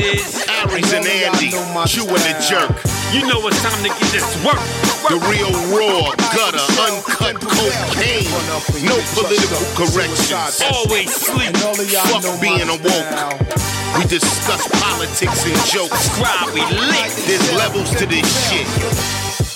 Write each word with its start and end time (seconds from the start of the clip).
It 0.00 0.20
is. 0.20 0.44
Aries 0.48 0.92
and 0.92 1.06
Andy. 1.06 1.50
Chewing 1.88 2.20
the 2.20 2.34
jerk. 2.44 2.70
You 3.12 3.24
know 3.28 3.40
it's 3.48 3.62
time 3.62 3.80
to 3.82 3.88
get 3.88 4.08
this 4.12 4.26
work. 4.44 4.60
The 5.08 5.16
real 5.30 5.52
raw, 5.72 6.12
gutter, 6.34 6.66
uncut 6.84 7.40
cocaine. 7.40 8.28
No 8.84 8.96
political 9.14 9.62
corrections. 9.76 10.60
Always 10.72 11.14
sleep. 11.14 11.56
Fuck 11.56 12.40
being 12.40 12.68
awoke. 12.68 13.08
We 13.96 14.04
discuss 14.04 14.68
politics 14.82 15.46
and 15.46 15.60
jokes. 15.70 16.08
Cry, 16.18 16.50
we 16.52 16.60
lit. 16.60 17.10
There's 17.26 17.52
levels 17.54 17.90
to 17.96 18.06
this 18.06 18.26
shit. 18.48 19.25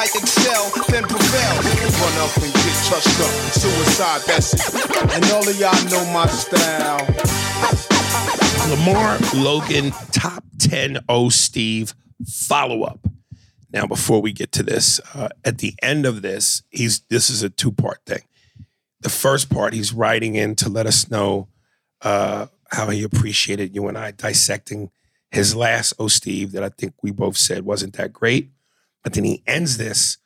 I 0.00 0.04
excel, 0.04 0.70
then 0.88 1.02
prevail. 1.02 1.56
Run 2.00 2.16
up 2.26 2.34
and 2.38 2.50
get 2.54 2.84
touched 2.88 3.20
up, 3.20 3.52
suicide, 3.52 4.22
that's 4.26 4.54
it. 4.54 5.12
And 5.12 5.24
all 5.26 5.46
of 5.46 5.60
y'all 5.60 5.90
know 5.90 6.10
my 6.10 6.26
style. 6.26 7.06
Lamar 8.70 9.18
Logan 9.34 9.90
top 10.10 10.42
10 10.58 11.00
O 11.10 11.28
Steve 11.28 11.92
follow 12.26 12.82
up. 12.82 13.06
Now, 13.74 13.84
before 13.84 14.22
we 14.22 14.32
get 14.32 14.52
to 14.52 14.62
this, 14.62 15.02
uh, 15.14 15.28
at 15.44 15.58
the 15.58 15.74
end 15.82 16.06
of 16.06 16.22
this, 16.22 16.62
he's 16.70 17.00
this 17.10 17.28
is 17.28 17.42
a 17.42 17.50
two 17.50 17.70
part 17.70 17.98
thing. 18.06 18.22
The 19.02 19.10
first 19.10 19.50
part, 19.50 19.74
he's 19.74 19.92
writing 19.92 20.34
in 20.34 20.56
to 20.56 20.70
let 20.70 20.86
us 20.86 21.10
know 21.10 21.48
uh, 22.00 22.46
how 22.70 22.88
he 22.88 23.02
appreciated 23.02 23.74
you 23.74 23.86
and 23.86 23.98
I 23.98 24.12
dissecting 24.12 24.92
his 25.30 25.54
last 25.54 25.92
O 25.98 26.08
Steve 26.08 26.52
that 26.52 26.64
I 26.64 26.70
think 26.70 26.94
we 27.02 27.10
both 27.10 27.36
said 27.36 27.66
wasn't 27.66 27.98
that 27.98 28.14
great. 28.14 28.48
But 29.02 29.14
then 29.14 29.24
he 29.24 29.42
ends 29.46 29.76
this 29.76 30.18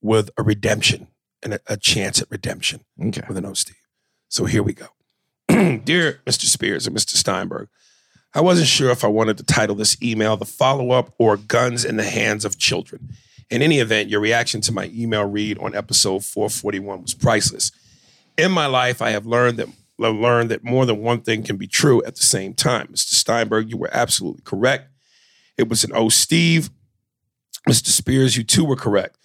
with 0.00 0.30
a 0.38 0.42
redemption 0.42 1.08
and 1.42 1.54
a, 1.54 1.60
a 1.66 1.76
chance 1.76 2.20
at 2.22 2.30
redemption 2.30 2.80
Okay. 3.00 3.22
with 3.28 3.36
an 3.36 3.46
O 3.46 3.54
Steve. 3.54 3.76
So 4.28 4.44
here 4.46 4.62
we 4.62 4.72
go. 4.74 4.86
Dear 5.48 6.20
Mr. 6.26 6.44
Spears 6.44 6.86
and 6.86 6.96
Mr. 6.96 7.10
Steinberg, 7.16 7.68
I 8.34 8.40
wasn't 8.40 8.68
sure 8.68 8.90
if 8.90 9.04
I 9.04 9.08
wanted 9.08 9.36
to 9.38 9.44
title 9.44 9.76
this 9.76 10.00
email 10.02 10.36
the 10.36 10.46
follow 10.46 10.92
up 10.92 11.12
or 11.18 11.36
Guns 11.36 11.84
in 11.84 11.96
the 11.96 12.04
Hands 12.04 12.44
of 12.44 12.58
Children. 12.58 13.10
In 13.50 13.60
any 13.60 13.80
event, 13.80 14.08
your 14.08 14.20
reaction 14.20 14.62
to 14.62 14.72
my 14.72 14.90
email 14.94 15.24
read 15.26 15.58
on 15.58 15.74
episode 15.74 16.24
441 16.24 17.02
was 17.02 17.12
priceless. 17.12 17.70
In 18.38 18.50
my 18.50 18.64
life, 18.64 19.02
I 19.02 19.10
have 19.10 19.26
learned 19.26 19.58
that 19.58 19.68
learned 19.98 20.50
that 20.50 20.64
more 20.64 20.84
than 20.86 21.00
one 21.02 21.20
thing 21.20 21.42
can 21.44 21.56
be 21.56 21.66
true 21.66 22.02
at 22.04 22.16
the 22.16 22.22
same 22.22 22.54
time. 22.54 22.88
Mr. 22.88 23.12
Steinberg, 23.14 23.70
you 23.70 23.76
were 23.76 23.90
absolutely 23.92 24.40
correct. 24.42 24.88
It 25.58 25.68
was 25.68 25.84
an 25.84 25.92
O 25.94 26.08
Steve. 26.08 26.70
Mr. 27.68 27.88
Spears, 27.88 28.36
you 28.36 28.44
too 28.44 28.64
were 28.64 28.76
correct. 28.76 29.18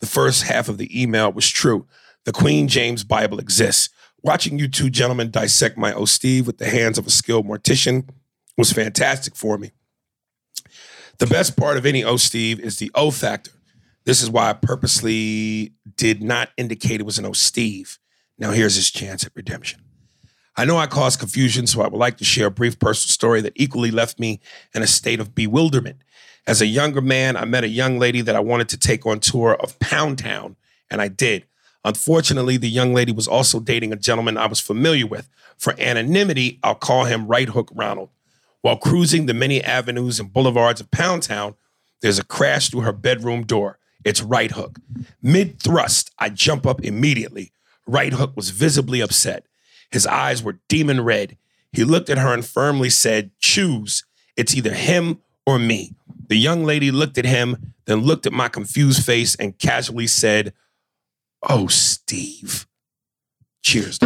The 0.00 0.06
first 0.06 0.44
half 0.44 0.68
of 0.68 0.78
the 0.78 1.00
email 1.00 1.32
was 1.32 1.48
true. 1.48 1.86
The 2.24 2.32
Queen 2.32 2.68
James 2.68 3.04
Bible 3.04 3.38
exists. 3.38 3.90
Watching 4.22 4.58
you 4.58 4.68
two 4.68 4.90
gentlemen 4.90 5.30
dissect 5.30 5.76
my 5.76 5.92
O 5.92 6.04
Steve 6.04 6.46
with 6.46 6.58
the 6.58 6.68
hands 6.68 6.98
of 6.98 7.06
a 7.06 7.10
skilled 7.10 7.46
mortician 7.46 8.08
was 8.56 8.72
fantastic 8.72 9.36
for 9.36 9.58
me. 9.58 9.72
The 11.18 11.26
best 11.26 11.56
part 11.56 11.76
of 11.76 11.86
any 11.86 12.04
O 12.04 12.16
Steve 12.16 12.60
is 12.60 12.78
the 12.78 12.90
O 12.94 13.10
factor. 13.10 13.52
This 14.04 14.22
is 14.22 14.30
why 14.30 14.50
I 14.50 14.54
purposely 14.54 15.74
did 15.96 16.22
not 16.22 16.50
indicate 16.56 17.00
it 17.00 17.06
was 17.06 17.18
an 17.18 17.26
O 17.26 17.32
Steve. 17.32 17.98
Now 18.38 18.50
here's 18.50 18.76
his 18.76 18.90
chance 18.90 19.24
at 19.24 19.32
redemption. 19.34 19.80
I 20.56 20.64
know 20.64 20.76
I 20.76 20.86
caused 20.86 21.18
confusion, 21.18 21.66
so 21.66 21.80
I 21.80 21.88
would 21.88 21.98
like 21.98 22.18
to 22.18 22.24
share 22.24 22.48
a 22.48 22.50
brief 22.50 22.78
personal 22.78 23.10
story 23.10 23.40
that 23.40 23.54
equally 23.56 23.90
left 23.90 24.20
me 24.20 24.40
in 24.74 24.82
a 24.82 24.86
state 24.86 25.18
of 25.18 25.34
bewilderment. 25.34 26.02
As 26.46 26.60
a 26.60 26.66
younger 26.66 27.00
man, 27.00 27.36
I 27.36 27.44
met 27.44 27.62
a 27.62 27.68
young 27.68 27.98
lady 27.98 28.20
that 28.20 28.34
I 28.34 28.40
wanted 28.40 28.68
to 28.70 28.76
take 28.76 29.06
on 29.06 29.20
tour 29.20 29.54
of 29.54 29.78
Pound 29.78 30.18
Town, 30.18 30.56
and 30.90 31.00
I 31.00 31.08
did. 31.08 31.44
Unfortunately, 31.84 32.56
the 32.56 32.68
young 32.68 32.94
lady 32.94 33.12
was 33.12 33.28
also 33.28 33.60
dating 33.60 33.92
a 33.92 33.96
gentleman 33.96 34.36
I 34.36 34.46
was 34.46 34.60
familiar 34.60 35.06
with. 35.06 35.28
For 35.56 35.74
anonymity, 35.78 36.58
I'll 36.62 36.74
call 36.74 37.04
him 37.04 37.28
Right 37.28 37.48
Hook 37.48 37.70
Ronald. 37.74 38.10
While 38.60 38.76
cruising 38.76 39.26
the 39.26 39.34
many 39.34 39.62
avenues 39.62 40.18
and 40.18 40.32
boulevards 40.32 40.80
of 40.80 40.90
Pound 40.90 41.22
Town, 41.24 41.54
there's 42.00 42.18
a 42.18 42.24
crash 42.24 42.70
through 42.70 42.82
her 42.82 42.92
bedroom 42.92 43.44
door. 43.44 43.78
It's 44.04 44.22
Right 44.22 44.50
Hook. 44.50 44.78
Mid 45.22 45.60
thrust, 45.60 46.10
I 46.18 46.28
jump 46.28 46.66
up 46.66 46.82
immediately. 46.84 47.52
Right 47.86 48.12
Hook 48.12 48.32
was 48.36 48.50
visibly 48.50 49.00
upset. 49.00 49.46
His 49.90 50.06
eyes 50.06 50.42
were 50.42 50.58
demon 50.68 51.02
red. 51.02 51.36
He 51.72 51.84
looked 51.84 52.10
at 52.10 52.18
her 52.18 52.34
and 52.34 52.44
firmly 52.44 52.90
said, 52.90 53.30
Choose. 53.38 54.04
It's 54.36 54.56
either 54.56 54.74
him 54.74 55.20
or 55.46 55.58
me. 55.58 55.94
The 56.28 56.36
young 56.36 56.64
lady 56.64 56.90
looked 56.90 57.18
at 57.18 57.24
him, 57.26 57.74
then 57.86 58.00
looked 58.00 58.26
at 58.26 58.32
my 58.32 58.48
confused 58.48 59.04
face 59.04 59.34
and 59.34 59.58
casually 59.58 60.06
said, 60.06 60.52
Oh, 61.48 61.66
Steve. 61.66 62.66
Cheers. 63.62 63.98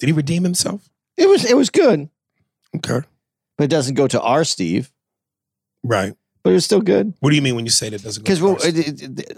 Did 0.00 0.08
he 0.08 0.12
redeem 0.12 0.42
himself? 0.44 0.90
It 1.16 1.28
was 1.28 1.44
it 1.44 1.56
was 1.56 1.70
good, 1.70 2.10
Okay. 2.76 3.00
but 3.56 3.64
it 3.64 3.68
doesn't 3.70 3.94
go 3.94 4.06
to 4.08 4.20
our 4.20 4.44
Steve. 4.44 4.92
Right. 5.82 6.14
But 6.44 6.50
it 6.50 6.54
was 6.54 6.64
still 6.66 6.80
good 6.82 7.14
What 7.20 7.30
do 7.30 7.36
you 7.36 7.42
mean 7.42 7.56
when 7.56 7.64
you 7.64 7.70
say 7.72 7.88
that 7.88 8.02
doesn't 8.02 8.22
go 8.22 8.24
because 8.24 8.40
well, 8.40 8.58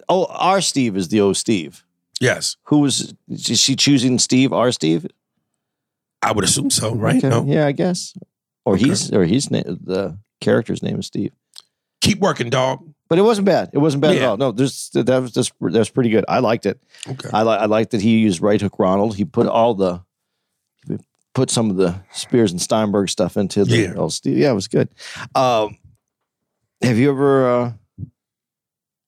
oh, 0.09 0.27
our 0.27 0.61
Steve 0.61 0.97
is 0.97 1.09
the 1.09 1.21
O 1.21 1.33
Steve. 1.33 1.85
Yes, 2.21 2.57
Who 2.65 2.81
was 2.81 3.15
is 3.29 3.61
she 3.61 3.77
choosing? 3.77 4.19
Steve, 4.19 4.53
our 4.53 4.73
Steve, 4.73 5.07
I 6.23 6.33
would 6.33 6.45
assume 6.45 6.71
so, 6.71 6.95
right? 6.95 7.17
Okay, 7.17 7.29
No. 7.29 7.45
Yeah, 7.47 7.67
I 7.67 7.73
guess. 7.73 8.15
Or 8.65 8.75
Okay. 8.75 8.87
he's 8.89 9.13
or 9.13 9.25
he's 9.25 9.51
na- 9.51 9.63
the 9.67 10.19
character's 10.41 10.83
name 10.83 10.99
is 10.99 11.07
Steve. 11.07 11.33
Keep 12.01 12.19
working, 12.21 12.51
dog. 12.51 12.83
But 13.09 13.19
it 13.19 13.23
wasn't 13.23 13.45
bad. 13.47 13.71
It 13.73 13.79
wasn't 13.79 14.01
bad 14.03 14.17
at 14.17 14.23
all. 14.25 14.37
No, 14.37 14.51
there's 14.51 14.91
that 14.95 15.23
was 15.23 15.31
just 15.33 15.53
that 15.61 15.79
was 15.79 15.91
pretty 15.91 16.11
good. 16.11 16.25
I 16.29 16.41
liked 16.41 16.67
it. 16.67 16.81
Okay. 17.09 17.29
I 17.33 17.43
like 17.43 17.61
I 17.61 17.67
like 17.67 17.91
that 17.91 18.01
he 18.01 18.19
used 18.19 18.41
right 18.41 18.61
hook 18.61 18.79
Ronald. 18.81 19.15
He 19.17 19.25
put 19.25 19.47
all 19.47 19.75
the 19.75 20.01
put 21.35 21.51
some 21.51 21.71
of 21.71 21.77
the 21.77 21.95
Spears 22.13 22.51
and 22.51 22.61
Steinberg 22.61 23.11
stuff 23.11 23.37
into 23.37 23.65
the 23.65 23.77
Yeah. 23.77 23.93
oh, 23.97 24.09
Steve. 24.09 24.39
Yeah, 24.39 24.51
it 24.51 24.55
was 24.55 24.69
good. 24.69 24.89
Um, 25.35 25.77
have 26.83 26.99
you 26.99 27.11
ever 27.11 27.49
uh, 27.49 27.73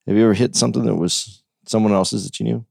have 0.07 0.17
you 0.17 0.25
ever 0.25 0.35
hit 0.35 0.57
something 0.57 0.85
that 0.87 0.95
was 0.97 1.43
someone 1.67 1.93
else's 1.93 2.25
that 2.25 2.41
you 2.41 2.45
knew? 2.45 2.67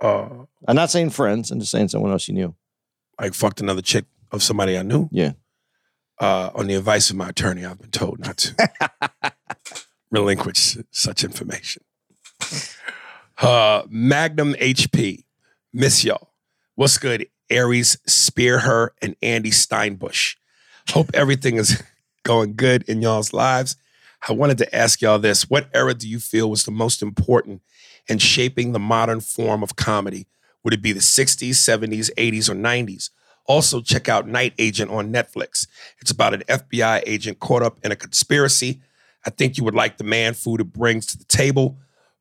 Uh, 0.00 0.44
I'm 0.66 0.76
not 0.76 0.90
saying 0.90 1.10
friends. 1.10 1.50
I'm 1.50 1.60
just 1.60 1.72
saying 1.72 1.88
someone 1.88 2.10
else 2.12 2.28
you 2.28 2.34
knew. 2.34 2.54
like 3.20 3.34
fucked 3.34 3.60
another 3.60 3.82
chick 3.82 4.06
of 4.30 4.42
somebody 4.42 4.78
I 4.78 4.82
knew. 4.82 5.08
Yeah. 5.12 5.32
Uh, 6.18 6.50
on 6.54 6.66
the 6.66 6.74
advice 6.74 7.10
of 7.10 7.16
my 7.16 7.30
attorney, 7.30 7.64
I've 7.64 7.80
been 7.80 7.90
told 7.90 8.20
not 8.20 8.36
to 8.38 8.70
relinquish 10.10 10.76
such 10.90 11.24
information. 11.24 11.82
Uh, 13.38 13.82
Magnum 13.88 14.54
HP, 14.54 15.24
miss 15.72 16.04
y'all. 16.04 16.32
What's 16.74 16.98
good, 16.98 17.26
Aries, 17.48 17.98
Spear 18.06 18.60
Her, 18.60 18.94
and 19.00 19.16
Andy 19.22 19.50
Steinbush? 19.50 20.36
Hope 20.90 21.10
everything 21.14 21.56
is 21.56 21.82
going 22.22 22.54
good 22.54 22.82
in 22.84 23.02
y'all's 23.02 23.32
lives. 23.32 23.76
I 24.28 24.32
wanted 24.32 24.58
to 24.58 24.74
ask 24.74 25.00
y'all 25.00 25.18
this: 25.18 25.48
What 25.48 25.68
era 25.74 25.94
do 25.94 26.08
you 26.08 26.18
feel 26.18 26.50
was 26.50 26.64
the 26.64 26.70
most 26.70 27.02
important 27.02 27.62
in 28.08 28.18
shaping 28.18 28.72
the 28.72 28.78
modern 28.78 29.20
form 29.20 29.62
of 29.62 29.76
comedy? 29.76 30.26
Would 30.62 30.74
it 30.74 30.82
be 30.82 30.92
the 30.92 31.00
60s, 31.00 31.50
70s, 31.50 32.10
80s, 32.16 32.48
or 32.48 32.54
90s? 32.54 33.10
Also, 33.46 33.80
check 33.80 34.08
out 34.08 34.28
Night 34.28 34.52
Agent 34.58 34.90
on 34.90 35.12
Netflix. 35.12 35.66
It's 36.00 36.10
about 36.10 36.34
an 36.34 36.42
FBI 36.42 37.02
agent 37.06 37.40
caught 37.40 37.62
up 37.62 37.78
in 37.82 37.90
a 37.90 37.96
conspiracy. 37.96 38.80
I 39.26 39.30
think 39.30 39.56
you 39.56 39.64
would 39.64 39.74
like 39.74 39.98
the 39.98 40.04
man 40.04 40.34
food 40.34 40.60
it 40.60 40.72
brings 40.72 41.06
to 41.06 41.18
the 41.18 41.24
table. 41.24 41.78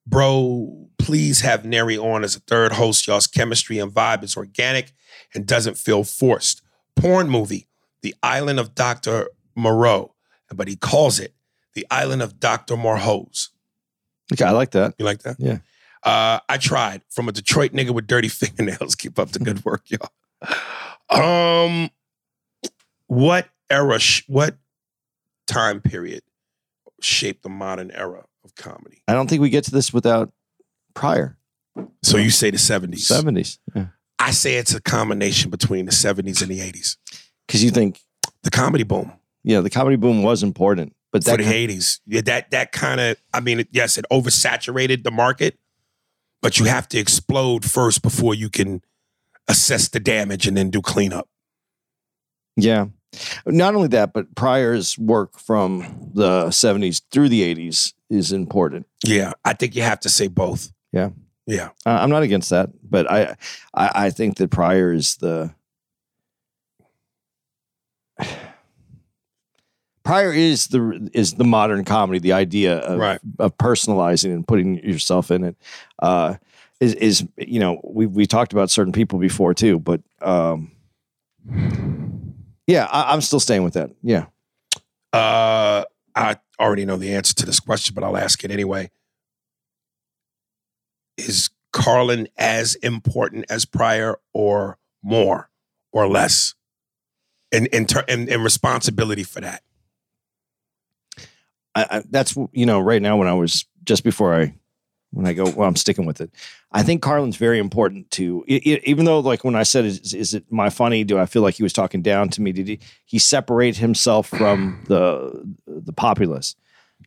Bro, 0.07 0.89
please 0.97 1.41
have 1.41 1.65
Neri 1.65 1.97
on 1.97 2.23
as 2.23 2.35
a 2.35 2.39
third 2.39 2.71
host. 2.71 3.05
Y'all's 3.05 3.27
chemistry 3.27 3.77
and 3.77 3.91
vibe 3.91 4.23
is 4.23 4.35
organic 4.35 4.91
and 5.35 5.45
doesn't 5.45 5.77
feel 5.77 6.03
forced. 6.03 6.61
Porn 6.95 7.29
movie, 7.29 7.67
The 8.01 8.15
Island 8.23 8.59
of 8.59 8.73
Dr. 8.73 9.27
Moreau, 9.59 10.15
but 10.53 10.67
he 10.67 10.75
calls 10.75 11.19
it 11.19 11.33
The 11.75 11.85
Island 11.91 12.21
of 12.21 12.39
Dr. 12.39 12.75
Morhose. 12.75 13.49
Okay, 14.33 14.45
I 14.45 14.51
like 14.51 14.71
that. 14.71 14.93
You 14.97 15.05
like 15.05 15.23
that? 15.23 15.35
Yeah. 15.39 15.59
Uh, 16.03 16.39
I 16.47 16.57
tried 16.57 17.01
from 17.09 17.27
a 17.27 17.31
Detroit 17.31 17.73
nigga 17.73 17.91
with 17.91 18.07
dirty 18.07 18.27
fingernails. 18.41 18.95
Keep 18.95 19.19
up 19.19 19.29
the 19.31 19.39
good 19.39 19.63
work, 19.65 19.83
y'all. 19.89 20.09
Um, 21.09 21.89
what 23.07 23.49
era, 23.69 23.99
sh- 23.99 24.23
what 24.27 24.57
time 25.47 25.81
period 25.81 26.21
shaped 27.01 27.43
the 27.43 27.49
modern 27.49 27.91
era 27.91 28.25
of 28.43 28.55
comedy? 28.55 29.01
I 29.07 29.13
don't 29.13 29.29
think 29.29 29.41
we 29.41 29.49
get 29.49 29.63
to 29.65 29.71
this 29.71 29.91
without 29.93 30.31
prior 30.93 31.37
So 32.03 32.17
you 32.17 32.29
say 32.29 32.51
the 32.51 32.57
70s. 32.57 32.99
seventies. 32.99 33.59
Yeah. 33.75 33.87
I 34.19 34.31
say 34.31 34.55
it's 34.55 34.73
a 34.75 34.81
combination 34.81 35.49
between 35.49 35.85
the 35.85 35.91
70s 35.91 36.41
and 36.41 36.51
the 36.51 36.59
80s. 36.59 36.97
Because 37.47 37.63
you 37.63 37.71
think, 37.71 37.99
The 38.43 38.51
comedy 38.51 38.83
boom 38.83 39.13
yeah, 39.49 39.61
the 39.61 39.69
comedy 39.71 39.95
boom 39.95 40.21
was 40.21 40.43
important, 40.43 40.95
but 41.11 41.23
for 41.23 41.31
that 41.31 41.37
the 41.37 41.43
kind- 41.43 41.69
80s. 41.71 41.99
Yeah, 42.05 42.21
that 42.21 42.51
that 42.51 42.71
kind 42.71 43.01
of, 43.01 43.17
I 43.33 43.39
mean, 43.39 43.65
yes, 43.71 43.97
it 43.97 44.05
oversaturated 44.11 45.03
the 45.03 45.09
market, 45.11 45.57
but 46.41 46.59
you 46.59 46.65
have 46.65 46.87
to 46.89 46.99
explode 46.99 47.65
first 47.65 48.03
before 48.03 48.35
you 48.35 48.49
can 48.49 48.83
assess 49.47 49.87
the 49.87 49.99
damage 49.99 50.45
and 50.47 50.55
then 50.55 50.69
do 50.69 50.81
cleanup. 50.81 51.27
Yeah. 52.55 52.85
Not 53.47 53.73
only 53.73 53.87
that, 53.87 54.13
but 54.13 54.35
Pryor's 54.35 54.95
work 54.99 55.39
from 55.39 56.11
the 56.13 56.45
70s 56.51 57.01
through 57.11 57.29
the 57.29 57.41
80s 57.41 57.93
is 58.11 58.31
important. 58.31 58.85
Yeah, 59.03 59.33
I 59.43 59.53
think 59.53 59.75
you 59.75 59.81
have 59.81 59.99
to 60.01 60.09
say 60.09 60.27
both. 60.27 60.71
Yeah. 60.91 61.09
Yeah. 61.47 61.69
Uh, 61.87 61.97
I'm 62.01 62.11
not 62.11 62.21
against 62.21 62.51
that, 62.51 62.69
but 62.87 63.09
I, 63.11 63.35
I 63.73 63.91
I 64.05 64.09
think 64.11 64.37
that 64.37 64.51
Pryor 64.51 64.93
is 64.93 65.15
the 65.17 65.51
Pryor 70.09 70.33
is 70.33 70.69
the 70.69 71.07
is 71.13 71.35
the 71.35 71.43
modern 71.43 71.85
comedy. 71.85 72.17
The 72.17 72.33
idea 72.33 72.79
of, 72.79 72.97
Right. 72.99 73.19
of 73.37 73.55
personalizing 73.59 74.33
and 74.33 74.47
putting 74.47 74.83
yourself 74.83 75.29
in 75.29 75.43
it 75.43 75.55
uh, 75.99 76.33
is 76.79 76.95
is 76.95 77.27
you 77.37 77.59
know 77.59 77.79
we 77.83 78.07
we 78.07 78.25
talked 78.25 78.51
about 78.51 78.71
certain 78.71 78.91
people 78.91 79.19
before 79.19 79.53
too, 79.53 79.77
but 79.77 80.01
um, 80.23 80.71
yeah, 82.65 82.87
I, 82.89 83.13
I'm 83.13 83.21
still 83.21 83.39
staying 83.39 83.63
with 83.63 83.73
that. 83.75 83.91
Yeah, 84.01 84.25
Uh, 85.13 85.83
I 86.15 86.37
already 86.59 86.85
know 86.85 86.97
the 86.97 87.13
answer 87.13 87.35
to 87.35 87.45
this 87.45 87.59
question, 87.59 87.93
but 87.93 88.03
I'll 88.03 88.17
ask 88.17 88.43
it 88.43 88.49
anyway. 88.49 88.89
Is 91.19 91.51
Carlin 91.71 92.27
as 92.35 92.73
important 92.73 93.45
as 93.47 93.63
Pryor 93.65 94.19
or 94.33 94.79
more 95.03 95.51
or 95.91 96.07
less 96.07 96.55
in, 97.51 97.67
in, 97.67 97.85
ter- 97.85 98.05
in, 98.07 98.27
in 98.27 98.41
responsibility 98.41 99.23
for 99.23 99.39
that? 99.41 99.61
I, 101.79 101.97
I, 101.97 102.03
that's 102.09 102.35
you 102.51 102.65
know 102.65 102.79
right 102.79 103.01
now 103.01 103.17
when 103.17 103.27
I 103.27 103.33
was 103.33 103.65
just 103.83 104.03
before 104.03 104.33
I 104.33 104.53
when 105.11 105.25
I 105.25 105.33
go 105.33 105.49
well 105.49 105.67
I'm 105.67 105.75
sticking 105.75 106.05
with 106.05 106.21
it. 106.21 106.31
I 106.71 106.83
think 106.83 107.01
Carlin's 107.01 107.37
very 107.37 107.57
important 107.59 108.11
to 108.11 108.43
e- 108.47 108.61
e- 108.63 108.79
even 108.83 109.05
though 109.05 109.19
like 109.19 109.43
when 109.43 109.55
I 109.55 109.63
said 109.63 109.85
is, 109.85 110.13
is 110.13 110.33
it 110.33 110.45
my 110.51 110.69
funny? 110.69 111.03
Do 111.03 111.17
I 111.17 111.25
feel 111.25 111.41
like 111.41 111.55
he 111.55 111.63
was 111.63 111.73
talking 111.73 112.01
down 112.01 112.29
to 112.29 112.41
me? 112.41 112.51
Did 112.51 112.67
he 112.67 112.79
he 113.05 113.19
separate 113.19 113.77
himself 113.77 114.27
from 114.27 114.83
the 114.87 115.55
the 115.67 115.93
populace? 115.93 116.55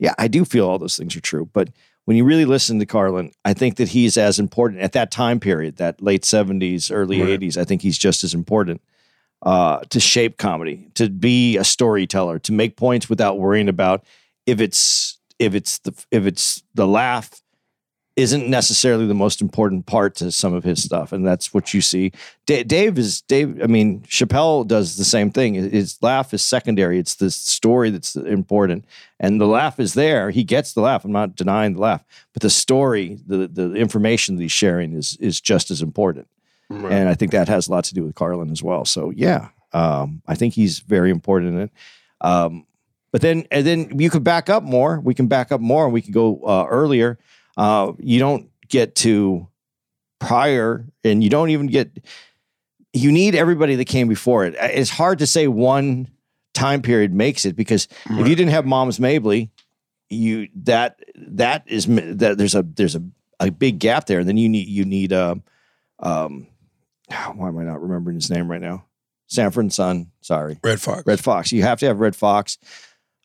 Yeah, 0.00 0.14
I 0.18 0.28
do 0.28 0.44
feel 0.44 0.66
all 0.68 0.78
those 0.78 0.96
things 0.96 1.14
are 1.16 1.20
true, 1.20 1.48
but 1.52 1.68
when 2.04 2.16
you 2.16 2.24
really 2.24 2.46
listen 2.46 2.80
to 2.80 2.86
Carlin, 2.86 3.30
I 3.44 3.54
think 3.54 3.76
that 3.76 3.88
he's 3.90 4.16
as 4.16 4.40
important 4.40 4.80
at 4.80 4.92
that 4.92 5.12
time 5.12 5.38
period, 5.38 5.76
that 5.76 6.02
late 6.02 6.24
seventies, 6.24 6.90
early 6.90 7.20
Right. 7.20 7.30
eighties. 7.30 7.56
I 7.56 7.64
think 7.64 7.82
he's 7.82 7.98
just 7.98 8.24
as 8.24 8.34
important 8.34 8.80
uh, 9.42 9.80
to 9.90 10.00
shape 10.00 10.38
comedy, 10.38 10.88
to 10.94 11.08
be 11.08 11.56
a 11.56 11.64
storyteller, 11.64 12.38
to 12.40 12.52
make 12.52 12.76
points 12.76 13.08
without 13.08 13.38
worrying 13.38 13.68
about 13.68 14.04
if 14.46 14.60
it's 14.60 15.18
if 15.38 15.54
it's 15.54 15.78
the 15.78 15.92
if 16.10 16.26
it's 16.26 16.62
the 16.74 16.86
laugh 16.86 17.42
isn't 18.14 18.46
necessarily 18.46 19.06
the 19.06 19.14
most 19.14 19.40
important 19.40 19.86
part 19.86 20.14
to 20.16 20.30
some 20.30 20.52
of 20.52 20.64
his 20.64 20.82
stuff, 20.82 21.12
and 21.12 21.26
that's 21.26 21.54
what 21.54 21.72
you 21.72 21.80
see. 21.80 22.12
Da- 22.44 22.62
Dave 22.62 22.98
is 22.98 23.22
Dave. 23.22 23.62
I 23.62 23.66
mean, 23.66 24.00
Chappelle 24.02 24.66
does 24.66 24.96
the 24.96 25.04
same 25.04 25.30
thing. 25.30 25.54
His 25.54 25.96
laugh 26.02 26.34
is 26.34 26.42
secondary. 26.42 26.98
It's 26.98 27.14
the 27.14 27.30
story 27.30 27.88
that's 27.88 28.14
important, 28.14 28.84
and 29.18 29.40
the 29.40 29.46
laugh 29.46 29.80
is 29.80 29.94
there. 29.94 30.30
He 30.30 30.44
gets 30.44 30.74
the 30.74 30.82
laugh. 30.82 31.04
I'm 31.06 31.12
not 31.12 31.36
denying 31.36 31.72
the 31.74 31.80
laugh, 31.80 32.04
but 32.34 32.42
the 32.42 32.50
story, 32.50 33.18
the 33.26 33.48
the 33.48 33.74
information 33.74 34.36
that 34.36 34.42
he's 34.42 34.52
sharing 34.52 34.92
is 34.92 35.16
is 35.18 35.40
just 35.40 35.70
as 35.70 35.80
important. 35.80 36.28
And 36.92 37.08
I 37.08 37.14
think 37.14 37.32
that 37.32 37.48
has 37.48 37.68
a 37.68 37.70
lot 37.70 37.84
to 37.84 37.94
do 37.94 38.02
with 38.04 38.14
Carlin 38.14 38.50
as 38.50 38.62
well. 38.62 38.84
So 38.86 39.10
yeah, 39.10 39.48
um, 39.72 40.22
I 40.26 40.34
think 40.34 40.54
he's 40.54 40.78
very 40.80 41.10
important 41.10 41.54
in 41.54 41.60
it. 41.60 41.70
Um, 42.20 42.66
but 43.12 43.20
then 43.20 43.46
and 43.50 43.66
then 43.66 43.98
you 44.00 44.10
could 44.10 44.24
back 44.24 44.50
up 44.50 44.62
more. 44.62 44.98
We 44.98 45.14
can 45.14 45.26
back 45.28 45.52
up 45.52 45.60
more, 45.60 45.84
and 45.84 45.92
we 45.92 46.02
can 46.02 46.12
go 46.12 46.40
uh, 46.44 46.66
earlier. 46.68 47.18
Uh, 47.56 47.92
you 47.98 48.18
don't 48.18 48.50
get 48.68 48.94
to 48.96 49.46
Pryor, 50.18 50.86
and 51.04 51.22
you 51.22 51.30
don't 51.30 51.50
even 51.50 51.66
get. 51.66 52.04
You 52.94 53.12
need 53.12 53.34
everybody 53.34 53.76
that 53.76 53.84
came 53.84 54.08
before 54.08 54.44
it. 54.44 54.54
It's 54.58 54.90
hard 54.90 55.20
to 55.20 55.26
say 55.26 55.46
one 55.46 56.08
time 56.54 56.82
period 56.82 57.12
makes 57.12 57.44
it 57.44 57.56
because 57.56 57.88
if 58.06 58.28
you 58.28 58.34
didn't 58.34 58.50
have 58.50 58.66
Moms 58.66 59.00
Mabley, 59.00 59.50
you 60.08 60.48
that 60.64 61.00
that 61.16 61.64
is 61.66 61.86
that 61.86 62.36
there's 62.38 62.54
a 62.54 62.62
there's 62.62 62.96
a, 62.96 63.02
a 63.40 63.50
big 63.50 63.78
gap 63.78 64.06
there. 64.06 64.20
And 64.20 64.28
then 64.28 64.36
you 64.36 64.48
need 64.48 64.68
you 64.68 64.84
need 64.84 65.12
um 65.12 65.42
um 65.98 66.46
why 67.34 67.48
am 67.48 67.58
I 67.58 67.64
not 67.64 67.82
remembering 67.82 68.16
his 68.16 68.30
name 68.30 68.50
right 68.50 68.60
now? 68.60 68.84
Sanford 69.26 69.64
and 69.64 69.72
Son. 69.72 70.10
Sorry. 70.20 70.58
Redd 70.62 70.80
Foxx. 70.80 71.06
Redd 71.06 71.20
Foxx. 71.20 71.52
You 71.52 71.62
have 71.62 71.80
to 71.80 71.86
have 71.86 72.00
Redd 72.00 72.14
Foxx. 72.14 72.58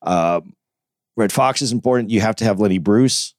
Um, 0.02 0.54
Redd 1.16 1.32
Foxx 1.32 1.62
is 1.62 1.72
important. 1.72 2.10
You 2.10 2.22
have 2.22 2.36
to 2.38 2.46
have 2.46 2.60
Lenny 2.60 2.78
Bruce. 2.78 3.34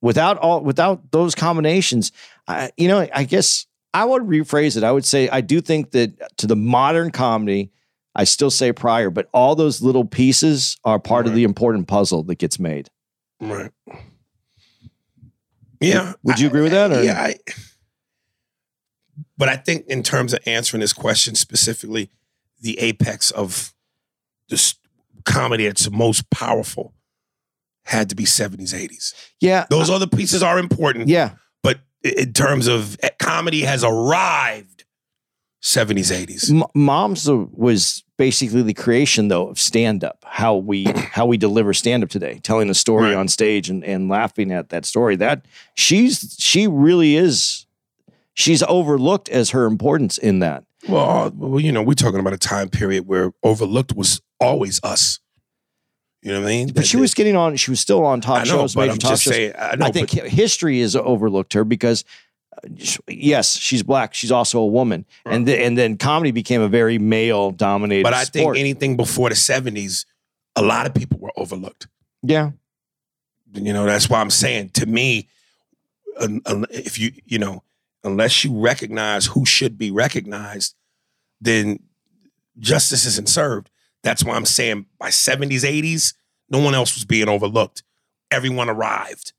Without 0.00 0.36
all, 0.38 0.60
without 0.60 1.12
those 1.12 1.34
combinations, 1.36 2.10
I, 2.48 2.72
you 2.76 2.88
know, 2.88 3.06
I 3.14 3.22
guess 3.22 3.66
I 3.94 4.04
would 4.04 4.22
rephrase 4.22 4.76
it. 4.76 4.82
I 4.82 4.90
would 4.90 5.04
say 5.04 5.28
I 5.28 5.40
do 5.40 5.60
think 5.60 5.92
that 5.92 6.36
to 6.38 6.48
the 6.48 6.56
modern 6.56 7.12
comedy, 7.12 7.70
I 8.14 8.24
still 8.24 8.50
say 8.50 8.72
Pryor, 8.72 9.10
but 9.10 9.28
all 9.32 9.54
those 9.54 9.80
little 9.80 10.04
pieces 10.04 10.76
are 10.84 10.98
part 10.98 11.28
of 11.28 11.34
the 11.34 11.44
important 11.44 11.86
puzzle 11.86 12.24
that 12.24 12.34
gets 12.38 12.58
made. 12.58 12.90
Right. 13.40 13.70
Yeah. 15.80 16.14
Would 16.24 16.40
you 16.40 16.48
agree 16.48 16.62
with 16.62 16.72
that, 16.72 16.90
or- 16.92 17.02
yeah. 17.02 17.20
I, 17.22 17.36
but 19.38 19.48
I 19.48 19.56
think 19.56 19.86
in 19.86 20.02
terms 20.02 20.32
of 20.32 20.40
answering 20.46 20.80
this 20.80 20.92
question 20.92 21.34
specifically, 21.34 22.10
the 22.60 22.78
apex 22.80 23.30
of 23.30 23.72
this 24.48 24.74
comedy 25.24 25.66
that's 25.66 25.84
the 25.84 25.90
most 25.90 26.28
powerful 26.30 26.92
had 27.84 28.08
to 28.10 28.14
be 28.14 28.24
70s, 28.24 28.72
80s. 28.72 29.12
Yeah, 29.40 29.66
Those 29.68 29.90
other 29.90 30.06
pieces 30.06 30.42
are 30.42 30.58
important. 30.58 31.08
yeah, 31.08 31.32
But 31.64 31.80
in 32.04 32.32
terms 32.32 32.68
of 32.68 32.96
eh, 33.02 33.08
comedy 33.18 33.62
has 33.62 33.82
arrived 33.82 34.84
70s, 35.62 36.10
80s. 36.12 36.50
M- 36.50 36.64
Moms 36.74 37.28
was 37.28 38.02
basically 38.18 38.62
the 38.62 38.74
creation 38.74 39.28
though 39.28 39.48
of 39.48 39.58
stand 39.60 40.02
up. 40.04 40.24
How 40.26 40.56
we 40.56 40.84
how 41.12 41.26
we 41.26 41.36
deliver 41.36 41.72
stand 41.72 42.02
up 42.02 42.10
today, 42.10 42.40
telling 42.42 42.68
a 42.70 42.74
story 42.74 43.10
Right. 43.10 43.16
on 43.16 43.28
stage 43.28 43.68
and, 43.70 43.84
and 43.84 44.08
laughing 44.08 44.50
at 44.52 44.70
that 44.70 44.84
story. 44.84 45.14
That 45.16 45.44
she's 45.74 46.34
she 46.38 46.66
really 46.66 47.14
is 47.16 47.66
she's 48.34 48.62
overlooked 48.64 49.28
as 49.28 49.50
her 49.50 49.66
importance 49.66 50.18
in 50.18 50.40
that. 50.40 50.64
Well, 50.88 51.08
uh, 51.26 51.30
well, 51.34 51.60
you 51.60 51.70
know, 51.70 51.82
we're 51.82 51.94
talking 51.94 52.18
about 52.18 52.32
a 52.32 52.38
time 52.38 52.68
period 52.68 53.06
where 53.06 53.32
overlooked 53.44 53.94
was 53.94 54.20
always 54.42 54.80
us. 54.82 55.20
You 56.22 56.32
know 56.32 56.40
what 56.40 56.46
I 56.46 56.50
mean? 56.50 56.72
But 56.72 56.86
she 56.86 56.96
was 56.96 57.14
getting 57.14 57.34
on. 57.34 57.56
She 57.56 57.70
was 57.70 57.80
still 57.80 58.04
on 58.04 58.20
talk 58.20 58.42
I 58.42 58.44
know, 58.44 58.50
shows, 58.60 58.74
but 58.74 58.82
major 58.82 58.92
I'm 58.92 58.98
just 58.98 59.22
shows. 59.24 59.34
saying. 59.34 59.54
I 59.58 59.74
know, 59.76 59.86
I 59.86 59.90
think 59.90 60.14
but, 60.14 60.28
history 60.28 60.80
has 60.80 60.94
overlooked 60.94 61.52
her 61.54 61.64
because, 61.64 62.04
uh, 62.52 62.68
yes, 63.08 63.56
she's 63.56 63.82
black. 63.82 64.14
She's 64.14 64.30
also 64.30 64.60
a 64.60 64.66
woman, 64.66 65.04
and 65.26 65.46
th- 65.46 65.58
and 65.58 65.76
then 65.76 65.96
comedy 65.96 66.30
became 66.30 66.60
a 66.60 66.68
very 66.68 66.98
male 66.98 67.50
dominated. 67.50 68.04
but 68.04 68.14
I 68.14 68.24
think 68.24 68.56
anything 68.56 68.96
before 68.96 69.30
the 69.30 69.34
70s, 69.34 70.04
a 70.54 70.62
lot 70.62 70.86
of 70.86 70.94
people 70.94 71.18
were 71.18 71.32
overlooked. 71.36 71.88
yeah, 72.22 72.50
You 73.52 73.72
know, 73.72 73.84
that's 73.84 74.08
why 74.08 74.20
I'm 74.20 74.30
saying 74.30 74.70
to 74.74 74.86
me, 74.86 75.28
if 76.20 77.00
you, 77.00 77.10
you 77.24 77.38
know, 77.40 77.64
unless 78.04 78.44
you 78.44 78.56
recognize 78.60 79.26
who 79.26 79.44
should 79.44 79.76
be 79.76 79.90
recognized, 79.90 80.76
then 81.40 81.80
justice 82.60 83.06
isn't 83.06 83.28
served. 83.28 83.70
That's 84.02 84.24
why 84.24 84.34
I'm 84.36 84.46
saying 84.46 84.86
by 84.98 85.08
70s, 85.08 85.62
80s, 85.64 86.14
no 86.50 86.58
one 86.58 86.74
else 86.74 86.94
was 86.94 87.04
being 87.04 87.28
overlooked. 87.28 87.82
Everyone 88.30 88.68
arrived. 88.68 89.32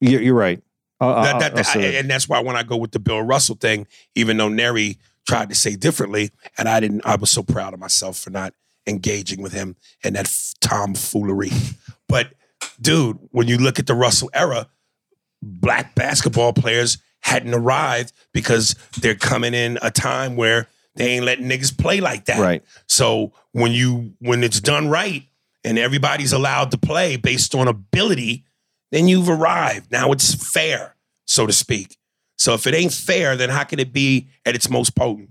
you're, 0.00 0.20
you're 0.22 0.34
right. 0.34 0.62
Uh, 1.00 1.22
That, 1.24 1.40
that, 1.40 1.54
that- 1.56 1.76
I- 1.76 1.80
and 1.98 2.10
that's 2.10 2.28
why 2.28 2.40
when 2.40 2.56
I 2.56 2.62
go 2.62 2.76
with 2.76 2.92
the 2.92 2.98
Bill 2.98 3.22
Russell 3.22 3.56
thing, 3.56 3.86
even 4.14 4.36
though 4.36 4.48
Neri 4.48 4.98
tried 5.28 5.48
to 5.50 5.54
say 5.54 5.76
differently, 5.76 6.30
and 6.58 6.68
I 6.68 6.80
didn't, 6.80 7.02
I 7.04 7.16
was 7.16 7.30
so 7.30 7.42
proud 7.42 7.74
of 7.74 7.80
myself 7.80 8.18
for 8.18 8.30
not 8.30 8.54
engaging 8.86 9.42
with 9.42 9.52
him 9.52 9.76
and 10.02 10.16
that 10.16 10.26
f- 10.26 10.54
tomfoolery. 10.60 11.50
but 12.08 12.32
dude, 12.80 13.18
when 13.30 13.46
you 13.48 13.58
look 13.58 13.78
at 13.78 13.86
the 13.86 13.94
Russell 13.94 14.30
era, 14.34 14.66
black 15.42 15.94
basketball 15.94 16.52
players 16.52 16.98
hadn't 17.20 17.54
arrived 17.54 18.12
because 18.32 18.74
they're 19.00 19.14
coming 19.14 19.54
in 19.54 19.78
a 19.82 19.90
time 19.90 20.36
where 20.36 20.68
they 20.96 21.10
ain't 21.10 21.24
letting 21.24 21.48
niggas 21.48 21.76
play 21.76 22.00
like 22.00 22.26
that. 22.26 22.38
Right. 22.40 22.62
So 22.86 23.32
when 23.52 23.72
you 23.72 24.14
when 24.18 24.42
it's 24.42 24.60
done 24.60 24.88
right 24.88 25.24
and 25.64 25.78
everybody's 25.78 26.32
allowed 26.32 26.70
to 26.72 26.78
play 26.78 27.16
based 27.16 27.54
on 27.54 27.68
ability, 27.68 28.44
then 28.90 29.08
you've 29.08 29.28
arrived. 29.28 29.90
Now 29.92 30.10
it's 30.12 30.34
fair, 30.34 30.96
so 31.26 31.46
to 31.46 31.52
speak. 31.52 31.96
So 32.38 32.54
if 32.54 32.66
it 32.66 32.74
ain't 32.74 32.92
fair, 32.92 33.36
then 33.36 33.50
how 33.50 33.64
can 33.64 33.78
it 33.78 33.92
be 33.92 34.28
at 34.46 34.54
its 34.54 34.70
most 34.70 34.94
potent? 34.96 35.30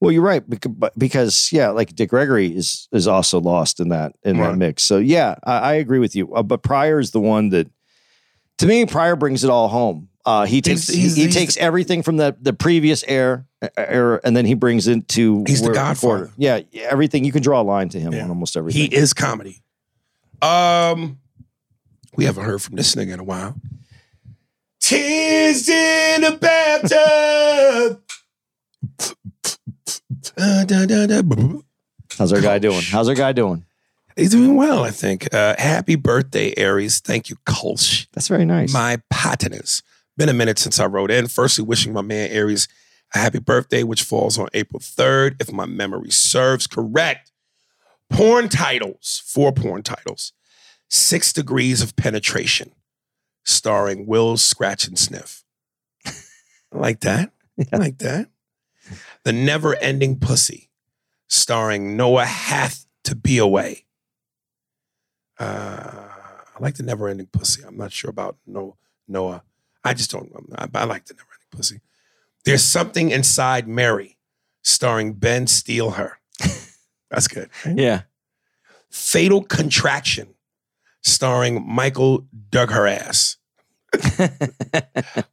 Well, 0.00 0.10
you're 0.10 0.22
right 0.22 0.42
because, 0.50 0.72
because 0.98 1.50
yeah, 1.52 1.68
like 1.68 1.94
Dick 1.94 2.10
Gregory 2.10 2.48
is 2.48 2.88
is 2.90 3.06
also 3.06 3.40
lost 3.40 3.78
in 3.78 3.88
that 3.90 4.16
in 4.24 4.36
Right. 4.36 4.50
that 4.50 4.56
mix. 4.56 4.82
So 4.82 4.98
yeah, 4.98 5.36
I, 5.44 5.58
I 5.58 5.72
agree 5.74 6.00
with 6.00 6.16
you. 6.16 6.34
Uh, 6.34 6.42
but 6.42 6.62
Pryor 6.64 6.98
is 6.98 7.12
the 7.12 7.20
one 7.20 7.50
that, 7.50 7.70
to 8.58 8.66
me, 8.66 8.84
Pryor 8.84 9.14
brings 9.14 9.44
it 9.44 9.50
all 9.50 9.68
home. 9.68 10.08
Uh, 10.24 10.44
he 10.46 10.60
takes 10.60 10.86
he's- 10.88 11.14
he, 11.14 11.20
he 11.22 11.26
he's 11.26 11.34
takes 11.34 11.56
everything 11.56 12.02
from 12.02 12.16
the 12.16 12.36
the 12.40 12.52
previous 12.52 13.02
era, 13.08 13.44
era, 13.76 14.20
and 14.22 14.36
then 14.36 14.46
he 14.46 14.54
brings 14.54 14.86
it 14.86 15.08
to 15.08 15.42
He's 15.46 15.60
the 15.62 15.72
Godfather. 15.72 16.30
Yeah, 16.36 16.60
everything 16.82 17.24
you 17.24 17.32
can 17.32 17.42
draw 17.42 17.60
a 17.60 17.64
line 17.64 17.88
to 17.90 17.98
him 18.00 18.12
Yeah. 18.12 18.24
on 18.24 18.28
almost 18.30 18.56
everything. 18.56 18.90
He 18.90 18.94
is 18.96 19.12
comedy. 19.14 19.62
Um, 20.40 21.18
we 22.16 22.24
haven't 22.24 22.44
heard 22.44 22.62
from 22.62 22.76
this 22.76 22.94
nigga 22.94 23.14
in 23.14 23.20
a 23.20 23.24
while. 23.24 23.56
Tears 24.80 25.68
in 25.68 26.24
a 26.24 26.36
bathtub. 26.36 28.00
How's 32.18 32.32
our 32.32 32.40
guy 32.40 32.58
doing? 32.58 32.82
How's 32.90 33.08
our 33.08 33.14
guy 33.14 33.32
doing? 33.32 33.64
He's 34.16 34.30
doing 34.30 34.56
well, 34.56 34.84
I 34.84 34.90
think. 34.90 35.32
Uh, 35.32 35.54
happy 35.58 35.94
birthday, 35.96 36.52
Aries. 36.56 37.00
Thank 37.00 37.30
you, 37.30 37.36
Kolsch. 37.46 38.06
That's 38.12 38.28
very 38.28 38.44
nice. 38.44 38.72
My 38.72 39.00
partners. 39.10 39.82
Been 40.16 40.28
a 40.28 40.34
minute 40.34 40.58
since 40.58 40.78
I 40.78 40.86
wrote 40.86 41.10
in. 41.10 41.26
Firstly, 41.26 41.64
wishing 41.64 41.92
my 41.92 42.02
man 42.02 42.30
Aries 42.30 42.68
a 43.14 43.18
happy 43.18 43.38
birthday, 43.38 43.82
which 43.82 44.02
falls 44.02 44.38
on 44.38 44.48
April 44.54 44.80
3rd, 44.80 45.40
if 45.40 45.52
my 45.52 45.66
memory 45.66 46.10
serves 46.10 46.66
correct. 46.66 47.30
Porn 48.10 48.48
titles, 48.48 49.22
four 49.24 49.52
porn 49.52 49.82
titles. 49.82 50.32
Six 50.88 51.32
Degrees 51.32 51.80
of 51.80 51.96
Penetration, 51.96 52.72
starring 53.44 54.06
Will 54.06 54.36
Scratch 54.36 54.86
and 54.86 54.98
Sniff. 54.98 55.42
I 56.04 56.12
like 56.78 57.00
that. 57.00 57.32
I 57.72 57.76
like 57.78 57.98
that. 57.98 58.28
The 59.24 59.32
Never 59.32 59.74
Ending 59.76 60.18
Pussy, 60.18 60.68
starring 61.28 61.96
Noah 61.96 62.26
Hath 62.26 62.86
to 63.04 63.14
Be 63.14 63.38
Away. 63.38 63.86
Uh, 65.38 66.08
I 66.54 66.58
like 66.60 66.74
the 66.74 66.82
Never 66.82 67.08
Ending 67.08 67.28
Pussy. 67.32 67.62
I'm 67.62 67.78
not 67.78 67.92
sure 67.92 68.10
about 68.10 68.36
no 68.46 68.76
Noah. 69.08 69.42
I 69.84 69.94
just 69.94 70.10
don't. 70.10 70.30
I, 70.56 70.68
I 70.74 70.84
like 70.84 71.06
the 71.06 71.14
Never 71.14 71.28
Ending 71.32 71.48
Pussy. 71.50 71.80
There's 72.44 72.62
something 72.64 73.10
inside 73.10 73.68
Mary, 73.68 74.18
starring 74.62 75.14
Ben 75.14 75.46
Steele. 75.46 75.92
Her. 75.92 76.18
That's 77.10 77.28
good. 77.28 77.50
yeah. 77.66 78.02
Fatal 78.90 79.42
Contraction, 79.42 80.34
starring 81.02 81.64
Michael 81.66 82.26
Dug 82.50 82.70
Her 82.70 82.86
Ass. 82.86 83.36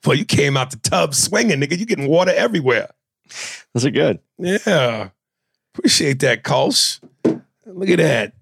Well, 0.05 0.17
you 0.17 0.25
came 0.25 0.57
out 0.57 0.71
the 0.71 0.77
tub 0.77 1.13
swinging, 1.13 1.59
nigga. 1.59 1.77
You 1.77 1.85
getting 1.85 2.07
water 2.07 2.31
everywhere. 2.35 2.89
Those 3.73 3.85
are 3.85 3.91
good. 3.91 4.19
Yeah. 4.39 5.09
Appreciate 5.75 6.19
that, 6.21 6.43
Coles. 6.43 6.99
Look 7.65 7.89
at 7.89 7.97
that. 7.97 8.33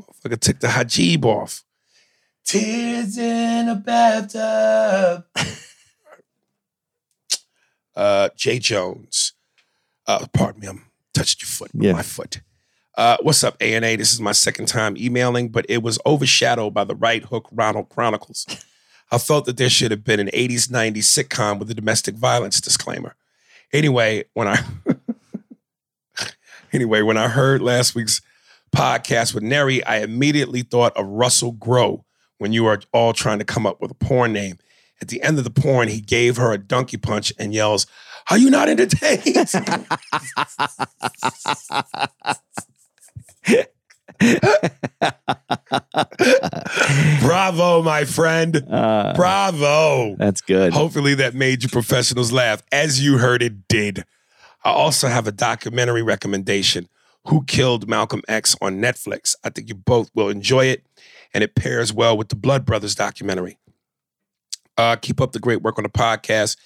Motherfucker 0.00 0.40
took 0.40 0.60
the 0.60 0.68
hajib 0.68 1.24
off. 1.24 1.63
Tears 2.44 3.16
in 3.18 3.68
a 3.68 3.74
bathtub. 3.74 5.24
uh, 7.96 8.28
Jay 8.36 8.58
Jones. 8.58 9.32
Uh, 10.06 10.26
pardon 10.32 10.60
me, 10.60 10.68
I'm 10.68 10.84
touching 11.14 11.38
your 11.40 11.48
foot 11.48 11.70
Yeah. 11.74 11.92
my 11.92 12.02
foot. 12.02 12.40
Uh, 12.96 13.16
what's 13.22 13.42
up, 13.42 13.56
A&A? 13.60 13.96
This 13.96 14.12
is 14.12 14.20
my 14.20 14.32
second 14.32 14.66
time 14.66 14.96
emailing, 14.96 15.48
but 15.48 15.64
it 15.68 15.82
was 15.82 15.98
overshadowed 16.06 16.74
by 16.74 16.84
the 16.84 16.94
Right 16.94 17.24
Hook 17.24 17.48
Ronald 17.50 17.88
Chronicles. 17.88 18.46
I 19.10 19.18
felt 19.18 19.46
that 19.46 19.56
there 19.56 19.70
should 19.70 19.90
have 19.90 20.04
been 20.04 20.20
an 20.20 20.28
80s, 20.28 20.68
90s 20.68 20.98
sitcom 20.98 21.58
with 21.58 21.70
a 21.70 21.74
domestic 21.74 22.14
violence 22.14 22.60
disclaimer. 22.60 23.16
Anyway, 23.72 24.24
when 24.34 24.46
I 24.46 24.62
anyway, 26.72 27.02
when 27.02 27.16
I 27.16 27.28
heard 27.28 27.62
last 27.62 27.94
week's 27.94 28.20
podcast 28.74 29.34
with 29.34 29.42
Neri, 29.42 29.82
I 29.84 29.98
immediately 29.98 30.62
thought 30.62 30.96
of 30.96 31.06
Russell 31.06 31.54
Crowe 31.54 32.03
when 32.38 32.52
you 32.52 32.66
are 32.66 32.80
all 32.92 33.12
trying 33.12 33.38
to 33.38 33.44
come 33.44 33.66
up 33.66 33.80
with 33.80 33.90
a 33.90 33.94
porn 33.94 34.32
name. 34.32 34.58
At 35.02 35.08
the 35.08 35.22
end 35.22 35.38
of 35.38 35.44
the 35.44 35.50
porn, 35.50 35.88
he 35.88 36.00
gave 36.00 36.36
her 36.36 36.52
a 36.52 36.58
donkey 36.58 36.96
punch 36.96 37.32
and 37.38 37.52
yells, 37.52 37.86
Are 38.30 38.38
you 38.38 38.48
not 38.50 38.68
entertained? 38.68 39.48
Bravo, 47.20 47.82
my 47.82 48.04
friend. 48.04 48.62
Uh, 48.74 49.14
Bravo. 49.14 50.16
that's 50.16 50.40
good. 50.40 50.72
Hopefully 50.72 51.14
that 51.14 51.34
made 51.34 51.62
you 51.62 51.68
professionals 51.68 52.32
laugh. 52.32 52.62
As 52.72 53.02
you 53.04 53.18
heard, 53.18 53.40
it 53.42 53.68
did. 53.68 54.04
I 54.64 54.70
also 54.70 55.06
have 55.08 55.26
a 55.28 55.32
documentary 55.32 56.02
recommendation 56.02 56.88
Who 57.28 57.44
Killed 57.44 57.88
Malcolm 57.88 58.22
X 58.26 58.56
on 58.60 58.78
Netflix. 58.80 59.36
I 59.44 59.50
think 59.50 59.68
you 59.68 59.74
both 59.74 60.10
will 60.14 60.28
enjoy 60.28 60.66
it, 60.66 60.84
and 61.34 61.44
it 61.44 61.54
pairs 61.54 61.92
well 61.92 62.16
with 62.16 62.28
the 62.30 62.36
Blood 62.36 62.64
Brothers 62.64 62.94
documentary. 62.94 63.58
Uh, 64.78 64.96
keep 64.96 65.20
up 65.20 65.32
the 65.32 65.38
great 65.40 65.60
work 65.62 65.76
on 65.78 65.82
the 65.82 65.90
podcast. 65.90 66.56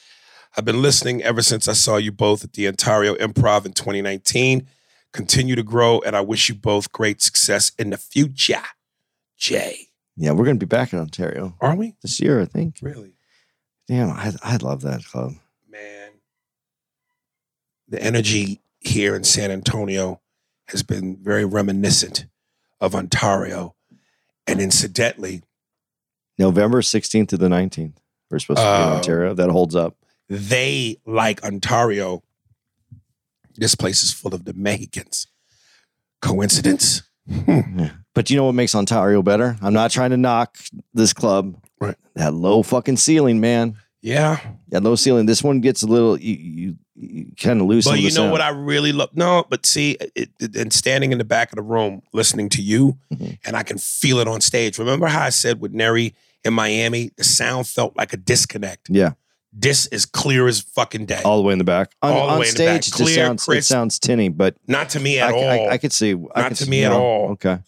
I've 0.57 0.65
been 0.65 0.81
listening 0.83 1.23
ever 1.23 1.43
since 1.43 1.67
I 1.69 1.73
saw 1.73 1.97
you 1.97 2.13
both 2.13 2.45
at 2.45 2.53
the 2.53 2.69
Ontario 2.69 3.15
Improv 3.17 3.67
in 3.67 3.73
2019. 3.73 4.67
Continue 5.13 5.57
to 5.57 5.63
grow, 5.63 6.01
and 6.01 6.15
I 6.15 6.21
wish 6.21 6.49
you 6.49 6.55
both 6.55 6.93
great 6.93 7.21
success 7.23 7.73
in 7.79 7.91
the 7.91 7.97
future. 7.99 8.63
Jay. 9.37 9.89
Yeah, 10.17 10.33
we're 10.33 10.45
going 10.45 10.59
to 10.59 10.67
be 10.67 10.69
back 10.69 10.93
in 10.93 10.99
Ontario 10.99 11.55
Are 11.61 11.77
we? 11.77 11.95
this 12.03 12.21
year, 12.21 12.41
I 12.41 12.45
think. 12.45 12.77
Really? 12.83 13.15
Damn, 13.87 14.11
I 14.11 14.33
I 14.43 14.57
love 14.57 14.83
that 14.83 15.05
club. 15.05 15.33
man, 15.71 16.11
the 17.89 18.03
energy 18.03 18.61
here 18.81 19.15
in 19.15 19.25
San 19.25 19.51
Antonio 19.51 20.21
has 20.69 20.83
been 20.83 21.17
very 21.23 21.45
reminiscent 21.45 22.27
of 22.81 22.95
Ontario. 22.95 23.75
And 24.49 24.61
incidentally, 24.61 25.43
November 26.39 26.81
16th 26.81 27.29
to 27.29 27.37
the 27.37 27.49
19th. 27.49 27.95
We're 28.31 28.39
supposed 28.41 28.59
to 28.61 28.65
be 28.65 28.69
in 28.69 28.89
Oh. 28.89 28.97
Ontario. 28.97 29.35
That 29.35 29.51
holds 29.51 29.75
up. 29.77 29.97
they 30.29 30.97
like 31.07 31.43
Ontario. 31.45 32.23
This 33.57 33.75
place 33.75 34.03
is 34.03 34.13
full 34.13 34.35
of 34.35 34.45
the 34.45 34.53
Mexicans. 34.55 35.27
Coincidence? 36.21 37.03
Hmm. 37.31 37.87
But 38.15 38.31
you 38.31 38.37
know 38.37 38.45
what 38.45 38.55
makes 38.55 38.75
Ontario 38.75 39.23
better? 39.23 39.57
I'm 39.63 39.73
not 39.73 39.91
trying 39.91 40.11
to 40.11 40.17
knock 40.17 40.59
this 40.95 41.13
club. 41.13 41.57
Right. 41.81 41.97
That 42.15 42.35
low 42.35 42.63
fucking 42.63 42.97
ceiling, 42.97 43.41
man. 43.41 43.77
Yeah. 44.01 44.41
That 44.69 44.83
low 44.83 44.97
ceiling. 44.97 45.27
This 45.27 45.43
one 45.43 45.61
gets 45.61 45.83
a 45.83 45.87
little, 45.87 46.19
you, 46.19 46.35
you 46.35 46.77
kind 47.39 47.61
of 47.61 47.67
lose 47.67 47.85
But 47.85 48.01
you 48.01 48.11
know 48.13 48.31
what 48.31 48.41
I 48.41 48.49
really 48.51 48.93
love? 48.93 49.11
No, 49.15 49.45
but 49.49 49.65
see, 49.67 49.97
it, 50.15 50.31
it- 50.41 50.57
and 50.57 50.73
standing 50.73 51.13
in 51.13 51.19
the 51.19 51.25
back 51.25 51.53
of 51.53 51.57
the 51.57 51.63
room 51.63 52.03
listening 52.13 52.49
to 52.51 52.63
you, 52.63 52.99
Mhm. 53.13 53.39
and 53.45 53.57
I 53.57 53.63
can 53.63 53.79
feel 53.79 54.19
it 54.19 54.29
on 54.29 54.41
stage. 54.41 54.79
Remember 54.79 55.07
how 55.07 55.23
I 55.23 55.31
said 55.31 55.61
with 55.61 55.73
Neri 55.73 56.15
in 56.45 56.55
Miami, 56.55 57.11
the 57.17 57.25
sound 57.25 57.67
felt 57.67 57.97
like 57.97 58.13
a 58.13 58.17
disconnect. 58.17 58.89
Yeah. 58.91 59.13
This 59.53 59.87
is 59.87 60.05
clear 60.05 60.47
as 60.47 60.61
fucking 60.61 61.07
day. 61.07 61.23
All 61.25 61.39
the 61.39 61.43
way 61.43 61.53
in 61.53 61.59
the 61.59 61.65
back. 61.65 61.93
On, 62.03 62.13
All 62.13 62.27
the 62.27 62.33
on 62.35 62.39
way 62.41 62.47
in 62.49 62.55
the 62.55 62.57
stage, 62.57 62.91
back. 62.91 62.97
Clear, 62.97 63.15
sounds, 63.27 63.49
it 63.49 63.65
sounds 63.65 63.99
tinny, 63.99 64.29
but 64.29 64.57
Not 64.67 64.91
to 64.91 65.01
me 65.01 65.19
I, 65.21 65.29
at 65.29 65.35
I, 65.35 65.59
all. 65.59 65.71
I, 65.71 65.79
could 65.79 65.93
see. 65.93 66.13
I 66.13 66.41
Not 66.43 66.49
could 66.49 66.57
to 66.59 66.65
see- 66.65 66.71
me 66.71 66.85
at 66.85 66.93
all. 66.93 67.31
Okay. 67.33 67.59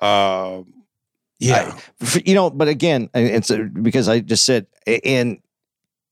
Um, 0.00 0.72
yeah. 1.38 1.78
F- 2.02 2.26
you 2.26 2.34
know, 2.34 2.50
but 2.50 2.68
again, 2.68 3.08
it's 3.14 3.50
uh, 3.50 3.68
because 3.82 4.08
I 4.08 4.20
just 4.20 4.44
said, 4.44 4.66
and 5.04 5.38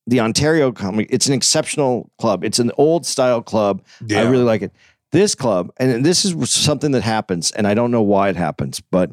the 0.06 0.20
Ontario 0.20 0.72
comedy, 0.72 1.06
it's 1.10 1.26
an 1.26 1.34
exceptional 1.34 2.10
club. 2.18 2.44
It's 2.44 2.58
an 2.58 2.70
old 2.76 3.04
style 3.04 3.42
club. 3.42 3.82
yeah. 4.06 4.20
I 4.20 4.28
really 4.28 4.44
like 4.44 4.62
it. 4.62 4.72
This 5.12 5.34
club, 5.34 5.72
and 5.78 6.04
this 6.04 6.24
is 6.24 6.50
something 6.50 6.90
that 6.90 7.02
happens, 7.02 7.50
and 7.52 7.66
I 7.66 7.74
don't 7.74 7.90
know 7.90 8.02
why 8.02 8.28
it 8.28 8.36
happens, 8.36 8.80
but 8.80 9.12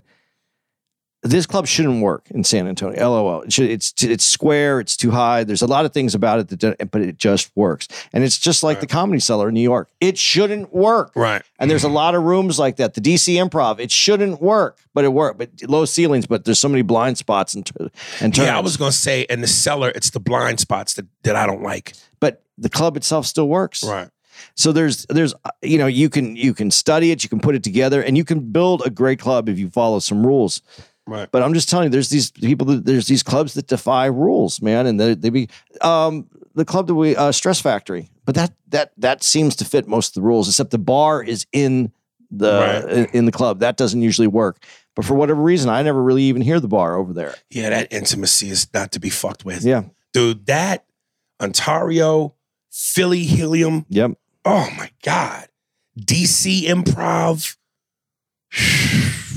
this 1.24 1.46
club 1.46 1.68
shouldn't 1.68 2.02
work 2.02 2.30
in 2.32 2.44
San 2.44 2.68
Antonio. 2.68 3.00
LOL. 3.10 3.42
It 3.44 3.54
should, 3.54 3.70
it's 3.70 3.94
it's 4.04 4.26
square. 4.26 4.80
It's 4.80 4.98
too 4.98 5.10
high. 5.12 5.44
There's 5.46 5.62
a 5.62 5.68
lot 5.68 5.86
of 5.86 5.94
things 5.94 6.14
about 6.14 6.40
it 6.40 6.50
that, 6.50 6.60
don't, 6.60 6.92
but 6.92 7.02
it 7.02 7.18
just 7.18 7.50
works. 7.56 7.88
And 8.12 8.24
it's 8.24 8.38
just 8.38 8.62
like 8.62 8.82
the 8.82 8.88
Comedy 8.88 9.20
Cellar 9.20 9.48
in 9.48 9.54
New 9.54 9.62
York. 9.62 9.90
It 10.02 10.18
shouldn't 10.18 10.74
work. 10.74 11.14
Right. 11.16 11.42
And 11.60 11.72
there's 11.72 11.84
a 11.84 11.88
mm-hmm. 11.88 11.96
lot 11.96 12.16
of 12.16 12.24
rooms 12.24 12.60
like 12.60 12.76
that. 12.76 12.94
The 12.94 13.02
DC 13.02 13.36
Improv. 13.36 13.80
It 13.80 13.90
shouldn't 13.90 14.42
work, 14.42 14.80
but 14.94 15.06
it 15.06 15.14
worked. 15.14 15.40
But 15.40 15.50
low 15.68 15.86
ceilings. 15.86 16.28
But 16.28 16.44
there's 16.44 16.60
so 16.60 16.70
many 16.70 16.82
blind 16.82 17.18
spots 17.18 17.54
and 17.54 17.70
and 18.20 18.36
turns. 18.36 18.48
Yeah, 18.48 18.58
I 18.58 18.62
was 18.62 18.76
gonna 18.76 18.92
say 18.92 19.22
in 19.30 19.40
the 19.40 19.48
cellar, 19.48 19.90
it's 19.96 20.10
the 20.10 20.20
blind 20.20 20.60
spots 20.60 20.96
that, 20.96 21.06
that 21.24 21.36
I 21.36 21.46
don't 21.46 21.64
like. 21.64 21.94
but 22.20 22.44
the 22.58 22.70
club 22.70 22.98
itself 22.98 23.26
still 23.26 23.48
works. 23.48 23.84
Right. 23.84 24.10
So 24.56 24.72
there's 24.72 25.06
there's 25.06 25.34
you 25.62 25.78
know 25.78 25.88
you 25.88 26.10
can 26.10 26.36
you 26.36 26.54
can 26.54 26.70
study 26.72 27.12
it, 27.12 27.24
you 27.24 27.30
can 27.30 27.40
put 27.40 27.56
it 27.56 27.64
together, 27.64 28.02
and 28.02 28.18
you 28.18 28.24
can 28.24 28.52
build 28.52 28.82
a 28.86 28.90
great 28.90 29.20
club 29.20 29.50
if 29.50 29.58
you 29.58 29.70
follow 29.70 30.00
some 30.00 30.26
rules. 30.26 30.62
Right. 31.06 31.30
But 31.30 31.44
I'm 31.44 31.54
just 31.54 31.70
telling 31.70 31.86
you, 31.86 31.90
there's 31.90 32.10
these 32.10 32.32
people, 32.32 32.68
that, 32.68 32.86
there's 32.86 33.08
these 33.08 33.24
clubs 33.24 33.56
that 33.56 33.68
defy 33.68 34.06
rules, 34.06 34.62
man, 34.62 34.88
and 34.88 35.00
they, 35.00 35.14
they 35.16 35.30
be 35.30 35.50
um, 35.82 36.30
the 36.56 36.66
club 36.66 36.88
that 36.88 36.96
we 36.96 37.16
uh, 37.16 37.32
Stress 37.32 37.60
Factory. 37.60 38.10
But 38.26 38.36
that 38.36 38.54
that 38.70 38.94
that 38.98 39.22
seems 39.22 39.56
to 39.58 39.66
fit 39.66 39.86
most 39.88 40.16
of 40.16 40.22
the 40.22 40.28
rules, 40.28 40.48
except 40.48 40.72
the 40.72 40.78
bar 40.78 41.22
is 41.22 41.46
in 41.52 41.92
the 42.32 42.84
Right. 42.86 42.98
in, 42.98 43.06
in 43.08 43.26
the 43.26 43.34
club. 43.34 43.60
That 43.60 43.76
doesn't 43.76 44.02
usually 44.02 44.28
work. 44.28 44.64
But 44.96 45.04
for 45.04 45.14
whatever 45.16 45.42
reason, 45.42 45.70
I 45.70 45.82
never 45.82 46.02
really 46.02 46.24
even 46.24 46.42
hear 46.42 46.60
the 46.60 46.68
bar 46.70 46.96
over 46.96 47.12
there. 47.12 47.34
Yeah, 47.50 47.70
that 47.70 47.92
intimacy 47.92 48.50
is 48.50 48.72
not 48.74 48.92
to 48.94 49.00
be 49.00 49.10
fucked 49.10 49.44
with. 49.44 49.66
Yeah. 49.66 49.84
Dude, 50.14 50.46
that 50.46 50.86
Ontario, 51.42 52.36
Philly 52.72 53.24
Helium. 53.24 53.86
Yep. 53.90 54.12
Oh 54.46 54.70
my 54.78 54.90
God. 55.04 55.48
DC 56.00 56.64
improv. 56.64 57.58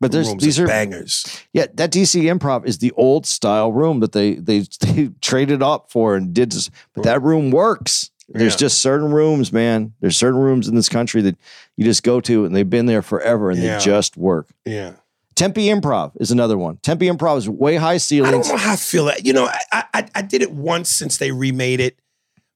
But 0.00 0.12
there's 0.12 0.34
these 0.36 0.58
are 0.60 0.66
bangers. 0.66 1.24
Yeah, 1.52 1.66
that 1.74 1.90
DC 1.90 2.22
Improv 2.22 2.64
is 2.66 2.78
the 2.78 2.92
old 2.92 3.26
style 3.26 3.72
room 3.72 4.00
that 4.00 4.12
they 4.12 4.34
they 4.34 4.60
they 4.80 5.10
traded 5.20 5.62
up 5.62 5.90
for 5.90 6.14
and 6.14 6.32
did 6.32 6.52
this, 6.52 6.70
but 6.94 7.04
that 7.04 7.22
room 7.22 7.50
works. 7.50 8.10
There's 8.28 8.52
Yeah. 8.54 8.58
just 8.58 8.80
certain 8.80 9.10
rooms, 9.10 9.52
man. 9.52 9.94
There's 10.00 10.16
certain 10.16 10.38
rooms 10.40 10.68
in 10.68 10.74
this 10.74 10.88
country 10.90 11.22
that 11.22 11.36
you 11.76 11.84
just 11.84 12.02
go 12.02 12.20
to 12.20 12.44
and 12.44 12.54
they've 12.54 12.68
been 12.68 12.84
there 12.86 13.00
forever 13.02 13.50
and 13.50 13.60
Yeah. 13.60 13.78
they 13.78 13.84
just 13.84 14.16
work. 14.18 14.50
Yeah. 14.66 14.92
Tempe 15.34 15.66
Improv 15.68 16.12
is 16.20 16.30
another 16.30 16.58
one. 16.58 16.76
Tempe 16.82 17.06
Improv 17.06 17.38
is 17.38 17.48
way 17.48 17.76
high 17.76 17.96
ceilings. 17.96 18.28
I 18.28 18.32
don't 18.32 18.48
know 18.48 18.56
how 18.66 18.72
I 18.72 18.76
feel. 18.76 19.04
that- 19.06 19.24
You 19.24 19.32
know, 19.32 19.46
I, 19.72 19.84
I 19.94 20.04
I 20.16 20.22
did 20.22 20.42
it 20.42 20.50
once 20.52 20.90
since 20.90 21.16
they 21.18 21.30
remade 21.32 21.80
it. 21.80 21.96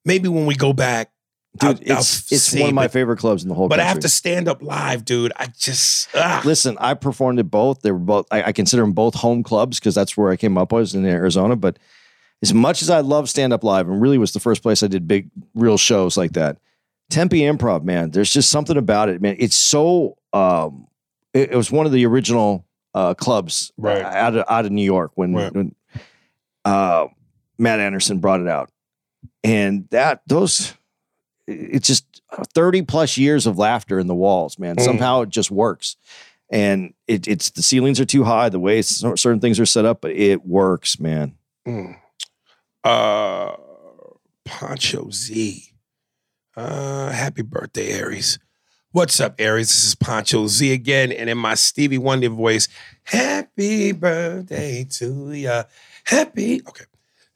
Maybe 0.04 0.28
when 0.28 0.46
we 0.46 0.56
go 0.56 0.72
back, 0.72 1.11
Dude, 1.58 1.68
I'll- 1.90 1.92
I'll 1.96 1.98
it's 2.00 2.32
it's 2.32 2.42
see, 2.44 2.60
one 2.60 2.70
of 2.70 2.74
my 2.74 2.84
but- 2.84 2.92
favorite 2.92 3.18
clubs 3.18 3.42
in 3.42 3.48
the 3.50 3.54
whole 3.54 3.68
But 3.68 3.78
country. 3.78 3.90
after 3.96 4.08
stand 4.08 4.48
up 4.48 4.62
live, 4.62 5.04
dude, 5.04 5.32
I 5.36 5.46
just 5.58 6.08
ah. 6.14 6.40
Listen, 6.44 6.76
I 6.80 6.94
performed 6.94 7.38
at 7.40 7.50
both. 7.50 7.82
They 7.82 7.92
were 7.92 7.98
both. 7.98 8.26
I, 8.30 8.44
I 8.44 8.52
consider 8.52 8.82
them 8.82 8.92
both 8.92 9.14
home 9.14 9.42
clubs 9.42 9.78
because 9.78 9.94
that's 9.94 10.16
where 10.16 10.30
I 10.30 10.36
came 10.36 10.56
up 10.56 10.72
I 10.72 10.76
was 10.76 10.94
in 10.94 11.04
Arizona. 11.04 11.54
But 11.56 11.78
as 12.42 12.54
much 12.54 12.80
as 12.82 12.88
I 12.90 13.00
love 13.00 13.28
stand 13.28 13.52
up 13.52 13.62
live, 13.64 13.86
and 13.88 14.00
really 14.00 14.16
was 14.18 14.32
the 14.32 14.40
first 14.40 14.62
place 14.62 14.82
I 14.82 14.86
did 14.86 15.06
big, 15.06 15.30
real 15.54 15.76
shows 15.76 16.16
like 16.16 16.32
that. 16.32 16.56
Tempe 17.10 17.40
Improv, 17.40 17.84
man. 17.84 18.10
There's 18.12 18.32
just 18.32 18.48
something 18.48 18.78
about 18.78 19.10
it, 19.10 19.20
man. 19.20 19.36
It's 19.38 19.56
so. 19.56 20.16
Um, 20.32 20.86
it, 21.34 21.50
it 21.52 21.56
was 21.56 21.70
one 21.70 21.84
of 21.84 21.92
the 21.92 22.06
original 22.06 22.64
uh, 22.94 23.12
clubs 23.12 23.70
Right. 23.76 24.02
out 24.02 24.34
of 24.36 24.44
out 24.48 24.64
of 24.64 24.72
New 24.72 24.84
York 24.84 25.12
when 25.16 25.34
Right. 25.34 25.52
when 25.54 25.74
uh, 26.64 27.08
Matt 27.58 27.78
Anderson 27.80 28.18
brought 28.20 28.40
it 28.40 28.48
out, 28.48 28.70
and 29.44 29.86
that 29.90 30.22
those. 30.26 30.72
It's 31.46 31.86
just 31.86 32.22
30 32.54 32.82
plus 32.82 33.16
years 33.16 33.46
of 33.46 33.58
laughter 33.58 33.98
in 33.98 34.06
the 34.06 34.14
walls, 34.14 34.58
man. 34.58 34.76
Mm. 34.76 34.84
Somehow 34.84 35.22
it 35.22 35.28
just 35.28 35.50
works. 35.50 35.96
And 36.50 36.94
it, 37.08 37.26
it's 37.26 37.50
the 37.50 37.62
ceilings 37.62 37.98
are 37.98 38.04
too 38.04 38.24
high, 38.24 38.48
the 38.48 38.60
way 38.60 38.82
certain 38.82 39.40
things 39.40 39.58
are 39.58 39.66
set 39.66 39.84
up, 39.84 40.02
but 40.02 40.12
it 40.12 40.44
works, 40.44 41.00
man. 41.00 41.34
Mm. 41.66 41.96
Uh, 42.84 43.56
Poncho 44.44 45.10
Z. 45.10 45.64
Uh, 46.56 47.10
happy 47.10 47.42
birthday, 47.42 47.92
Aries. 47.92 48.38
What's 48.90 49.18
up, 49.20 49.36
Aries? 49.38 49.68
This 49.68 49.84
is 49.84 49.94
Poncho 49.94 50.46
Z 50.46 50.70
again, 50.70 51.12
and 51.12 51.30
in 51.30 51.38
my 51.38 51.54
Stevie 51.54 51.96
Wonder 51.96 52.28
voice, 52.28 52.68
happy 53.04 53.92
birthday 53.92 54.84
to 54.90 55.32
ya. 55.32 55.64
Happy. 56.04 56.60
Okay. 56.68 56.84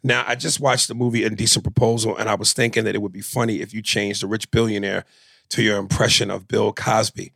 Now, 0.06 0.22
I 0.24 0.36
just 0.36 0.60
watched 0.60 0.86
the 0.86 0.94
movie 0.94 1.24
Indecent 1.24 1.64
Proposal, 1.64 2.16
and 2.16 2.28
I 2.28 2.36
was 2.36 2.52
thinking 2.52 2.84
that 2.84 2.94
it 2.94 3.02
would 3.02 3.10
be 3.10 3.20
funny 3.20 3.60
if 3.60 3.74
you 3.74 3.82
changed 3.82 4.22
the 4.22 4.28
rich 4.28 4.52
billionaire 4.52 5.04
to 5.48 5.64
your 5.64 5.78
impression 5.78 6.30
of 6.30 6.46
Bill 6.46 6.72
Cosby, 6.72 7.32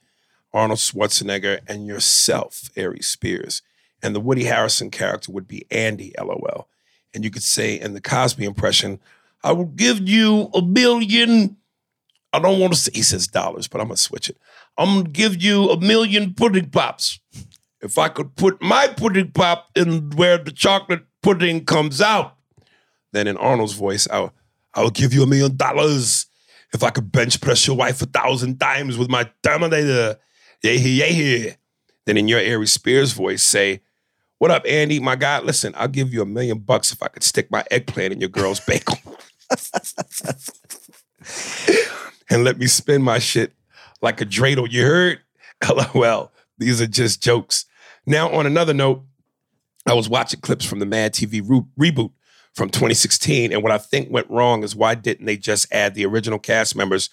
Arnold 0.53 0.79
Schwarzenegger, 0.79 1.63
and 1.67 1.89
yourself, 1.89 2.71
Aries 2.77 3.09
Spears. 3.09 3.63
And 4.05 4.15
the 4.15 4.21
Woody 4.21 4.45
Harrelson 4.45 4.93
character 4.93 5.33
would 5.33 5.49
be 5.49 5.67
Andy, 5.69 6.15
LOL. 6.17 6.69
And 7.13 7.25
you 7.25 7.31
could 7.33 7.43
say 7.43 7.75
in 7.75 7.95
the 7.95 8.01
Cosby 8.01 8.45
impression, 8.45 9.01
I 9.43 9.51
will 9.51 9.65
give 9.65 10.09
you 10.09 10.49
a 10.55 10.63
billion. 10.63 11.57
I 12.33 12.39
don't 12.39 12.61
want 12.61 12.75
to 12.75 12.79
say, 12.79 12.93
he 12.95 13.03
says 13.03 13.27
dollars, 13.27 13.67
but 13.67 13.81
I'm 13.81 13.89
going 13.89 13.97
to 13.97 14.01
switch 14.03 14.31
it. 14.31 14.37
I'm 14.79 14.95
going 14.95 15.05
to 15.07 15.11
give 15.11 15.43
you 15.43 15.71
a 15.71 15.81
million 15.81 16.35
pudding 16.35 16.71
pops. 16.71 17.19
If 17.81 17.99
I 17.99 18.11
could 18.11 18.37
put 18.37 18.63
my 18.63 18.87
pudding 18.87 19.33
pop 19.33 19.71
in 19.75 20.11
where 20.11 20.39
the 20.39 20.53
chocolate 20.53 21.03
pudding 21.21 21.65
comes 21.65 22.01
out, 22.01 22.37
then 23.13 23.27
in 23.27 23.37
Arnold's 23.37 23.73
voice, 23.73 24.07
I'll, 24.11 24.33
I'll 24.75 24.91
give 24.91 25.13
you 25.13 25.23
a 25.23 25.27
million 25.27 25.57
dollars 25.57 26.27
if 26.73 26.83
I 26.83 26.91
could 26.91 27.11
bench 27.11 27.41
press 27.41 27.67
your 27.67 27.77
wife 27.77 28.01
a 28.03 28.07
thousand 28.07 28.59
times 28.59 28.97
with 28.97 29.09
my 29.09 29.29
Terminator. 29.43 30.17
Yeah, 30.63 30.73
yeah, 30.73 31.07
yeah. 31.07 31.53
Then 32.07 32.17
in 32.17 32.29
your 32.29 32.39
Aries 32.39 32.73
Spears 32.73 33.13
voice, 33.13 33.43
say, 33.43 33.81
What 34.39 34.51
up, 34.51 34.65
Andy? 34.67 35.01
My 35.01 35.17
God, 35.17 35.45
listen, 35.45 35.75
I'll 35.77 35.89
give 35.89 36.13
you 36.13 36.23
a 36.23 36.27
million 36.27 36.59
bucks 36.59 36.93
if 36.93 37.03
I 37.03 37.09
could 37.09 37.23
stick 37.23 37.51
my 37.51 37.65
eggplant 37.71 38.13
in 38.13 38.21
your 38.21 38.29
girl's 38.29 38.61
bagel. 38.61 38.99
and 42.31 42.45
let 42.45 42.59
me 42.59 42.67
spin 42.67 43.03
my 43.03 43.19
shit 43.19 43.53
like 44.01 44.21
a 44.21 44.27
dreidel. 44.27 44.71
You 44.71 44.85
heard? 44.85 45.21
LOL. 45.95 46.33
These 46.59 46.81
are 46.81 46.87
just 46.87 47.23
jokes. 47.23 47.65
Now, 48.07 48.31
on 48.31 48.47
another 48.47 48.75
note, 48.75 49.03
I 49.87 49.95
was 49.95 50.09
watching 50.09 50.41
clips 50.41 50.65
from 50.65 50.79
the 50.79 50.87
Mad 50.87 51.15
TV 51.15 51.43
re- 51.45 51.91
reboot 51.91 52.13
from 52.55 52.69
2016, 52.69 53.53
and 53.53 53.63
what 53.63 53.73
I 53.73 53.79
think 53.79 54.11
went 54.11 54.29
wrong 54.29 54.65
is 54.65 54.75
why 54.75 54.95
didn't 54.95 55.27
they 55.27 55.37
just 55.37 55.73
add 55.73 55.95
the 55.95 56.05
original 56.07 56.39
cast 56.39 56.75
members 56.75 57.11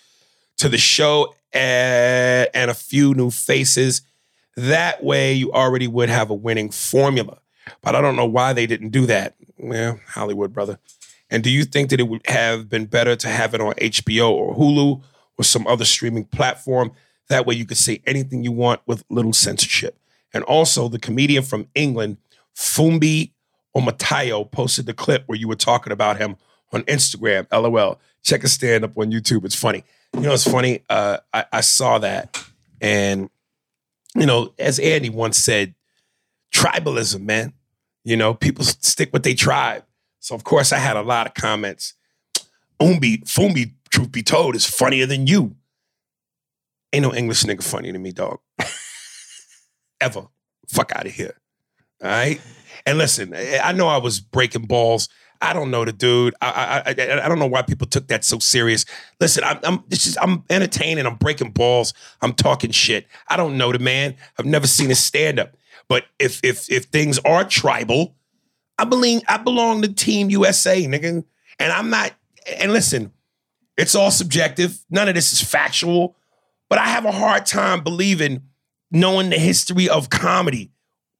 to 0.58 0.70
the 0.70 0.78
show 0.78 1.34
and, 1.54 2.50
and 2.54 2.72
a 2.72 2.74
few 2.74 3.14
new 3.14 3.30
faces? 3.30 4.02
That 4.56 5.04
way, 5.04 5.34
you 5.34 5.52
already 5.54 5.88
would 5.88 6.10
have 6.10 6.30
a 6.32 6.36
winning 6.36 6.72
formula. 6.72 7.40
But 7.82 7.96
I 7.96 8.02
don't 8.02 8.16
know 8.16 8.26
why 8.26 8.54
they 8.54 8.66
didn't 8.66 8.90
do 8.90 9.06
that. 9.06 9.36
Well, 9.58 10.00
Hollywood, 10.08 10.54
brother. 10.54 10.80
And 11.30 11.44
do 11.44 11.50
you 11.50 11.66
think 11.66 11.90
that 11.90 12.00
it 12.00 12.08
would 12.08 12.26
have 12.28 12.70
been 12.70 12.86
better 12.86 13.16
to 13.16 13.28
have 13.28 13.54
it 13.54 13.62
on 13.62 13.74
HBO 13.74 14.32
or 14.32 14.56
Hulu 14.56 15.02
or 15.38 15.44
some 15.44 15.68
other 15.68 15.86
streaming 15.86 16.26
platform? 16.26 16.92
That 17.30 17.46
way 17.46 17.56
you 17.56 17.66
could 17.66 17.78
say 17.78 18.02
anything 18.06 18.44
you 18.44 18.52
want 18.52 18.82
with 18.86 19.04
little 19.10 19.34
censorship. 19.34 20.00
And 20.34 20.44
also, 20.46 20.88
the 20.88 21.00
comedian 21.00 21.44
from 21.44 21.68
England, 21.76 22.18
Fumbi 22.56 23.32
Omatayo, 23.78 24.50
posted 24.50 24.88
the 24.88 24.94
clip 24.94 25.24
where 25.28 25.38
you 25.38 25.48
were 25.48 25.56
talking 25.56 25.94
about 25.94 26.18
him 26.18 26.36
on 26.74 26.82
Instagram. 26.84 27.48
LOL. 27.52 28.00
Check 28.24 28.42
his 28.42 28.54
stand 28.54 28.84
up 28.84 28.98
on 28.98 29.12
YouTube. 29.12 29.46
It's 29.46 29.56
funny. 29.56 29.84
You 30.14 30.22
know, 30.22 30.34
it's 30.34 30.50
funny. 30.50 30.82
Uh, 30.90 31.18
I, 31.34 31.46
I 31.54 31.62
saw 31.62 32.00
that. 32.00 32.44
And, 32.82 33.30
you 34.16 34.26
know, 34.26 34.54
as 34.58 34.80
Andy 34.80 35.10
once 35.10 35.38
said, 35.38 35.76
tribalism, 36.54 37.22
man. 37.22 37.54
You 38.04 38.18
know, 38.18 38.34
people 38.34 38.64
stick 38.64 39.12
with 39.14 39.24
their 39.24 39.36
tribe. 39.36 39.84
So 40.20 40.34
of 40.34 40.44
course 40.44 40.74
I 40.74 40.78
had 40.78 40.98
a 40.98 41.02
lot 41.02 41.28
of 41.28 41.34
comments. 41.34 41.94
Umbi, 42.82 43.24
Fumbi, 43.24 43.74
truth 43.90 44.12
be 44.12 44.24
told, 44.24 44.56
is 44.56 44.66
funnier 44.66 45.06
than 45.06 45.28
you. 45.28 45.56
Ain't 46.94 47.04
no 47.04 47.14
English 47.14 47.44
nigga 47.44 47.64
funny 47.64 47.92
to 47.92 48.00
me, 48.00 48.12
dog. 48.12 48.40
Ever. 50.02 50.28
Fuck 50.68 50.94
out 50.96 51.06
of 51.06 51.12
here. 51.12 51.36
All 52.02 52.10
right. 52.10 52.42
And 52.86 52.98
listen, 52.98 53.34
I 53.36 53.72
know 53.74 53.88
I 53.88 53.98
was 53.98 54.20
breaking 54.20 54.66
balls. 54.66 55.10
I 55.42 55.54
don't 55.54 55.70
know 55.72 55.86
the 55.86 55.94
dude. 55.94 56.34
I 56.42 56.84
I 56.86 56.92
I, 56.92 57.26
I 57.26 57.28
don't 57.28 57.40
know 57.40 57.48
why 57.48 57.62
people 57.62 57.88
took 57.88 58.08
that 58.08 58.24
so 58.24 58.40
serious. 58.40 58.86
Listen, 59.20 59.44
I'm, 59.44 59.60
I'm 59.64 59.84
this 59.88 60.08
is 60.08 60.18
I'm 60.22 60.44
entertaining. 60.50 61.06
I'm 61.06 61.16
breaking 61.16 61.52
balls. 61.52 61.94
I'm 62.22 62.34
talking 62.34 62.72
shit. 62.72 63.08
I 63.28 63.38
don't 63.38 63.58
know 63.58 63.72
the 63.72 63.80
man. 63.80 64.16
I've 64.40 64.46
never 64.46 64.68
seen 64.68 64.90
his 64.90 65.04
stand 65.04 65.40
up. 65.40 65.56
But 65.88 66.06
if 66.20 66.40
if 66.44 66.72
if 66.72 66.86
things 66.86 67.20
are 67.20 67.44
tribal, 67.44 68.16
I 68.78 68.86
believe 68.86 69.22
I 69.28 69.38
belong 69.38 69.82
to 69.82 69.94
Team 69.94 70.30
USA, 70.30 70.82
nigga. 70.86 71.24
And 71.60 71.72
I'm 71.72 71.90
not. 71.90 72.14
And 72.60 72.74
listen, 72.74 73.12
it's 73.78 73.96
all 73.96 74.12
subjective. 74.12 74.80
None 74.90 75.08
of 75.08 75.16
this 75.16 75.34
is 75.34 75.42
factual. 75.42 76.16
But 76.70 76.80
I 76.80 76.88
have 76.88 77.06
a 77.06 77.12
hard 77.12 77.46
time 77.46 77.84
believing, 77.84 78.44
knowing 78.92 79.30
the 79.30 79.38
history 79.38 79.88
of 79.88 80.10
comedy. 80.10 80.72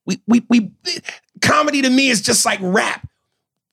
We 0.08 0.22
we 0.26 0.44
we 0.50 0.72
comedy 1.42 1.84
to 1.84 1.90
me 1.90 2.08
is 2.08 2.22
just 2.22 2.46
like 2.46 2.60
rap. 2.62 3.08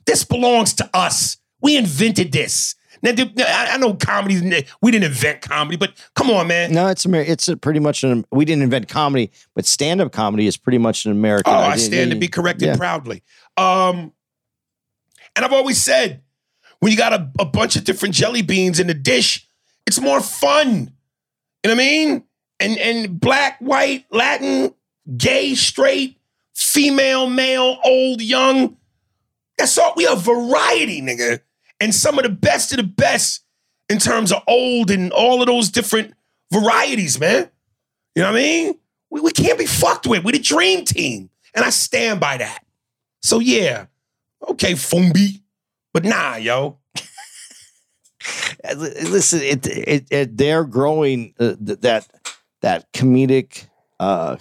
This 0.05 0.25
belongs 0.25 0.75
to 0.75 0.90
us. 0.92 1.38
We 1.62 1.79
invented 1.79 2.33
this. 2.33 2.75
Now, 3.03 3.12
I 3.38 3.77
know 3.79 3.94
comedy. 3.94 4.64
We 4.83 4.90
didn't 4.90 5.05
invent 5.05 5.42
comedy, 5.42 5.77
but 5.77 5.92
come 6.14 6.31
on, 6.31 6.47
man. 6.49 6.73
No, 6.73 6.88
it's 6.88 7.07
it's 7.07 7.49
a 7.49 7.57
pretty 7.57 7.81
much 7.81 8.03
an. 8.05 8.25
We 8.31 8.44
didn't 8.44 8.62
invent 8.62 8.88
comedy, 8.88 9.31
but 9.55 9.64
stand 9.66 10.01
up 10.01 10.11
comedy 10.12 10.47
is 10.47 10.57
pretty 10.57 10.79
much 10.79 11.05
an 11.07 11.12
American. 11.12 11.53
Oh, 11.53 11.57
I 11.59 11.77
stand 11.77 12.11
to 12.11 12.16
be 12.16 12.29
corrected 12.29 12.68
Yeah. 12.68 12.77
proudly. 12.77 13.23
Um, 13.57 14.12
and 15.37 15.44
I've 15.44 15.53
always 15.53 15.83
said, 15.83 16.23
when 16.81 16.92
you 16.92 16.99
got 16.99 17.12
a, 17.12 17.31
a 17.38 17.44
bunch 17.44 17.77
of 17.77 17.85
different 17.85 18.14
jelly 18.14 18.42
beans 18.42 18.81
in 18.81 18.87
the 18.87 18.94
dish, 18.94 19.47
it's 19.87 20.01
more 20.01 20.20
fun. 20.20 20.70
You 21.62 21.70
know 21.70 21.70
what 21.70 21.73
I 21.73 21.75
mean? 21.77 22.25
And 22.61 22.79
and 22.79 23.20
black, 23.20 23.59
white, 23.61 24.07
Latin, 24.11 24.75
gay, 25.16 25.55
straight, 25.55 26.18
female, 26.55 27.29
male, 27.29 27.79
old, 27.85 28.23
young. 28.23 28.77
That's 29.59 29.77
all. 29.79 29.93
We 29.97 30.05
have 30.05 30.23
variety, 30.23 31.01
nigga. 31.01 31.40
And 31.81 31.95
some 31.95 32.19
of 32.19 32.25
the 32.25 32.31
best 32.31 32.73
of 32.73 32.79
the 32.79 32.85
best 32.85 33.45
in 33.88 33.99
terms 33.99 34.33
of 34.33 34.43
old 34.47 34.90
and 34.90 35.12
all 35.12 35.40
of 35.40 35.47
those 35.47 35.71
different 35.71 36.14
varieties, 36.53 37.19
man. 37.19 37.51
You 38.14 38.23
know 38.23 38.31
what 38.31 38.38
I 38.38 38.43
mean? 38.43 38.79
We, 39.11 39.21
we 39.21 39.31
can't 39.33 39.59
be 39.59 39.67
fucked 39.67 40.07
with. 40.07 40.25
We're 40.25 40.33
the 40.33 40.38
dream 40.38 40.85
team. 40.85 41.31
And 41.55 41.64
I 41.64 41.71
stand 41.71 42.21
by 42.21 42.38
that. 42.38 42.64
So 43.23 43.38
yeah, 43.38 43.87
okay, 44.51 44.73
Fumbi. 44.73 45.40
But 45.93 46.05
nah, 46.05 46.37
yo. 46.37 46.79
Listen, 48.75 49.40
it, 49.43 49.67
it, 49.67 50.07
it 50.11 50.37
they're 50.37 50.64
growing 50.64 51.35
uh, 51.38 51.55
th- 51.64 51.81
that 51.81 52.09
that 52.62 52.93
comedic 52.93 53.67
uh, 54.01 54.37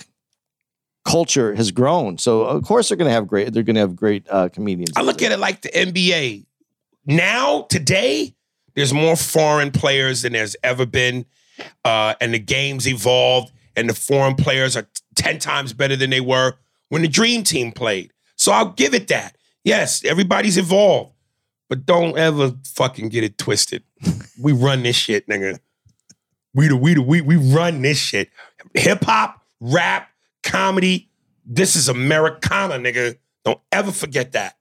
culture 1.05 1.53
has 1.55 1.71
grown. 1.71 2.17
So 2.17 2.43
of 2.43 2.63
course 2.63 2.89
they're 2.89 2.97
going 2.97 3.09
to 3.09 3.13
have 3.13 3.27
great. 3.27 3.53
They're 3.53 3.63
going 3.63 3.75
to 3.75 3.81
have 3.81 3.95
great 3.95 4.25
uh, 4.29 4.49
comedians. 4.49 4.93
I 4.95 5.01
look 5.01 5.21
at 5.21 5.31
it 5.31 5.39
like 5.39 5.61
the 5.61 5.69
NBA. 5.69 6.45
Now, 7.05 7.63
today, 7.63 8.35
there's 8.75 8.93
more 8.93 9.15
foreign 9.15 9.71
players 9.71 10.21
than 10.21 10.33
there's 10.33 10.55
ever 10.63 10.85
been. 10.85 11.25
Uh, 11.85 12.15
and 12.19 12.33
the 12.33 12.39
game's 12.39 12.87
evolved, 12.87 13.51
and 13.75 13.89
the 13.89 13.93
foreign 13.93 14.35
players 14.35 14.75
are 14.75 14.87
10 15.15 15.39
times 15.39 15.73
better 15.73 15.95
than 15.95 16.09
they 16.09 16.21
were 16.21 16.53
when 16.89 17.01
the 17.01 17.07
dream 17.07 17.43
team 17.43 17.71
played. 17.71 18.11
So 18.35 18.51
I'll 18.51 18.71
give 18.71 18.93
it 18.93 19.07
that. 19.09 19.37
Yes, 19.63 20.03
everybody's 20.03 20.57
evolved. 20.57 21.11
But 21.69 21.85
don't 21.85 22.17
ever 22.17 22.53
fucking 22.65 23.09
get 23.09 23.23
it 23.23 23.37
twisted. 23.37 23.83
we 24.41 24.51
run 24.51 24.83
this 24.83 24.95
shit, 24.95 25.27
nigga. 25.27 25.59
We 26.53 26.67
the 26.67 26.75
we 26.75 26.93
the 26.93 27.01
we 27.01 27.21
we 27.21 27.35
run 27.35 27.81
this 27.81 27.97
shit. 27.97 28.29
Hip 28.75 29.03
hop, 29.03 29.41
rap, 29.59 30.09
comedy. 30.43 31.09
This 31.45 31.75
is 31.75 31.89
Americana, 31.89 32.75
nigga. 32.75 33.17
Don't 33.45 33.59
ever 33.71 33.91
forget 33.91 34.31
that. 34.33 34.55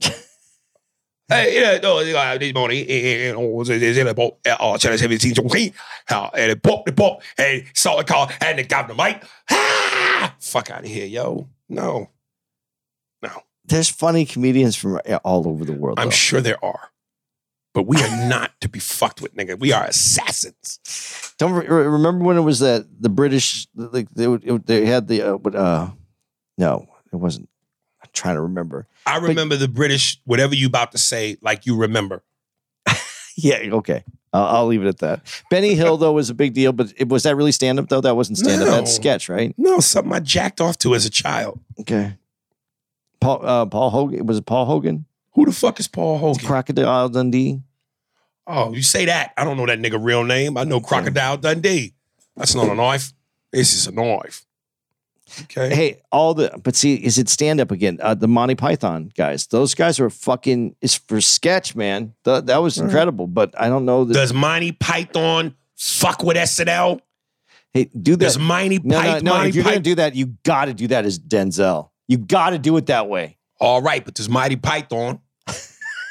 Hey, 1.30 1.54
yeah, 1.54 1.78
no, 1.80 2.00
det 2.00 2.16
er 2.16 2.38
det 2.38 2.54
morgen, 2.54 3.36
og 3.36 3.66
så 3.66 3.72
det 3.72 3.98
er 3.98 4.12
på, 4.12 4.36
og 4.60 4.80
så 4.80 4.88
er 4.88 4.96
det 5.06 5.22
17 5.22 5.46
okay. 5.46 5.70
Her 6.08 6.30
er 6.34 6.46
det 6.46 6.62
på, 6.62 6.82
det 6.86 6.96
på, 6.96 7.20
hey, 7.38 7.66
så 7.74 7.90
er 7.90 8.02
det 8.02 8.36
and 8.40 8.58
the 8.58 8.64
gamle 8.64 8.94
Mike. 8.94 9.20
Ah! 9.50 10.30
Fuck 10.42 10.70
out 10.70 10.84
of 10.84 10.90
here, 10.90 11.06
yo. 11.06 11.46
No. 11.68 12.08
No. 13.22 13.44
There's 13.68 13.88
funny 13.88 14.24
comedians 14.24 14.76
from 14.76 14.94
uh, 15.08 15.18
all 15.24 15.46
over 15.46 15.64
the 15.64 15.72
world. 15.72 16.00
I'm 16.00 16.06
though. 16.06 16.10
sure 16.10 16.40
there 16.40 16.64
are. 16.64 16.89
But 17.72 17.86
we 17.86 18.02
are 18.02 18.28
not 18.28 18.60
to 18.62 18.68
be 18.68 18.80
fucked 18.80 19.22
with, 19.22 19.34
nigga. 19.36 19.58
We 19.58 19.72
are 19.72 19.84
assassins. 19.84 21.34
Don't 21.38 21.52
re- 21.52 21.66
re- 21.68 21.86
remember 21.86 22.24
when 22.24 22.36
it 22.36 22.40
was 22.40 22.58
that 22.58 22.86
the 23.00 23.08
British 23.08 23.68
like 23.74 24.10
they 24.10 24.26
would, 24.26 24.66
they 24.66 24.86
had 24.86 25.06
the 25.06 25.22
uh, 25.22 25.36
what, 25.36 25.54
uh 25.54 25.90
no 26.58 26.88
it 27.12 27.16
wasn't. 27.16 27.48
I'm 28.02 28.10
trying 28.12 28.34
to 28.34 28.42
remember. 28.42 28.88
I 29.06 29.18
remember 29.18 29.56
the 29.56 29.68
British, 29.68 30.20
whatever 30.24 30.54
you 30.54 30.66
about 30.66 30.92
to 30.92 30.98
say, 30.98 31.36
like 31.42 31.66
you 31.66 31.76
remember. 31.76 32.22
Yeah, 33.36 33.58
okay. 33.76 34.04
I'll, 34.34 34.44
I'll 34.44 34.66
leave 34.66 34.82
it 34.84 34.88
at 34.88 34.98
that. 34.98 35.42
Benny 35.50 35.74
Hill 35.74 35.96
though 35.96 36.12
was 36.12 36.28
a 36.28 36.34
big 36.34 36.52
deal, 36.52 36.72
but 36.72 36.92
it, 36.98 37.08
was 37.08 37.22
that 37.22 37.36
really 37.36 37.52
stand 37.52 37.78
up 37.78 37.88
though? 37.88 38.00
That 38.02 38.16
wasn't 38.16 38.38
stand 38.38 38.60
up. 38.60 38.68
No. 38.68 38.74
That's 38.74 38.94
sketch, 38.94 39.28
right? 39.30 39.54
No, 39.56 39.80
something 39.80 40.12
I 40.12 40.20
jacked 40.20 40.60
off 40.60 40.76
to 40.78 40.94
as 40.94 41.06
a 41.06 41.10
child. 41.10 41.58
Okay. 41.80 42.16
Paul 43.20 43.40
uh, 43.46 43.66
Paul 43.66 43.90
Hogan 43.90 44.26
was 44.26 44.38
it 44.38 44.46
Paul 44.46 44.66
Hogan? 44.66 45.06
Who 45.40 45.46
the 45.46 45.52
fuck 45.52 45.80
is 45.80 45.88
Paul 45.88 46.18
Hogan? 46.18 46.44
Crocodile 46.44 47.08
Dundee. 47.08 47.62
Oh, 48.46 48.74
you 48.74 48.82
say 48.82 49.06
that. 49.06 49.32
I 49.38 49.44
don't 49.44 49.56
know 49.56 49.64
that 49.64 49.78
nigga 49.78 49.98
real 49.98 50.22
name. 50.22 50.58
I 50.58 50.64
know 50.64 50.82
Crocodile 50.82 51.38
Dundee. 51.38 51.94
That's 52.36 52.54
not 52.54 52.68
a 52.68 52.74
knife. 52.74 53.14
This 53.50 53.72
is 53.72 53.86
a 53.86 53.92
knife. 53.92 54.44
Okay. 55.44 55.74
Hey, 55.74 56.02
all 56.12 56.34
the 56.34 56.52
but 56.62 56.76
see, 56.76 56.94
is 56.94 57.16
it 57.16 57.30
stand 57.30 57.58
up 57.58 57.70
again? 57.70 57.98
Uh, 58.02 58.12
the 58.12 58.28
Monty 58.28 58.54
Python 58.54 59.10
guys, 59.16 59.46
those 59.46 59.74
guys 59.74 59.98
are 59.98 60.10
fucking. 60.10 60.76
It's 60.82 60.96
for 60.96 61.22
sketch, 61.22 61.74
man. 61.74 62.12
Th- 62.26 62.44
that 62.44 62.58
was 62.58 62.76
incredible, 62.76 63.26
but 63.26 63.58
I 63.58 63.70
don't 63.70 63.86
know 63.86 64.04
that. 64.04 64.12
Does 64.12 64.34
Monty 64.34 64.72
Python 64.72 65.54
fuck 65.74 66.22
with 66.22 66.36
SNL? 66.36 67.00
hey, 67.72 67.84
do 67.84 68.14
that. 68.16 68.24
Does 68.26 68.38
Monty 68.38 68.78
no, 68.78 68.96
no, 68.96 69.00
Python? 69.00 69.24
no. 69.24 69.32
Monty 69.32 69.48
If 69.48 69.54
you're 69.54 69.64
gonna 69.64 69.80
do 69.80 69.94
that, 69.94 70.14
you 70.14 70.36
got 70.44 70.66
to 70.66 70.74
do 70.74 70.88
that 70.88 71.06
as 71.06 71.18
Denzel. 71.18 71.88
You 72.08 72.18
got 72.18 72.50
to 72.50 72.58
do 72.58 72.76
it 72.76 72.86
that 72.86 73.08
way. 73.08 73.38
All 73.60 73.80
right, 73.80 74.04
but 74.04 74.14
does 74.14 74.28
Mighty 74.28 74.56
Python? 74.56 75.20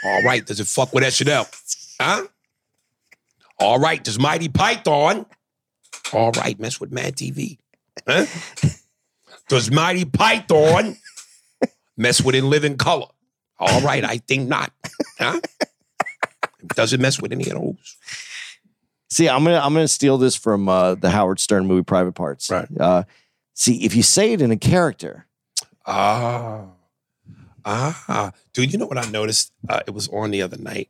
All 0.03 0.23
right, 0.23 0.45
does 0.45 0.59
it 0.59 0.67
fuck 0.67 0.93
with 0.93 1.03
SNL? 1.03 1.47
Huh? 1.99 2.27
All 3.59 3.79
right, 3.79 4.01
does 4.03 4.17
Mighty 4.19 4.47
Python? 4.49 5.25
All 6.13 6.31
right, 6.31 6.57
mess 6.59 6.79
with 6.79 6.91
Mad 6.91 7.15
TV. 7.15 7.57
Huh? 8.07 8.25
Does 9.49 9.69
Mighty 9.71 10.05
Python 10.05 10.95
mess 11.97 12.21
with 12.21 12.35
In 12.35 12.49
Living 12.49 12.77
Color? 12.77 13.07
All 13.59 13.81
right, 13.81 14.03
I 14.05 14.17
think 14.17 14.47
not. 14.47 14.71
Huh? 15.17 15.39
Does 16.75 16.93
it 16.93 16.99
mess 16.99 17.21
with 17.21 17.31
any 17.33 17.49
of 17.49 17.57
those? 17.59 17.97
See, 19.09 19.27
I'm 19.27 19.43
gonna 19.43 19.59
I'm 19.59 19.73
gonna 19.73 19.87
steal 19.87 20.17
this 20.17 20.35
from 20.35 20.69
uh, 20.69 20.95
the 20.95 21.09
Howard 21.09 21.39
Stern 21.39 21.65
movie 21.65 21.83
Private 21.83 22.13
Parts. 22.13 22.49
Right. 22.49 22.67
Uh, 22.79 23.03
see, 23.55 23.83
if 23.83 23.95
you 23.95 24.03
say 24.03 24.33
it 24.33 24.41
in 24.41 24.51
a 24.51 24.57
character, 24.57 25.25
Ah. 25.85 26.65
Ah. 27.71 28.31
Dude, 28.53 28.71
you 28.73 28.79
know 28.79 28.87
what 28.87 28.97
I 28.97 29.09
noticed? 29.09 29.51
Uh, 29.67 29.81
it 29.85 29.91
was 29.91 30.07
on 30.09 30.31
the 30.31 30.41
other 30.41 30.57
night. 30.57 30.89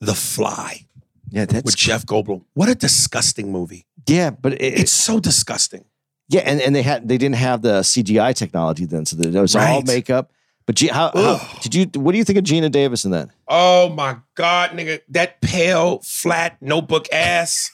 The 0.00 0.14
Fly 0.14 0.86
yeah, 1.30 1.44
that's 1.44 1.64
with 1.64 1.76
Jeff 1.76 2.04
Goldblum. 2.04 2.44
What 2.54 2.68
a 2.68 2.74
disgusting 2.74 3.52
movie. 3.52 3.86
yeah, 4.06 4.30
but 4.30 4.54
it, 4.54 4.80
It's 4.80 4.92
so 4.92 5.20
disgusting. 5.20 5.84
Yeah, 6.28 6.40
and, 6.40 6.60
and 6.60 6.74
they 6.74 6.82
had 6.82 7.08
they 7.08 7.18
didn't 7.18 7.36
have 7.36 7.62
the 7.62 7.80
CGI 7.80 8.34
technology 8.34 8.84
then, 8.84 9.04
so 9.04 9.16
it 9.18 9.32
was 9.34 9.56
all 9.56 9.82
makeup. 9.82 10.30
But 10.66 10.76
G, 10.76 10.86
how, 10.86 11.10
how 11.12 11.40
did 11.60 11.74
you? 11.74 11.86
What 12.00 12.12
do 12.12 12.18
you 12.18 12.24
think 12.24 12.38
of 12.38 12.44
Geena 12.44 12.70
Davis 12.70 13.04
in 13.04 13.10
that? 13.10 13.30
Oh 13.48 13.88
my 13.88 14.18
God, 14.34 14.70
nigga. 14.70 15.00
That 15.08 15.40
pale, 15.40 15.98
flat 16.00 16.56
notebook 16.60 17.08
ass. 17.12 17.70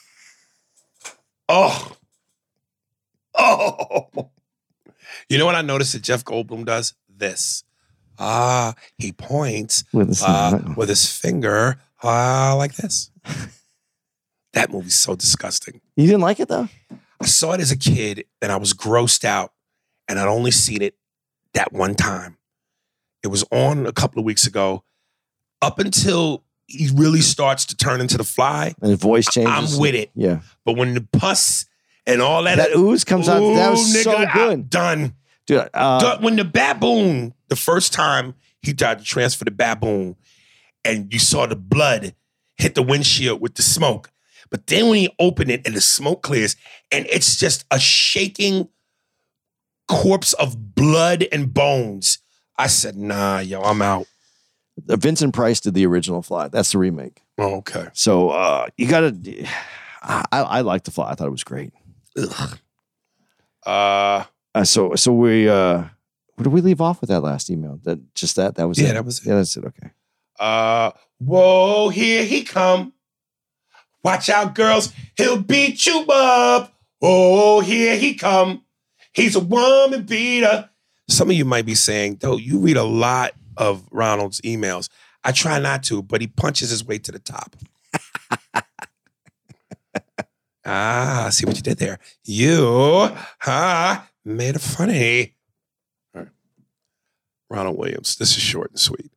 Oh. 1.49 1.95
Oh. 3.39 4.07
You 5.29 5.37
know 5.37 5.45
what 5.45 5.55
I 5.55 5.61
noticed 5.61 5.93
that 5.93 6.01
Jeff 6.01 6.23
Goldblum 6.23 6.65
does? 6.65 6.93
This. 7.07 7.63
Ah, 8.19 8.73
he 8.97 9.11
points 9.11 9.83
With 9.93 10.07
his- 10.09 10.23
uh, 10.23 10.59
with 10.75 10.89
his 10.89 11.09
finger 11.09 11.79
ah, 12.03 12.55
like 12.57 12.75
this. 12.75 13.11
That 14.53 14.71
movie's 14.71 14.95
so 14.95 15.15
disgusting. 15.15 15.81
You 15.95 16.07
didn't 16.07 16.21
like 16.21 16.39
it 16.39 16.47
though. 16.47 16.67
I 17.21 17.25
saw 17.25 17.53
it 17.53 17.59
as 17.59 17.71
a 17.71 17.77
kid 17.77 18.25
and 18.41 18.51
I 18.51 18.55
was 18.57 18.73
grossed 18.73 19.23
out, 19.23 19.53
and 20.07 20.17
I'd 20.19 20.27
only 20.27 20.49
seen 20.49 20.81
it 20.81 20.95
that 21.53 21.71
one 21.71 21.93
time. 21.93 22.37
It 23.23 23.27
was 23.27 23.43
on 23.51 23.85
a 23.85 23.91
couple 23.91 24.19
of 24.19 24.25
weeks 24.25 24.47
ago. 24.47 24.83
Up 25.61 25.77
until 25.79 26.43
he 26.67 26.89
really 26.93 27.21
starts 27.21 27.65
to 27.65 27.77
turn 27.77 28.01
into 28.01 28.17
the 28.17 28.23
fly, 28.23 28.73
And 28.81 28.91
his 28.91 28.99
voice 28.99 29.27
changes. 29.31 29.75
I'm 29.75 29.79
with 29.79 29.93
it. 29.95 30.09
Yeah, 30.15 30.39
but 30.65 30.75
when 30.75 30.93
the 30.95 31.01
pus 31.01 31.65
and 32.07 32.21
all 32.21 32.41
that, 32.43 32.55
that 32.57 32.75
ooze 32.75 33.03
comes 33.03 33.29
out. 33.29 33.39
That 33.39 33.71
was 33.71 33.95
Ooh, 33.95 34.01
so 34.01 34.15
nigga, 34.15 34.27
I'm 34.27 34.33
good, 34.49 34.69
done. 34.71 35.13
Dude. 35.47 35.69
Uh, 35.73 36.17
When 36.19 36.35
the 36.35 36.45
baboon, 36.45 37.33
the 37.47 37.55
first 37.55 37.93
time 37.93 38.35
he 38.61 38.73
tried 38.73 38.99
to 38.99 39.03
transfer 39.03 39.45
the 39.45 39.51
baboon, 39.51 40.15
and 40.85 41.11
you 41.11 41.19
saw 41.19 41.45
the 41.47 41.55
blood 41.55 42.13
hit 42.57 42.75
the 42.75 42.83
windshield 42.83 43.41
with 43.41 43.55
the 43.55 43.63
smoke. 43.63 44.11
But 44.49 44.67
then 44.67 44.87
when 44.87 44.99
he 44.99 45.09
opened 45.19 45.51
it 45.51 45.65
and 45.65 45.75
the 45.75 45.81
smoke 45.81 46.21
clears, 46.21 46.55
and 46.91 47.05
it's 47.07 47.37
just 47.37 47.65
a 47.71 47.79
shaking 47.79 48.69
corpse 49.87 50.33
of 50.33 50.75
blood 50.75 51.25
and 51.31 51.53
bones. 51.53 52.19
I 52.57 52.67
said, 52.67 52.95
nah, 52.95 53.39
yo, 53.39 53.61
I'm 53.61 53.81
out. 53.81 54.07
Vincent 54.77 55.33
Price 55.33 55.59
did 55.59 55.73
the 55.73 55.85
original 55.85 56.21
Fly. 56.21 56.47
That's 56.49 56.71
the 56.71 56.77
remake. 56.77 57.21
Oh, 57.37 57.57
okay. 57.57 57.87
So 57.93 58.29
uh, 58.29 58.67
you 58.77 58.87
got 58.87 59.23
to. 59.23 59.45
I, 60.01 60.25
I 60.31 60.61
like 60.61 60.83
the 60.83 60.91
Fly. 60.91 61.09
I 61.11 61.15
thought 61.15 61.27
it 61.27 61.31
was 61.31 61.43
great. 61.43 61.73
Ugh. 62.17 62.57
Uh, 63.65 64.23
Uh, 64.55 64.63
so 64.63 64.95
so 64.95 65.13
we. 65.13 65.47
Uh, 65.49 65.83
where 66.35 66.43
did 66.43 66.53
we 66.53 66.61
leave 66.61 66.81
off 66.81 67.01
with 67.01 67.09
that 67.09 67.21
last 67.21 67.49
email? 67.49 67.79
That 67.83 68.13
just 68.13 68.35
that 68.35 68.55
that 68.55 68.67
was 68.67 68.79
Yeah, 68.79 68.89
it? 68.89 68.93
that 68.93 69.05
was 69.05 69.19
it. 69.19 69.25
Yeah, 69.27 69.35
that's 69.35 69.57
it. 69.57 69.65
Okay. 69.65 69.89
Uh, 70.39 70.91
whoa, 71.17 71.89
here 71.89 72.23
he 72.25 72.43
come. 72.43 72.93
Watch 74.03 74.29
out, 74.29 74.53
girls, 74.55 74.93
he'll 75.17 75.41
beat 75.41 75.85
you 75.85 76.05
up. 76.09 76.73
Oh, 77.01 77.59
here 77.61 77.97
he 77.97 78.13
come. 78.13 78.63
He's 79.13 79.35
a 79.35 79.39
woman 79.39 80.03
beater. 80.03 80.69
Some 81.09 81.29
of 81.31 81.35
you 81.35 81.43
might 81.43 81.65
be 81.65 81.73
saying, 81.75 82.17
though, 82.21 82.37
you 82.37 82.59
read 82.59 82.77
a 82.77 82.83
lot 82.83 83.31
of 83.57 83.83
Ronald's 83.91 84.39
emails. 84.41 84.89
I 85.23 85.31
try 85.31 85.57
not 85.59 85.81
to, 85.85 86.03
but 86.03 86.21
he 86.21 86.27
punches 86.27 86.69
his 86.69 86.85
way 86.85 86.99
to 86.99 87.11
the 87.11 87.19
top. 87.19 87.55
ah, 90.65 91.29
see 91.31 91.45
what 91.45 91.55
you 91.55 91.63
did 91.63 91.77
there. 91.79 91.99
You, 92.23 93.09
ha, 93.39 94.07
made 94.27 94.55
it 94.55 94.61
funny. 94.61 95.35
All 96.13 96.23
right. 96.23 96.31
Ronald 97.49 97.77
Williams. 97.77 98.15
This 98.17 98.35
is 98.35 98.43
short 98.43 98.71
and 98.71 98.79
sweet. 98.79 99.11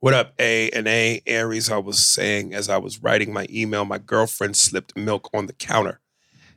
What 0.00 0.12
up, 0.12 0.34
A 0.38 0.70
and 0.70 0.86
A 0.86 1.22
Aries? 1.26 1.70
I 1.70 1.78
was 1.78 1.98
saying 1.98 2.54
as 2.54 2.68
I 2.68 2.76
was 2.76 3.02
writing 3.02 3.32
my 3.32 3.46
email, 3.50 3.84
my 3.84 3.98
girlfriend 3.98 4.56
slipped 4.56 4.96
milk 4.96 5.30
on 5.32 5.46
the 5.46 5.52
counter, 5.52 6.00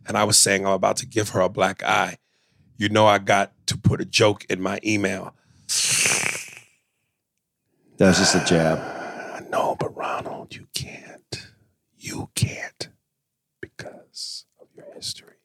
and 0.06 0.18
I 0.18 0.24
was 0.24 0.38
saying 0.38 0.66
I'm 0.66 0.74
about 0.74 0.98
to 0.98 1.06
give 1.06 1.30
her 1.30 1.40
a 1.40 1.50
black 1.50 1.82
eye. 1.82 2.18
You 2.78 2.90
know, 2.90 3.08
I 3.08 3.18
got 3.18 3.54
to 3.68 3.78
put 3.78 4.02
a 4.02 4.06
joke 4.06 4.46
in 4.50 4.62
my 4.62 4.80
email. 4.86 5.34
That 7.98 8.08
was 8.08 8.18
just 8.18 8.36
a 8.36 8.44
jab. 8.46 8.80
I 8.80 9.42
know, 9.50 9.76
but 9.80 9.96
Ronald, 9.96 10.56
you 10.56 10.68
can't. 10.74 11.48
You 11.98 12.30
can't 12.36 12.90
because 13.62 14.46
of 14.62 14.68
your 14.76 14.86
history. 14.94 15.39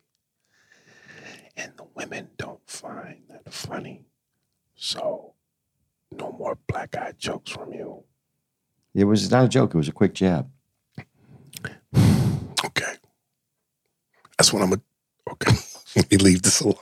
And 1.57 1.73
the 1.77 1.85
women 1.95 2.31
don't 2.37 2.61
find 2.67 3.23
that 3.29 3.53
funny. 3.53 4.07
So, 4.75 5.35
no 6.11 6.33
more 6.33 6.59
black 6.67 6.97
eye 6.97 7.13
jokes 7.17 7.53
from 7.53 7.73
you. 7.73 8.03
It 8.95 9.05
was 9.05 9.31
not 9.31 9.45
a 9.45 9.49
joke. 9.49 9.75
It 9.75 9.77
was 9.77 9.89
a 9.89 9.93
quick 9.93 10.15
jab. 10.15 10.51
Okay. 12.65 12.95
That's 14.39 14.53
what 14.53 14.63
I'm 14.63 14.71
going 14.71 14.81
to. 14.81 15.33
Okay. 15.33 15.57
Let 15.97 16.11
me 16.11 16.17
leave 16.17 16.43
this 16.43 16.63
alone. 16.63 16.77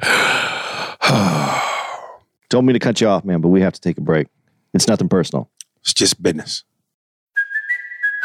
Told 2.48 2.64
me 2.64 2.72
to 2.72 2.78
cut 2.78 3.00
you 3.00 3.08
off, 3.08 3.24
man, 3.24 3.40
but 3.42 3.48
we 3.48 3.60
have 3.60 3.74
to 3.74 3.80
take 3.80 3.98
a 3.98 4.00
break. 4.00 4.28
It's 4.72 4.88
nothing 4.88 5.08
personal. 5.08 5.50
It's 5.82 5.92
just 5.92 6.22
business. 6.22 6.64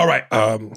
All 0.00 0.06
right. 0.06 0.24
Um, 0.32 0.72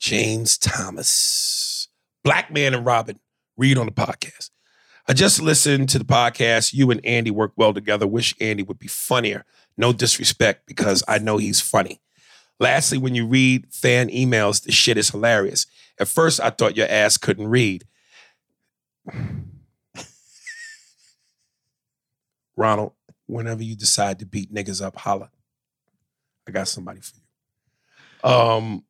James 0.00 0.58
Thomas, 0.58 1.86
Black 2.24 2.50
Man 2.50 2.74
and 2.74 2.84
Robin, 2.84 3.20
read 3.56 3.78
on 3.78 3.86
the 3.86 3.92
podcast. 3.92 4.50
I 5.06 5.12
just 5.12 5.40
listened 5.40 5.90
to 5.90 6.00
the 6.00 6.04
podcast. 6.04 6.74
You 6.74 6.90
and 6.90 7.00
Andy 7.06 7.30
work 7.30 7.52
well 7.54 7.72
together. 7.72 8.04
Wish 8.08 8.34
Andy 8.40 8.64
would 8.64 8.80
be 8.80 8.88
funnier. 8.88 9.44
No 9.76 9.92
disrespect, 9.92 10.66
because 10.66 11.04
I 11.06 11.18
know 11.18 11.36
he's 11.36 11.60
funny. 11.60 12.00
Lastly, 12.58 12.98
when 12.98 13.14
you 13.14 13.28
read 13.28 13.72
fan 13.72 14.08
emails, 14.08 14.64
the 14.64 14.72
shit 14.72 14.98
is 14.98 15.10
hilarious. 15.10 15.66
At 16.00 16.08
first, 16.08 16.40
I 16.40 16.50
thought 16.50 16.76
your 16.76 16.88
ass 16.90 17.16
couldn't 17.16 17.46
read. 17.46 17.84
Ronald, 22.56 22.94
whenever 23.26 23.62
you 23.62 23.76
decide 23.76 24.18
to 24.18 24.26
beat 24.26 24.52
niggas 24.52 24.84
up, 24.84 24.96
holla. 24.96 25.30
I 26.46 26.50
got 26.50 26.68
somebody 26.68 27.00
for 27.00 27.14
you. 27.16 28.30
Um, 28.30 28.84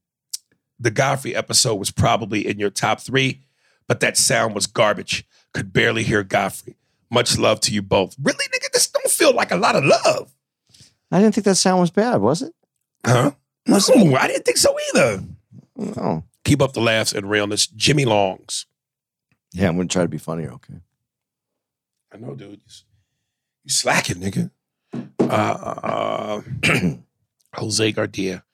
the 0.79 0.91
Godfrey 0.91 1.35
episode 1.35 1.77
was 1.77 1.91
probably 1.91 2.47
in 2.47 2.59
your 2.59 2.71
top 2.71 3.01
three, 3.01 3.43
but 3.87 4.01
that 4.01 4.17
sound 4.17 4.55
was 4.55 4.67
garbage. 4.67 5.27
Could 5.53 5.73
barely 5.73 6.03
hear 6.03 6.23
Godfrey. 6.23 6.77
Much 7.11 7.39
love 7.39 7.61
to 7.61 7.73
you 7.73 7.83
both. 7.83 8.17
Really, 8.21 8.45
nigga, 8.45 8.73
this 8.73 8.89
don't 8.89 9.11
feel 9.11 9.33
like 9.35 9.51
a 9.53 9.57
lot 9.57 9.77
of 9.77 9.85
love. 9.85 10.33
I 11.11 11.21
didn't 11.21 11.35
think 11.35 11.45
that 11.45 11.55
sound 11.55 11.81
was 11.81 11.91
bad, 11.91 12.21
was 12.21 12.43
it? 12.43 12.53
Huh? 13.05 13.31
No, 13.67 13.77
I 14.17 14.29
didn't 14.29 14.45
think 14.45 14.59
so 14.59 14.77
either. 14.95 15.23
No. 15.77 16.25
Keep 16.45 16.63
up 16.63 16.73
the 16.73 16.81
laughs 16.81 17.13
and 17.13 17.29
realness. 17.29 17.67
Jimmy 17.67 18.05
Longs. 18.05 18.67
Yeah, 19.53 19.69
I'm 19.69 19.77
gonna 19.77 19.89
try 19.89 20.03
to 20.03 20.09
be 20.09 20.19
funnier. 20.19 20.53
Okay. 20.53 20.75
I 22.13 22.19
know, 22.19 22.35
dude. 22.35 22.61
You, 23.65 23.71
slacking, 23.71 24.17
nigga. 24.17 24.51
Uh, 25.21 25.25
uh, 25.25 26.43
Jose 27.57 27.93
Garcia 27.93 28.45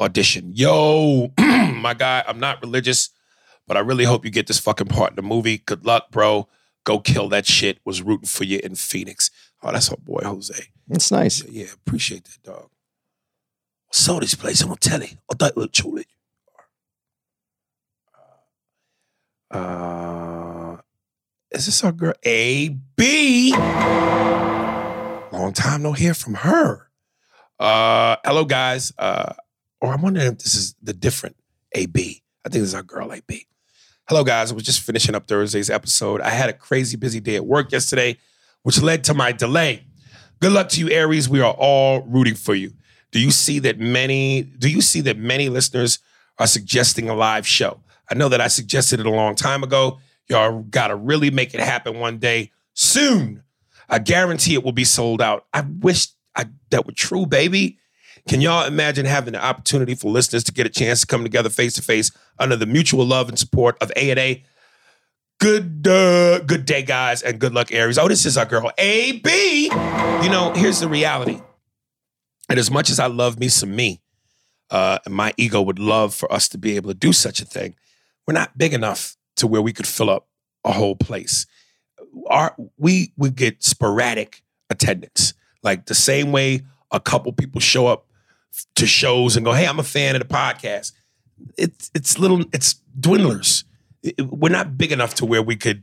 audition. 0.00 0.52
Yo, 0.54 1.32
my 1.38 1.94
guy, 1.94 2.24
I'm 2.26 2.40
not 2.40 2.60
religious, 2.62 3.10
but 3.66 3.76
I 3.76 3.80
really 3.80 4.04
hope 4.04 4.24
you 4.24 4.30
get 4.30 4.46
this 4.46 4.58
fucking 4.58 4.88
part 4.88 5.10
in 5.10 5.16
the 5.16 5.22
movie. 5.22 5.58
Good 5.58 5.84
luck, 5.86 6.10
bro. 6.10 6.48
Go 6.84 6.98
kill 6.98 7.28
that 7.28 7.46
shit. 7.46 7.78
Was 7.84 8.02
rooting 8.02 8.26
for 8.26 8.44
you 8.44 8.60
in 8.62 8.74
Phoenix. 8.74 9.30
Oh, 9.62 9.72
that's 9.72 9.90
our 9.90 9.96
boy 9.96 10.20
Jose. 10.24 10.54
It's 10.90 11.12
nice. 11.12 11.44
Yeah, 11.44 11.66
appreciate 11.72 12.24
that, 12.24 12.42
dog. 12.42 12.70
Saw 13.92 14.18
this 14.18 14.34
place 14.34 14.62
on 14.64 14.76
telly. 14.78 15.18
I 15.30 15.34
thought 15.34 15.52
it 15.52 15.56
looked 15.56 15.74
truly. 15.74 16.06
Uh, 19.50 20.78
is 21.50 21.66
this 21.66 21.84
our 21.84 21.92
girl? 21.92 22.14
A 22.24 22.70
B. 22.96 23.52
Long 25.30 25.52
time 25.54 25.82
no 25.82 25.92
hear 25.92 26.14
from 26.14 26.34
her. 26.34 26.88
Uh, 27.62 28.16
hello, 28.24 28.44
guys. 28.44 28.92
Uh, 28.98 29.34
or 29.80 29.94
I'm 29.94 30.02
wondering 30.02 30.26
if 30.26 30.38
this 30.38 30.56
is 30.56 30.74
the 30.82 30.92
different 30.92 31.36
AB. 31.76 32.20
I 32.44 32.48
think 32.48 32.60
this 32.60 32.70
is 32.70 32.74
our 32.74 32.82
girl 32.82 33.12
AB. 33.12 33.46
Hello, 34.08 34.24
guys. 34.24 34.50
I 34.50 34.56
was 34.56 34.64
just 34.64 34.80
finishing 34.80 35.14
up 35.14 35.28
Thursday's 35.28 35.70
episode. 35.70 36.20
I 36.22 36.30
had 36.30 36.50
a 36.50 36.54
crazy 36.54 36.96
busy 36.96 37.20
day 37.20 37.36
at 37.36 37.46
work 37.46 37.70
yesterday, 37.70 38.18
which 38.64 38.82
led 38.82 39.04
to 39.04 39.14
my 39.14 39.30
delay. 39.30 39.86
Good 40.40 40.50
luck 40.50 40.70
to 40.70 40.80
you, 40.80 40.90
Aries. 40.90 41.28
We 41.28 41.40
are 41.40 41.52
all 41.56 42.00
rooting 42.02 42.34
for 42.34 42.56
you. 42.56 42.72
Do 43.12 43.20
you 43.20 43.30
see 43.30 43.60
that 43.60 43.78
many? 43.78 44.42
Do 44.42 44.68
you 44.68 44.80
see 44.80 45.00
that 45.02 45.16
many 45.16 45.48
listeners 45.48 46.00
are 46.40 46.48
suggesting 46.48 47.08
a 47.08 47.14
live 47.14 47.46
show? 47.46 47.78
I 48.10 48.14
know 48.14 48.28
that 48.28 48.40
I 48.40 48.48
suggested 48.48 48.98
it 48.98 49.06
a 49.06 49.10
long 49.10 49.36
time 49.36 49.62
ago. 49.62 50.00
Y'all 50.28 50.62
got 50.62 50.88
to 50.88 50.96
really 50.96 51.30
make 51.30 51.54
it 51.54 51.60
happen 51.60 52.00
one 52.00 52.18
day 52.18 52.50
soon. 52.74 53.44
I 53.88 54.00
guarantee 54.00 54.54
it 54.54 54.64
will 54.64 54.72
be 54.72 54.82
sold 54.82 55.22
out. 55.22 55.46
I 55.54 55.60
wish 55.60 56.08
I, 56.36 56.46
that 56.70 56.86
were 56.86 56.92
true, 56.92 57.26
baby. 57.26 57.78
Can 58.28 58.40
y'all 58.40 58.66
imagine 58.66 59.04
having 59.04 59.32
the 59.32 59.44
opportunity 59.44 59.94
for 59.94 60.10
listeners 60.10 60.44
to 60.44 60.52
get 60.52 60.66
a 60.66 60.70
chance 60.70 61.00
to 61.00 61.06
come 61.06 61.22
together 61.22 61.48
face 61.48 61.74
to 61.74 61.82
face 61.82 62.10
under 62.38 62.56
the 62.56 62.66
mutual 62.66 63.04
love 63.04 63.28
and 63.28 63.38
support 63.38 63.76
of 63.80 63.90
A 63.96 64.10
and 64.10 64.18
A? 64.18 64.44
Good, 65.40 65.88
uh, 65.88 66.38
good 66.40 66.64
day, 66.64 66.82
guys, 66.82 67.22
and 67.22 67.40
good 67.40 67.52
luck, 67.52 67.72
Aries. 67.72 67.98
Oh, 67.98 68.06
this 68.06 68.24
is 68.24 68.38
our 68.38 68.46
girl, 68.46 68.70
A 68.78 69.18
B. 69.18 69.64
You 69.64 70.30
know, 70.30 70.52
here's 70.54 70.78
the 70.78 70.88
reality. 70.88 71.40
And 72.48 72.58
as 72.58 72.70
much 72.70 72.90
as 72.90 73.00
I 73.00 73.06
love 73.06 73.40
me 73.40 73.48
some 73.48 73.74
me, 73.74 74.00
uh, 74.70 74.98
my 75.08 75.34
ego 75.36 75.60
would 75.60 75.78
love 75.78 76.14
for 76.14 76.32
us 76.32 76.48
to 76.50 76.58
be 76.58 76.76
able 76.76 76.90
to 76.90 76.94
do 76.94 77.12
such 77.12 77.40
a 77.40 77.44
thing, 77.44 77.74
we're 78.26 78.34
not 78.34 78.56
big 78.56 78.72
enough 78.72 79.16
to 79.36 79.46
where 79.46 79.62
we 79.62 79.72
could 79.72 79.86
fill 79.86 80.10
up 80.10 80.28
a 80.64 80.72
whole 80.72 80.94
place. 80.94 81.46
Our 82.28 82.54
we 82.78 83.12
would 83.16 83.34
get 83.34 83.64
sporadic 83.64 84.42
attendance, 84.70 85.34
like 85.62 85.86
the 85.86 85.94
same 85.94 86.32
way 86.32 86.62
a 86.90 87.00
couple 87.00 87.32
people 87.32 87.60
show 87.60 87.86
up 87.86 88.06
to 88.74 88.86
shows 88.86 89.36
and 89.36 89.44
go, 89.44 89.52
"Hey, 89.52 89.66
I'm 89.66 89.78
a 89.78 89.84
fan 89.84 90.14
of 90.16 90.22
the 90.22 90.28
podcast." 90.28 90.92
It's 91.58 91.90
it's 91.94 92.18
little 92.18 92.44
it's 92.52 92.74
dwindlers. 92.98 93.64
It- 94.02 94.14
it- 94.18 94.22
we're 94.32 94.50
not 94.52 94.76
big 94.76 94.92
enough 94.92 95.14
to 95.14 95.24
where 95.26 95.42
we 95.42 95.56
could 95.56 95.82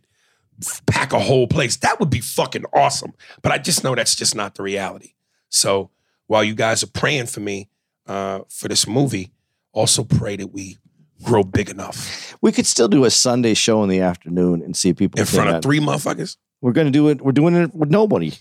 pack 0.86 1.14
a 1.14 1.20
whole 1.20 1.48
place. 1.48 1.78
That 1.78 2.00
would 2.00 2.10
be 2.10 2.20
fucking 2.20 2.66
awesome. 2.74 3.14
But 3.42 3.52
I 3.54 3.58
just 3.58 3.84
know 3.84 3.96
that's 3.96 4.16
just 4.16 4.36
not 4.36 4.56
the 4.56 4.64
reality. 4.64 5.14
So 5.50 5.90
while 6.28 6.44
you 6.44 6.54
guys 6.54 6.84
are 6.84 6.88
praying 6.88 7.28
for 7.28 7.40
me 7.40 7.70
uh, 8.08 8.40
for 8.50 8.68
this 8.68 8.86
movie, 8.88 9.32
also 9.72 10.04
pray 10.04 10.36
that 10.36 10.48
we 10.54 10.78
grow 11.24 11.44
big 11.44 11.70
enough 11.70 12.34
We 12.42 12.52
could 12.54 12.66
still 12.66 12.88
do 12.88 13.04
a 13.06 13.10
Sunday 13.12 13.54
show 13.54 13.84
in 13.84 13.90
the 13.90 14.00
afternoon 14.00 14.62
and 14.62 14.76
see 14.76 14.94
people 14.94 15.20
in 15.20 15.26
front 15.26 15.50
of 15.50 15.56
out. 15.56 15.64
three 15.64 15.80
motherfuckers, 15.80 16.38
We're 16.62 16.72
gonna 16.72 16.92
do 16.92 17.10
it. 17.10 17.22
We're 17.22 17.34
doing 17.34 17.56
it 17.56 17.74
with 17.76 17.90
nobody. 17.90 18.32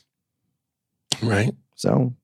Right? 1.22 1.54
So 1.74 2.14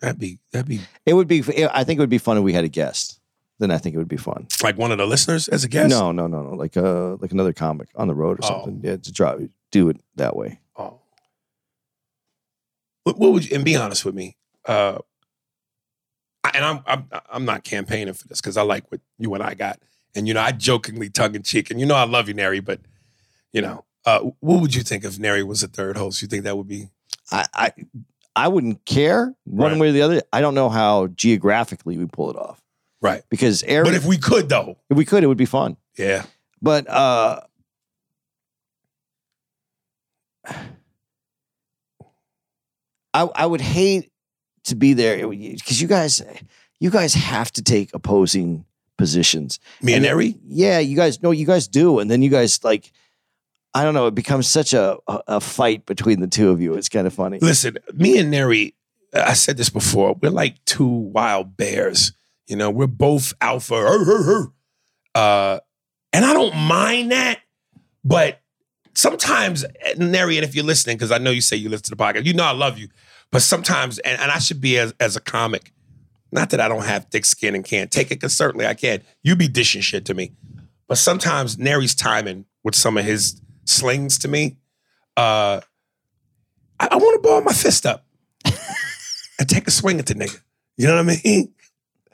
That'd 0.00 0.18
be 0.20 0.38
that'd 0.52 0.68
be 0.68 0.80
it 1.06 1.14
would 1.14 1.26
be. 1.28 1.42
I 1.72 1.82
think 1.84 1.98
it 1.98 2.00
would 2.00 2.10
be 2.10 2.18
fun 2.18 2.36
if 2.36 2.42
we 2.42 2.52
had 2.52 2.64
a 2.64 2.68
guest. 2.68 3.18
Then 3.58 3.70
I 3.70 3.78
think 3.78 3.94
it 3.94 3.98
would 3.98 4.08
be 4.08 4.18
fun. 4.18 4.46
like 4.62 4.76
one 4.76 4.92
of 4.92 4.98
the 4.98 5.06
listeners 5.06 5.48
as 5.48 5.64
a 5.64 5.68
guest. 5.68 5.88
No, 5.88 6.12
no, 6.12 6.26
no, 6.26 6.42
no. 6.42 6.50
Like 6.54 6.76
uh, 6.76 7.16
like 7.16 7.32
another 7.32 7.54
comic 7.54 7.88
on 7.94 8.06
the 8.06 8.14
road 8.14 8.38
or 8.38 8.44
Oh. 8.44 8.48
something. 8.48 8.80
Yeah, 8.84 8.96
to 8.98 9.12
drive, 9.12 9.48
do 9.70 9.88
it 9.88 9.96
that 10.16 10.36
way. 10.36 10.60
Oh. 10.76 11.00
What, 13.04 13.18
what 13.18 13.32
would 13.32 13.48
you, 13.48 13.56
and 13.56 13.64
be 13.64 13.76
honest 13.76 14.04
with 14.04 14.14
me, 14.14 14.36
uh, 14.66 14.98
I- 16.44 16.50
and 16.54 16.64
I'm 16.64 16.80
I'm 16.86 17.08
I'm 17.30 17.44
not 17.44 17.64
campaigning 17.64 18.12
for 18.14 18.28
this 18.28 18.40
because 18.40 18.56
I 18.56 18.62
like 18.62 18.90
what 18.92 19.00
you 19.18 19.32
and 19.34 19.42
I 19.42 19.54
got, 19.54 19.80
and 20.14 20.28
you 20.28 20.34
know 20.34 20.40
I 20.42 20.52
jokingly 20.52 21.08
tongue 21.08 21.34
in 21.34 21.42
cheek, 21.42 21.70
and 21.70 21.80
you 21.80 21.86
know 21.86 21.94
I 21.94 22.04
love 22.04 22.28
you, 22.28 22.34
Neri, 22.34 22.60
but 22.60 22.80
you 23.52 23.62
know, 23.62 23.84
uh, 24.04 24.20
what 24.40 24.60
would 24.60 24.74
you 24.74 24.82
think 24.82 25.04
if 25.04 25.18
Neri 25.18 25.42
was 25.42 25.62
a 25.62 25.68
third 25.68 25.96
host? 25.96 26.20
You 26.20 26.28
think 26.28 26.44
that 26.44 26.56
would 26.56 26.68
be 26.68 26.88
I, 27.32 27.46
I 27.54 27.72
I 28.36 28.48
wouldn't 28.48 28.84
care 28.84 29.34
one 29.44 29.72
Right. 29.72 29.80
way 29.80 29.88
or 29.88 29.92
the 29.92 30.02
other. 30.02 30.22
I 30.32 30.40
don't 30.42 30.54
know 30.54 30.68
how 30.68 31.06
geographically 31.08 31.96
we 31.96 32.04
pull 32.06 32.30
it 32.30 32.36
off 32.36 32.60
Right. 33.00 33.22
because 33.30 33.62
air. 33.64 33.82
But 33.82 33.94
if 33.94 34.04
we 34.04 34.18
could 34.18 34.48
though, 34.50 34.76
if 34.90 34.96
we 34.96 35.04
could, 35.06 35.24
it 35.24 35.26
would 35.26 35.38
be 35.38 35.46
fun. 35.46 35.76
yeah. 35.96 36.24
But 36.62 36.88
uh 36.88 37.40
I 43.14 43.22
I 43.34 43.46
would 43.46 43.60
hate 43.60 44.10
to 44.64 44.74
be 44.76 44.92
there 44.92 45.26
because 45.28 45.80
you 45.80 45.88
guys 45.88 46.22
you 46.80 46.90
guys 46.90 47.14
have 47.14 47.50
to 47.52 47.62
take 47.62 47.90
opposing 47.94 48.64
positions. 48.98 49.58
Me 49.82 49.94
and 49.94 50.04
And- 50.04 50.10
Eri? 50.12 50.36
Yeah, 50.46 50.78
you 50.78 50.96
guys 50.96 51.22
know 51.22 51.30
you 51.30 51.46
guys 51.46 51.68
do, 51.68 51.98
and 51.98 52.10
then 52.10 52.22
you 52.22 52.30
guys 52.30 52.62
like 52.64 52.92
I 53.76 53.84
don't 53.84 53.92
know. 53.92 54.06
It 54.06 54.14
becomes 54.14 54.46
such 54.46 54.72
a 54.72 54.96
a, 55.06 55.38
fight 55.38 55.84
between 55.84 56.20
the 56.20 56.26
two 56.26 56.48
of 56.48 56.62
you. 56.62 56.72
It's 56.72 56.88
kind 56.88 57.06
of 57.06 57.12
funny. 57.12 57.38
Listen, 57.40 57.76
me 57.92 58.16
and 58.16 58.30
Neri, 58.30 58.74
I 59.12 59.34
said 59.34 59.58
this 59.58 59.68
before, 59.68 60.14
we're 60.14 60.30
like 60.30 60.64
two 60.64 60.86
wild 60.86 61.58
bears. 61.58 62.12
You 62.46 62.56
know, 62.56 62.70
we're 62.70 62.86
both 62.86 63.34
alpha. 63.38 63.74
Uh, 65.14 65.58
and 66.14 66.24
I 66.24 66.32
don't 66.32 66.56
mind 66.56 67.12
that, 67.12 67.40
but 68.02 68.40
sometimes, 68.94 69.66
Neri, 69.98 70.38
and 70.38 70.44
if 70.44 70.54
you're 70.54 70.64
listening, 70.64 70.96
because 70.96 71.12
I 71.12 71.18
know 71.18 71.30
you 71.30 71.42
say 71.42 71.56
you 71.56 71.68
listen 71.68 71.84
to 71.84 71.90
the 71.90 71.96
podcast, 71.96 72.24
you 72.24 72.32
know 72.32 72.44
I 72.44 72.52
love 72.52 72.78
you, 72.78 72.88
but 73.30 73.42
sometimes, 73.42 73.98
and, 73.98 74.18
and 74.18 74.30
I 74.30 74.38
should 74.38 74.62
be 74.62 74.78
as, 74.78 74.94
as 75.00 75.16
a 75.16 75.20
comic, 75.20 75.74
not 76.32 76.48
that 76.48 76.60
I 76.60 76.68
don't 76.68 76.84
have 76.84 77.08
thick 77.10 77.26
skin 77.26 77.54
and 77.54 77.62
can't 77.62 77.90
take 77.90 78.06
it, 78.06 78.20
because 78.20 78.34
certainly 78.34 78.66
I 78.66 78.72
can. 78.72 79.02
You 79.22 79.36
be 79.36 79.48
dishing 79.48 79.82
shit 79.82 80.06
to 80.06 80.14
me. 80.14 80.32
But 80.88 80.96
sometimes 80.96 81.58
Neri's 81.58 81.94
timing 81.94 82.46
with 82.64 82.74
some 82.74 82.96
of 82.96 83.04
his 83.04 83.42
slings 83.66 84.18
to 84.18 84.28
me, 84.28 84.56
uh, 85.16 85.60
I, 86.80 86.88
I 86.90 86.96
want 86.96 87.22
to 87.22 87.28
ball 87.28 87.40
my 87.42 87.52
fist 87.52 87.86
up 87.86 88.06
and 89.38 89.48
take 89.48 89.66
a 89.66 89.70
swing 89.70 89.98
at 89.98 90.06
the 90.06 90.14
nigga. 90.14 90.40
You 90.76 90.86
know 90.86 90.94
what 90.96 91.00
I 91.00 91.04
mean? 91.04 91.20
It- 91.24 91.50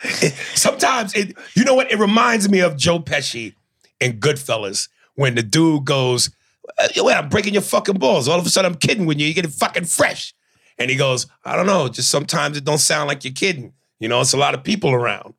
sometimes 0.55 1.15
it, 1.15 1.37
you 1.55 1.65
know 1.65 1.75
what? 1.75 1.93
It 1.93 1.99
reminds 1.99 2.49
me 2.49 2.59
of 2.61 2.77
Joe 2.77 2.99
Pesci 2.99 3.55
in 4.01 4.19
Goodfellas 4.19 4.89
when 5.15 5.37
the 5.37 5.45
dude 5.45 5.85
goes, 5.85 6.29
"Uh, 6.77 6.89
"Well, 6.97 7.17
I'm 7.17 7.29
breaking 7.29 7.53
your 7.53 7.63
fucking 7.63 7.99
balls." 7.99 8.27
All 8.27 8.37
of 8.39 8.45
a 8.45 8.49
sudden, 8.49 8.73
I'm 8.73 8.79
kidding 8.79 9.07
when 9.07 9.21
you 9.21 9.27
you 9.29 9.35
get 9.35 9.45
it 9.45 9.53
fucking 9.53 9.85
fresh, 9.85 10.35
and 10.77 10.91
he 10.91 10.97
goes, 10.97 11.29
"I 11.45 11.55
don't 11.55 11.67
know. 11.67 11.87
Just 11.89 12.11
sometimes 12.11 12.57
it 12.57 12.65
don't 12.65 12.79
sound 12.79 13.07
like 13.07 13.23
you're 13.25 13.33
kidding. 13.33 13.75
You 14.01 14.09
know, 14.09 14.21
it's 14.21 14.33
a 14.33 14.37
lot 14.39 14.55
of 14.55 14.65
people 14.65 14.91
around. 14.93 15.35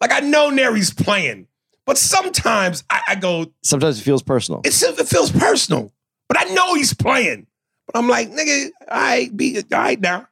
Like 0.00 0.12
I 0.12 0.20
know 0.20 0.50
Neri's 0.50 0.94
playing, 0.94 1.48
but 1.86 1.96
sometimes 1.96 2.84
I, 2.90 3.00
I 3.08 3.14
go, 3.14 3.46
Sometimes 3.62 3.98
it 3.98 4.02
feels 4.02 4.22
personal. 4.22 4.60
it's, 4.64 4.82
it 4.82 5.06
feels 5.08 5.30
personal. 5.32 5.92
But 6.28 6.38
I 6.40 6.52
know 6.54 6.74
he's 6.74 6.92
playing. 6.92 7.46
But 7.86 7.98
I'm 8.00 8.08
like, 8.08 8.30
nigga, 8.32 8.70
I 8.90 9.30
be 9.34 9.56
all 9.58 9.62
right 9.70 10.00
now. 10.00 10.26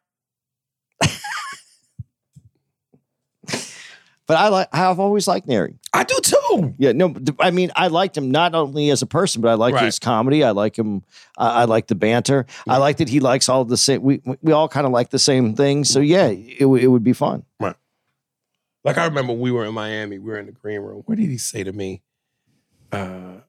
But 4.26 4.38
I 4.38 4.48
like 4.48 4.68
I've 4.72 4.98
always 5.00 5.28
liked 5.28 5.46
Neri. 5.46 5.74
I 5.92 6.02
do 6.02 6.14
too. 6.22 6.74
Yeah, 6.78 6.92
no, 6.92 7.14
I 7.38 7.50
mean, 7.50 7.70
I 7.76 7.88
liked 7.88 8.16
him 8.16 8.30
not 8.30 8.54
only 8.54 8.88
as 8.88 9.02
a 9.02 9.06
person, 9.06 9.42
but 9.42 9.48
I 9.50 9.54
like 9.54 9.74
Right. 9.74 9.84
his 9.84 9.98
comedy. 9.98 10.42
I 10.42 10.52
like 10.52 10.78
him. 10.78 11.02
I 11.36 11.60
I 11.60 11.64
like 11.66 11.88
the 11.88 11.94
banter. 11.94 12.46
I 12.66 12.78
like 12.78 12.96
that 12.96 13.10
he 13.10 13.20
likes 13.20 13.50
all 13.50 13.66
the 13.66 13.76
same. 13.76 14.00
We 14.02 14.22
we 14.40 14.52
all 14.52 14.66
kind 14.66 14.86
of 14.86 14.92
like 14.92 15.10
the 15.10 15.18
same 15.18 15.54
things. 15.54 15.90
So 15.90 16.00
yeah, 16.00 16.28
it, 16.28 16.60
w- 16.60 16.82
it 16.82 16.86
would 16.86 17.04
be 17.04 17.12
fun. 17.12 17.44
Like 18.84 18.98
I 18.98 19.06
remember 19.06 19.32
we 19.32 19.50
were 19.50 19.64
in 19.64 19.74
Miami, 19.74 20.18
we 20.18 20.30
were 20.30 20.38
in 20.38 20.46
the 20.46 20.52
green 20.52 20.80
room. 20.80 21.02
What 21.06 21.18
did 21.18 21.28
he 21.28 21.38
say 21.38 21.64
to 21.64 21.72
me? 21.72 22.02
Uh 22.92 23.40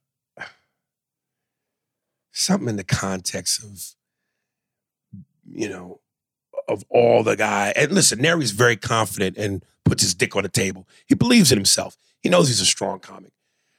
something 2.36 2.68
in 2.68 2.76
the 2.76 2.84
context 2.84 3.62
of, 3.62 3.82
you 5.50 5.68
know, 5.68 6.00
of 6.68 6.84
all 6.90 7.22
the 7.22 7.34
guy. 7.36 7.72
And 7.74 7.92
listen, 7.92 8.20
Neri's 8.20 8.50
very 8.50 8.76
confident 8.76 9.38
and 9.38 9.64
puts 9.84 10.02
his 10.02 10.14
dick 10.14 10.36
on 10.36 10.42
the 10.42 10.48
table. 10.48 10.86
He 11.06 11.14
believes 11.14 11.50
in 11.50 11.56
himself. 11.56 11.96
He 12.20 12.28
knows 12.28 12.48
he's 12.48 12.60
a 12.60 12.66
strong 12.66 12.98
comic. 12.98 13.32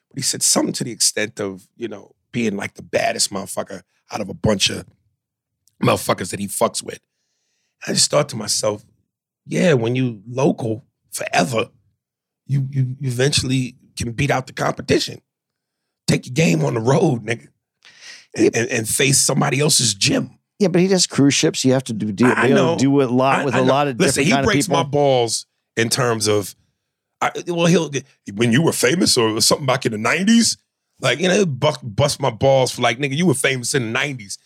But 0.10 0.18
he 0.18 0.24
said 0.24 0.42
something 0.42 0.74
to 0.74 0.84
the 0.84 0.92
extent 0.92 1.40
of, 1.40 1.68
you 1.76 1.88
know, 1.88 2.16
being 2.32 2.58
like 2.58 2.74
the 2.74 2.82
baddest 2.82 3.32
motherfucker 3.32 3.84
out 4.12 4.22
of 4.22 4.30
a 4.30 4.34
bunch 4.34 4.70
of 4.70 4.86
motherfuckers 5.84 6.32
that 6.32 6.40
he 6.40 6.48
fucks 6.48 6.82
with. 6.82 7.00
I 7.86 7.94
just 7.94 8.10
thought 8.10 8.30
to 8.30 8.36
myself, 8.36 8.84
yeah, 9.46 9.74
when 9.74 9.96
you 9.96 10.24
local 10.28 10.87
forever, 11.18 11.70
you 12.46 12.68
you 12.72 12.96
eventually 13.02 13.76
can 13.98 14.12
beat 14.14 14.32
out 14.32 14.48
the 14.48 14.54
competition. 14.54 15.22
Take 16.08 16.28
your 16.28 16.34
game 16.34 16.64
on 16.64 16.76
the 16.76 16.80
road, 16.80 17.26
nigga. 17.26 17.48
And, 18.36 18.56
and, 18.56 18.70
and 18.70 18.88
face 18.88 19.18
somebody 19.18 19.60
else's 19.60 19.94
gym. 19.96 20.38
Yeah, 20.60 20.68
but 20.68 20.82
he 20.82 20.88
does 20.88 21.08
cruise 21.08 21.34
ships. 21.34 21.66
You 21.66 21.74
have 21.74 21.84
to 21.86 21.94
do 21.94 22.12
do, 22.12 22.26
I- 22.28 22.50
know. 22.50 22.78
do 22.78 23.02
a 23.02 23.06
lot 23.06 23.40
I- 23.40 23.46
with 23.46 23.56
I 23.56 23.60
a 23.60 23.62
know. 23.62 23.68
lot 23.68 23.88
of 23.88 24.00
Listen, 24.00 24.24
different 24.24 24.26
he 24.28 24.32
kind 24.32 24.46
of 24.46 24.52
breaks 24.52 24.70
my 24.70 24.84
balls 24.84 25.46
in 25.76 25.90
terms 25.90 26.28
of, 26.28 26.56
I, 27.22 27.32
well, 27.48 27.66
he'll 27.66 27.92
when 28.34 28.52
you 28.52 28.62
were 28.62 28.72
famous 28.74 29.18
or 29.18 29.42
something 29.42 29.66
back 29.66 29.86
in 29.86 29.92
the 29.92 29.98
nineties, 29.98 30.58
like 31.02 31.20
you 31.20 31.28
know, 31.28 31.46
bust, 31.46 31.80
bust 31.84 32.20
my 32.22 32.30
balls 32.30 32.72
for 32.72 32.82
like 32.82 33.00
nigga, 33.00 33.16
you 33.16 33.26
were 33.26 33.34
famous 33.34 33.74
in 33.74 33.84
the 33.84 33.92
nineties. 33.92 34.38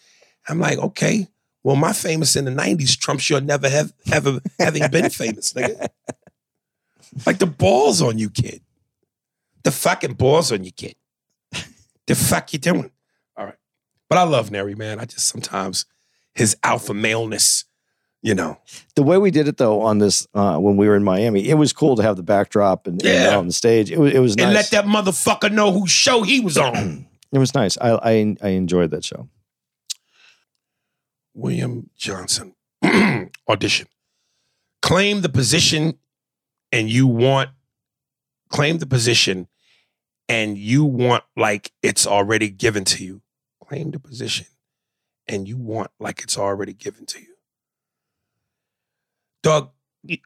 I'm 0.48 0.60
like, 0.60 0.78
okay, 0.78 1.28
well, 1.64 1.76
my 1.76 1.92
famous 1.94 2.36
in 2.36 2.46
the 2.46 2.52
nineties 2.52 2.96
trumps 2.96 3.30
your 3.30 3.42
never 3.42 3.70
have 3.70 3.92
ever 4.12 4.40
having 4.60 4.90
been 4.90 5.10
famous, 5.22 5.54
nigga. 5.54 5.88
Like 7.26 7.40
the 7.40 7.46
balls 7.48 8.02
on 8.02 8.18
you, 8.18 8.30
kid. 8.30 8.62
The 9.64 9.72
fucking 9.72 10.14
balls 10.14 10.52
on 10.52 10.64
you, 10.64 10.72
kid. 10.72 10.96
The 12.08 12.16
fuck 12.16 12.52
you 12.54 12.60
doing? 12.60 12.90
All 13.38 13.46
right, 13.46 13.56
but 14.10 14.18
I 14.18 14.24
love 14.24 14.50
Neri, 14.52 14.76
man. 14.76 15.00
I 15.00 15.06
just 15.06 15.28
sometimes 15.28 15.86
his 16.34 16.58
alpha 16.64 16.94
maleness, 16.94 17.66
you 18.22 18.34
know. 18.34 18.58
the 18.96 19.04
way 19.04 19.18
we 19.18 19.30
did 19.32 19.48
it 19.48 19.58
though 19.58 19.82
on 19.82 20.00
this 20.00 20.26
uh, 20.34 20.58
when 20.58 20.78
we 20.78 20.88
were 20.88 20.96
in 20.96 21.04
Miami, 21.04 21.48
it 21.48 21.56
was 21.56 21.74
cool 21.74 21.96
to 21.98 22.02
have 22.04 22.16
the 22.16 22.24
backdrop 22.24 22.88
and, 22.88 23.02
and 23.06 23.14
Yeah. 23.26 23.38
on 23.38 23.48
the 23.48 23.54
stage. 23.54 23.92
It 23.92 24.00
was 24.00 24.14
it 24.14 24.20
was 24.20 24.36
and 24.38 24.54
let 24.54 24.72
that 24.72 24.86
motherfucker 24.86 25.52
know 25.52 25.72
whose 25.72 25.92
show 25.92 26.24
he 26.24 26.40
was 26.40 26.58
on. 26.58 27.06
it 27.32 27.38
was 27.40 27.54
nice. 27.54 27.78
I, 27.78 27.92
I 27.92 28.36
I 28.42 28.50
enjoyed 28.50 28.92
that 28.92 29.04
show. 29.06 29.28
William 31.34 31.90
Johnson 31.98 32.56
audition. 33.50 33.88
Claim 34.82 35.22
the 35.22 35.30
position 35.30 35.98
and 36.72 36.90
you 36.90 37.08
want 37.08 37.50
claim 38.50 38.78
the 38.78 38.86
position 38.86 39.48
and 40.30 40.58
you 40.58 40.86
want 40.86 41.24
like 41.36 41.72
it's 41.82 42.06
already 42.06 42.50
given 42.50 42.86
to 42.86 43.04
you. 43.04 43.22
Claim 43.64 43.92
the 43.92 44.00
position 44.00 44.48
and 45.28 45.48
you 45.48 45.58
want 45.58 45.92
like 46.00 46.22
it's 46.22 46.38
already 46.38 46.74
given 46.74 47.06
to 47.08 47.20
you. 47.20 47.36
Doug, 49.44 49.72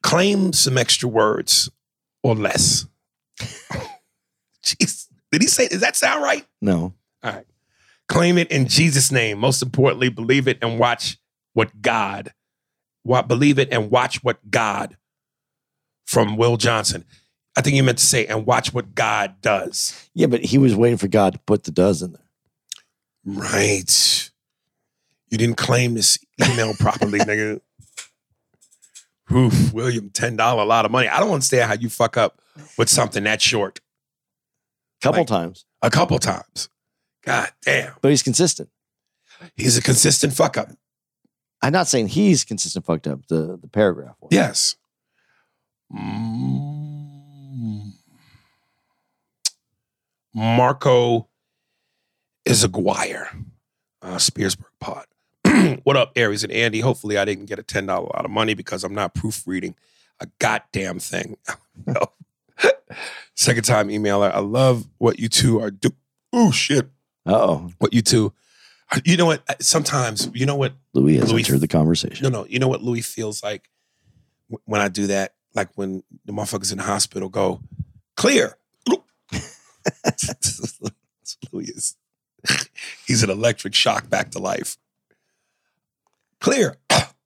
claim 0.02 0.52
some 0.52 0.78
extra 0.78 1.08
words 1.08 1.70
or 2.24 2.36
less. 2.36 2.86
Jeez. 4.64 5.08
Did 5.32 5.42
he 5.42 5.48
say, 5.48 5.68
does 5.68 5.82
that 5.82 5.96
sound 5.96 6.24
right? 6.24 6.46
No, 6.62 6.94
All 7.24 7.32
right. 7.32 7.46
Claim 8.08 8.38
it 8.38 8.52
in 8.52 8.68
Jesus' 8.68 9.12
name. 9.12 9.40
Most 9.40 9.62
importantly, 9.62 10.10
believe 10.10 10.48
it 10.48 10.60
and 10.62 10.78
watch 10.78 11.18
what 11.54 11.82
God, 11.82 12.34
what 13.04 13.28
believe 13.28 13.58
it 13.58 13.70
and 13.72 13.90
watch 13.90 14.24
what 14.24 14.52
God 14.52 14.98
from 16.16 16.38
Will 16.38 16.56
Johnson. 16.56 17.04
I 17.58 17.62
think 17.62 17.76
you 17.76 17.84
meant 17.84 17.98
to 17.98 18.06
say, 18.06 18.26
and 18.26 18.46
watch 18.46 18.74
what 18.74 18.96
God 18.96 19.36
does. 19.42 20.10
yeah, 20.14 20.28
but 20.28 20.44
he 20.46 20.58
was 20.58 20.76
waiting 20.76 20.98
for 20.98 21.08
God 21.10 21.34
to 21.34 21.40
put 21.40 21.64
the 21.66 21.72
does 21.72 22.02
in 22.02 22.14
there. 22.14 22.22
Right. 23.26 24.30
You 25.30 25.38
didn't 25.38 25.58
claim 25.58 25.94
this 25.94 26.18
email 26.42 26.74
properly, 26.76 27.20
nigga. 27.30 27.60
Oof, 29.34 29.74
William, 29.74 30.10
$10, 30.10 30.38
a 30.40 30.64
lot 30.64 30.86
of 30.86 30.92
money. 30.92 31.08
I 31.08 31.20
don't 31.20 31.32
understand 31.32 31.68
how 31.68 31.76
you 31.76 31.90
fuck 31.90 32.16
up 32.16 32.40
with 32.78 32.90
something 32.90 33.24
that 33.24 33.42
short 33.42 33.80
A 35.02 35.04
couple 35.04 35.22
Like- 35.22 35.28
times, 35.28 35.66
a 35.82 35.90
couple 35.90 36.20
times. 36.20 36.70
God 37.24 37.50
damn. 37.64 37.94
but 38.02 38.10
he's 38.12 38.22
consistent. 38.24 38.70
He's 39.56 39.78
a 39.78 39.82
consistent 39.82 40.34
fuck 40.34 40.58
up. 40.58 40.70
I'm 41.62 41.74
not 41.74 41.88
saying 41.88 42.10
he's 42.10 42.44
consistent 42.46 42.86
fucked 42.86 43.08
up. 43.08 43.26
The 43.28 43.58
the 43.60 43.68
paragraph. 43.68 44.16
was. 44.22 44.30
Yes. 44.32 44.76
Mm. 45.96 47.92
Marco 50.34 51.28
Izaguirre, 52.48 53.46
uh, 54.02 54.16
SpearsBerg 54.16 54.66
Pod. 54.80 55.06
what 55.84 55.96
up, 55.96 56.12
Aries 56.16 56.44
and 56.44 56.52
Andy? 56.52 56.82
Hopefully, 56.82 57.18
I 57.18 57.26
didn't 57.26 57.46
get 57.46 57.60
a 57.60 57.64
$10 57.64 57.88
lot 57.88 58.26
of 58.26 58.32
money 58.32 58.54
because 58.54 58.84
I'm 58.84 58.94
not 58.94 59.14
proofreading 59.16 59.76
a 60.20 60.28
goddamn 60.40 61.00
thing. 61.00 61.38
Second 63.36 63.64
time 63.64 63.90
emailer. 63.90 64.32
I 64.32 64.40
love 64.40 64.88
what 64.98 65.20
you 65.20 65.30
two 65.30 65.60
are 65.62 65.72
doing. 65.72 65.96
Oh, 66.34 66.52
shit. 66.52 66.90
Oh, 67.26 67.72
What 67.80 67.94
you 67.94 68.02
two. 68.02 68.34
You 69.04 69.18
know 69.18 69.26
what? 69.26 69.44
Sometimes, 69.64 70.30
you 70.34 70.46
know 70.46 70.56
what 70.56 70.74
Louis 70.94 71.18
has 71.18 71.32
Louis- 71.32 71.42
entered 71.42 71.60
the 71.62 71.68
conversation. 71.68 72.24
no, 72.24 72.30
no. 72.30 72.46
You 72.48 72.60
know 72.60 72.68
what 72.68 72.84
Louis 72.84 73.02
feels 73.02 73.42
like 73.42 73.70
when 74.66 74.80
I 74.80 74.90
do 74.90 75.08
that? 75.08 75.34
Like 75.56 75.70
when 75.76 76.04
the 76.26 76.34
motherfuckers 76.34 76.72
in 76.72 76.78
the 76.78 76.84
hospital 76.84 77.30
go, 77.30 77.62
clear. 78.16 78.58
Louis. 81.52 81.96
He's 83.08 83.24
an 83.24 83.30
electric 83.30 83.74
shock 83.74 84.10
back 84.10 84.32
to 84.32 84.40
life. 84.40 84.78
Clear. 86.40 86.78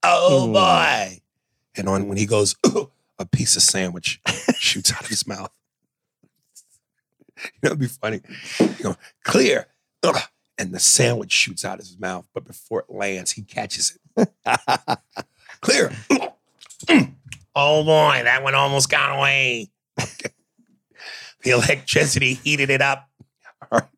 oh 0.04 0.52
boy. 0.54 1.22
And 1.76 1.90
on 1.90 2.08
when 2.08 2.18
he 2.18 2.26
goes, 2.26 2.56
a 3.18 3.26
piece 3.26 3.56
of 3.56 3.62
sandwich 3.62 4.22
shoots 4.56 4.94
out 4.94 5.02
of 5.02 5.08
his 5.08 5.28
mouth. 5.28 5.52
You 7.38 7.50
know, 7.64 7.68
it'd 7.68 7.80
be 7.80 7.88
funny. 7.88 8.22
You 8.60 8.84
know, 8.84 8.96
clear. 9.24 9.68
And 10.58 10.74
the 10.74 10.80
sandwich 10.80 11.32
shoots 11.32 11.64
out 11.64 11.80
of 11.80 11.86
his 11.86 11.98
mouth, 11.98 12.26
but 12.34 12.46
before 12.46 12.82
it 12.82 12.94
lands, 12.94 13.32
he 13.32 13.44
catches 13.44 13.98
it. 14.16 14.30
clear. 15.62 15.92
Oh 17.56 17.84
boy, 17.84 18.22
that 18.24 18.44
one 18.44 18.56
almost 18.56 18.90
got 18.90 19.18
away. 19.18 19.70
the 21.44 21.52
electricity 21.52 22.36
heated 22.36 22.70
it 22.70 22.82
up. 22.82 23.08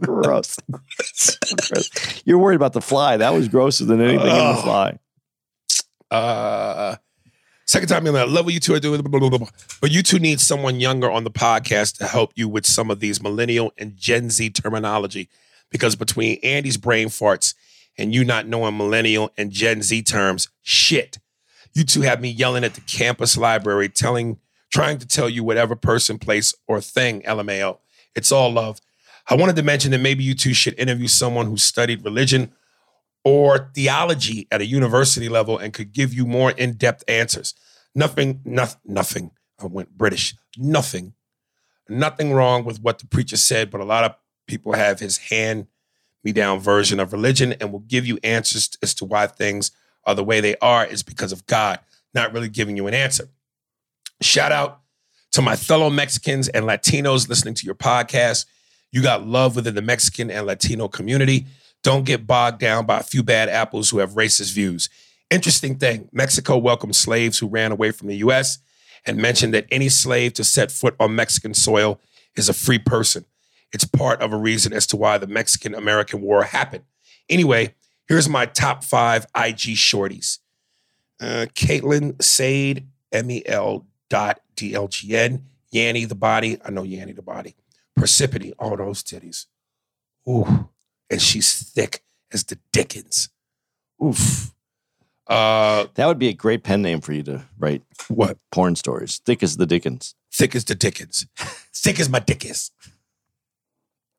Gross. 0.00 0.56
Gross. 1.68 2.22
You're 2.24 2.38
worried 2.38 2.56
about 2.56 2.72
the 2.72 2.80
fly. 2.80 3.16
That 3.16 3.32
was 3.32 3.48
grosser 3.48 3.84
than 3.84 4.00
anything 4.00 4.20
in 4.20 4.56
the 4.56 4.62
fly. 4.62 4.98
Uh, 6.10 6.96
second 7.66 7.88
time 7.88 8.06
in 8.06 8.14
that 8.14 8.28
love 8.28 8.44
what 8.44 8.54
you 8.54 8.60
two 8.60 8.74
are 8.74 8.80
doing, 8.80 9.00
blah, 9.00 9.18
blah, 9.18 9.30
blah. 9.30 9.48
but 9.80 9.90
you 9.90 10.02
two 10.02 10.18
need 10.18 10.40
someone 10.40 10.78
younger 10.78 11.10
on 11.10 11.24
the 11.24 11.30
podcast 11.30 11.96
to 11.98 12.06
help 12.06 12.32
you 12.34 12.48
with 12.48 12.66
some 12.66 12.90
of 12.90 13.00
these 13.00 13.22
millennial 13.22 13.72
and 13.78 13.96
Gen 13.96 14.30
Z 14.30 14.50
terminology. 14.50 15.28
Because 15.70 15.96
between 15.96 16.38
Andy's 16.42 16.76
brain 16.76 17.08
farts 17.08 17.54
and 17.96 18.14
you 18.14 18.24
not 18.24 18.46
knowing 18.46 18.76
millennial 18.76 19.32
and 19.38 19.50
Gen 19.50 19.82
Z 19.82 20.02
terms, 20.02 20.48
shit. 20.60 21.18
You 21.74 21.84
two 21.84 22.02
have 22.02 22.20
me 22.20 22.30
yelling 22.30 22.64
at 22.64 22.74
the 22.74 22.80
campus 22.82 23.36
library, 23.36 23.88
telling, 23.88 24.38
trying 24.72 24.98
to 24.98 25.06
tell 25.06 25.28
you 25.28 25.42
whatever 25.42 25.74
person, 25.76 26.18
place, 26.18 26.54
or 26.66 26.80
thing, 26.80 27.22
LMAO. 27.22 27.78
It's 28.14 28.32
all 28.32 28.52
love. 28.52 28.80
I 29.28 29.36
wanted 29.36 29.56
to 29.56 29.62
mention 29.62 29.92
that 29.92 30.00
maybe 30.00 30.24
you 30.24 30.34
two 30.34 30.52
should 30.52 30.78
interview 30.78 31.08
someone 31.08 31.46
who 31.46 31.56
studied 31.56 32.04
religion 32.04 32.52
or 33.24 33.70
theology 33.74 34.48
at 34.50 34.60
a 34.60 34.66
university 34.66 35.28
level 35.28 35.56
and 35.56 35.72
could 35.72 35.92
give 35.92 36.12
you 36.12 36.26
more 36.26 36.50
in-depth 36.50 37.04
answers. 37.08 37.54
Nothing, 37.94 38.40
nothing, 38.44 38.80
nothing. 38.84 39.30
I 39.60 39.66
went 39.66 39.96
British. 39.96 40.34
Nothing, 40.58 41.14
nothing 41.88 42.32
wrong 42.32 42.64
with 42.64 42.80
what 42.82 42.98
the 42.98 43.06
preacher 43.06 43.36
said, 43.36 43.70
but 43.70 43.80
a 43.80 43.84
lot 43.84 44.04
of 44.04 44.16
people 44.46 44.72
have 44.72 44.98
his 44.98 45.18
hand 45.18 45.68
me 46.24 46.32
down 46.32 46.60
version 46.60 47.00
of 47.00 47.12
religion 47.12 47.52
and 47.54 47.72
will 47.72 47.80
give 47.80 48.06
you 48.06 48.18
answers 48.22 48.70
as 48.82 48.94
to 48.94 49.04
why 49.04 49.26
things 49.26 49.70
are 50.04 50.14
the 50.14 50.24
way 50.24 50.40
they 50.40 50.56
are 50.56 50.84
is 50.86 51.02
because 51.02 51.32
of 51.32 51.46
God, 51.46 51.78
not 52.14 52.32
really 52.32 52.48
giving 52.48 52.76
you 52.76 52.86
an 52.86 52.94
answer. 52.94 53.28
Shout 54.20 54.52
out 54.52 54.80
to 55.32 55.42
my 55.42 55.56
fellow 55.56 55.90
Mexicans 55.90 56.48
and 56.48 56.64
Latinos 56.66 57.28
listening 57.28 57.54
to 57.54 57.66
your 57.66 57.74
podcast. 57.74 58.46
You 58.90 59.02
got 59.02 59.26
love 59.26 59.56
within 59.56 59.74
the 59.74 59.82
Mexican 59.82 60.30
and 60.30 60.46
Latino 60.46 60.88
community. 60.88 61.46
Don't 61.82 62.04
get 62.04 62.26
bogged 62.26 62.60
down 62.60 62.86
by 62.86 62.98
a 63.00 63.02
few 63.02 63.22
bad 63.22 63.48
apples 63.48 63.90
who 63.90 63.98
have 63.98 64.10
racist 64.10 64.54
views. 64.54 64.88
Interesting 65.30 65.78
thing 65.78 66.08
Mexico 66.12 66.58
welcomed 66.58 66.94
slaves 66.94 67.38
who 67.38 67.48
ran 67.48 67.72
away 67.72 67.90
from 67.90 68.08
the 68.08 68.16
US 68.16 68.58
and 69.06 69.16
mentioned 69.16 69.54
that 69.54 69.66
any 69.70 69.88
slave 69.88 70.34
to 70.34 70.44
set 70.44 70.70
foot 70.70 70.94
on 71.00 71.16
Mexican 71.16 71.54
soil 71.54 72.00
is 72.36 72.48
a 72.48 72.54
free 72.54 72.78
person. 72.78 73.24
It's 73.72 73.84
part 73.84 74.20
of 74.20 74.32
a 74.32 74.36
reason 74.36 74.72
as 74.72 74.86
to 74.88 74.96
why 74.96 75.18
the 75.18 75.26
Mexican 75.26 75.74
American 75.74 76.20
War 76.20 76.44
happened. 76.44 76.84
Anyway, 77.28 77.74
here's 78.12 78.28
my 78.28 78.44
top 78.44 78.84
five 78.84 79.24
IG 79.34 79.74
shorties 79.74 80.38
uh, 81.20 81.46
Caitlin 81.54 82.20
Sade, 82.22 82.86
M 83.10 83.30
E 83.30 83.42
L 83.46 83.86
dot 84.10 84.40
D 84.54 84.74
L 84.74 84.88
G 84.88 85.16
N, 85.16 85.46
Yanni 85.70 86.04
the 86.04 86.14
body. 86.14 86.58
I 86.64 86.70
know 86.70 86.82
Yanni 86.82 87.12
the 87.12 87.22
body. 87.22 87.54
Persephone, 87.96 88.52
all 88.58 88.76
those 88.76 89.02
titties. 89.02 89.46
Ooh. 90.28 90.68
And 91.10 91.22
she's 91.22 91.70
thick 91.70 92.02
as 92.32 92.44
the 92.44 92.58
Dickens. 92.72 93.28
Oof. 94.04 94.52
Uh, 95.26 95.86
That 95.94 96.06
would 96.06 96.18
be 96.18 96.28
a 96.28 96.32
great 96.34 96.64
pen 96.64 96.82
name 96.82 97.00
for 97.00 97.12
you 97.12 97.22
to 97.22 97.42
write 97.58 97.82
what? 98.08 98.38
porn 98.50 98.76
stories. 98.76 99.20
Thick 99.24 99.42
as 99.42 99.56
the 99.56 99.66
Dickens. 99.66 100.14
Thick 100.32 100.54
as 100.54 100.64
the 100.64 100.74
Dickens. 100.74 101.26
Thick 101.74 102.00
as 102.00 102.08
my 102.08 102.18
dick 102.18 102.44
is. 102.44 102.70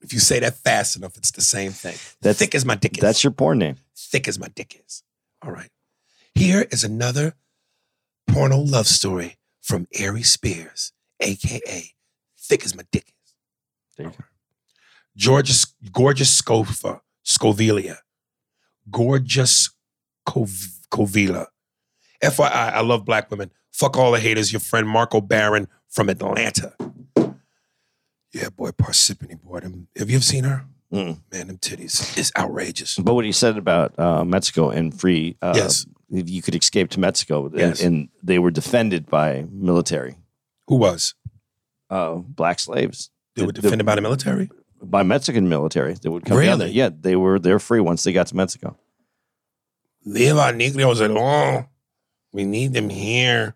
If 0.02 0.14
you 0.14 0.20
say 0.20 0.40
that 0.40 0.56
fast 0.58 0.96
enough, 0.96 1.18
it's 1.18 1.32
the 1.32 1.42
same 1.42 1.72
thing. 1.72 1.96
That's- 2.22 2.38
thick 2.40 2.56
as 2.56 2.66
my 2.66 2.76
dick 2.76 2.98
is. 2.98 3.02
That's 3.02 3.24
your 3.24 3.32
porn 3.32 3.60
name. 3.60 3.76
Thick 4.12 4.28
as 4.28 4.40
my 4.40 4.48
dick 4.50 4.82
is. 4.86 5.04
All 5.42 5.52
right. 5.52 5.70
Here 6.36 6.66
is 6.72 6.84
another 6.84 7.36
porno 8.28 8.58
love 8.58 8.88
story 8.88 9.38
from 9.62 9.88
Ari 10.00 10.24
Spears, 10.24 10.92
aka 11.20 11.94
Thick 12.38 12.66
as 12.66 12.76
My 12.76 12.84
Dick 12.92 13.06
is. 13.08 13.34
There 13.98 14.08
you 14.08 14.12
go. 14.12 14.24
Gorgeous, 15.26 15.66
gorgeous 15.92 16.42
Scova, 16.42 17.00
Scovilia. 17.26 17.98
Gorgeous 18.92 19.70
Cov- 20.26 20.80
Covila. 20.92 21.48
FYI, 22.22 22.50
I 22.52 22.82
love 22.82 23.06
black 23.06 23.32
women. 23.32 23.52
Fuck 23.72 23.98
all 23.98 24.12
the 24.12 24.20
haters. 24.20 24.52
Your 24.52 24.60
friend 24.60 24.88
Marco 24.88 25.22
Barron 25.22 25.68
from 25.88 26.10
Atlanta. 26.10 26.74
Yeah, 28.34 28.50
boy, 28.50 28.72
Parsippany, 28.72 29.40
boy. 29.42 29.62
Have 29.98 30.10
you 30.10 30.16
ever 30.18 30.24
seen 30.24 30.44
her? 30.44 30.66
Mm. 30.94 31.20
Man, 31.32 31.48
them 31.48 31.58
titties 31.58 32.16
is 32.18 32.32
outrageous. 32.38 32.98
But 33.00 33.16
what 33.16 33.26
he 33.26 33.32
said 33.32 33.58
about 33.58 33.98
uh, 33.98 34.24
Mexico 34.24 34.70
and 34.70 34.94
free, 34.98 35.36
uh, 35.42 35.54
Yes. 35.56 35.88
if 36.12 36.30
you 36.30 36.42
could 36.44 36.54
escape 36.56 36.90
to 36.92 37.00
Mexico, 37.00 37.48
and, 37.48 37.58
Yes. 37.58 37.82
and 37.82 38.10
they 38.22 38.38
were 38.38 38.52
defended 38.52 39.08
by 39.10 39.46
military, 39.52 40.18
Who 40.68 40.76
was? 40.76 41.16
uh, 41.90 42.16
black 42.16 42.60
slaves. 42.60 43.10
They 43.36 43.42
were 43.42 43.48
The- 43.48 43.54
the- 43.54 43.62
defended 43.64 43.86
by 43.88 43.96
the 43.96 44.02
military? 44.02 44.50
by 44.82 45.02
Mexican 45.02 45.48
military. 45.50 45.94
They 45.96 46.10
would 46.10 46.26
come 46.26 46.40
down 46.42 46.60
there. 46.60 46.68
Yeah, 46.68 46.90
they 46.94 47.16
were 47.16 47.40
they're 47.40 47.58
free 47.60 47.80
once 47.80 48.04
they 48.04 48.12
got 48.14 48.28
to 48.28 48.36
Mexico. 48.36 48.78
Leave 50.06 50.36
our 50.38 50.52
Negroes 50.54 51.00
alone. 51.00 51.68
We 52.34 52.44
need 52.44 52.74
them 52.74 52.90
here 52.90 53.56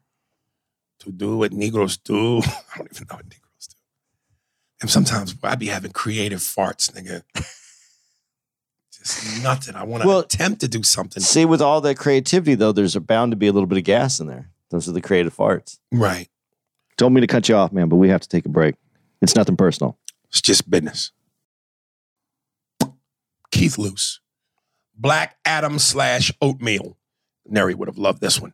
to 0.99 1.11
do 1.11 1.37
what 1.37 1.51
Negroes 1.51 1.97
do. 1.97 2.37
I 2.73 2.77
don't 2.77 2.89
even 2.93 3.07
know 3.09 3.15
what 3.17 3.25
Negroes. 3.25 3.46
And 4.81 4.89
sometimes 4.89 5.35
I'd 5.43 5.59
be 5.59 5.67
having 5.67 5.91
creative 5.91 6.39
farts, 6.39 6.91
nigga. 6.91 7.23
Just 8.91 9.43
nothing. 9.43 9.75
I 9.75 9.83
want 9.83 10.03
to 10.03 10.07
Well, 10.07 10.19
attempt 10.19 10.61
to 10.61 10.67
do 10.67 10.83
something. 10.83 11.21
See, 11.21 11.45
with 11.45 11.61
all 11.61 11.81
that 11.81 11.97
creativity 11.97 12.55
though, 12.55 12.71
there's 12.71 12.95
bound 12.95 13.31
to 13.31 13.35
be 13.35 13.47
a 13.47 13.51
little 13.51 13.67
bit 13.67 13.77
of 13.77 13.83
gas 13.83 14.19
in 14.19 14.27
there. 14.27 14.49
Those 14.69 14.87
are 14.87 14.91
the 14.91 15.01
creative 15.01 15.35
farts. 15.35 15.79
Right. 15.91 16.29
Told 16.97 17.13
me 17.13 17.21
to 17.21 17.27
cut 17.27 17.47
you 17.47 17.55
off, 17.55 17.71
man, 17.71 17.89
but 17.89 17.95
we 17.97 18.09
have 18.09 18.21
to 18.21 18.29
take 18.29 18.45
a 18.45 18.49
break. 18.49 18.75
It's 19.21 19.35
nothing 19.35 19.55
personal. 19.55 19.97
It's 20.29 20.41
just 20.41 20.69
business. 20.69 21.11
Keith 23.51 23.77
Luce. 23.77 24.19
Black 24.95 25.37
Adam 25.45 25.79
slash 25.79 26.31
oatmeal. 26.41 26.97
Neri 27.45 27.73
would 27.73 27.87
have 27.87 27.97
loved 27.97 28.19
this 28.19 28.41
one. 28.41 28.53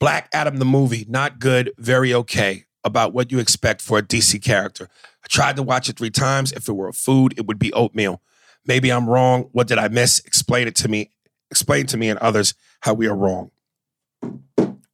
Black 0.00 0.28
Adam 0.32 0.56
the 0.56 0.64
movie, 0.64 1.06
not 1.08 1.38
good, 1.38 1.72
very 1.78 2.12
okay. 2.12 2.64
About 2.84 3.14
what 3.14 3.32
you 3.32 3.38
expect 3.38 3.80
for 3.80 3.98
a 3.98 4.02
DC 4.02 4.42
character. 4.42 4.88
I 5.24 5.26
tried 5.28 5.56
to 5.56 5.62
watch 5.62 5.88
it 5.88 5.96
three 5.96 6.10
times. 6.10 6.52
If 6.52 6.68
it 6.68 6.74
were 6.74 6.88
a 6.88 6.92
food, 6.92 7.34
it 7.38 7.46
would 7.46 7.58
be 7.58 7.72
oatmeal. 7.72 8.20
Maybe 8.66 8.90
I'm 8.90 9.08
wrong. 9.08 9.48
What 9.52 9.68
did 9.68 9.78
I 9.78 9.88
miss? 9.88 10.20
Explain 10.20 10.68
it 10.68 10.76
to 10.76 10.88
me. 10.88 11.10
Explain 11.50 11.86
to 11.86 11.96
me 11.96 12.08
and 12.08 12.18
others 12.18 12.54
how 12.80 12.94
we 12.94 13.06
are 13.06 13.16
wrong. 13.16 13.50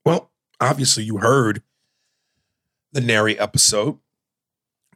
Well, 0.04 0.30
obviously 0.60 1.04
you 1.04 1.18
heard 1.18 1.62
the 2.92 3.00
Neri 3.00 3.38
episode 3.38 3.98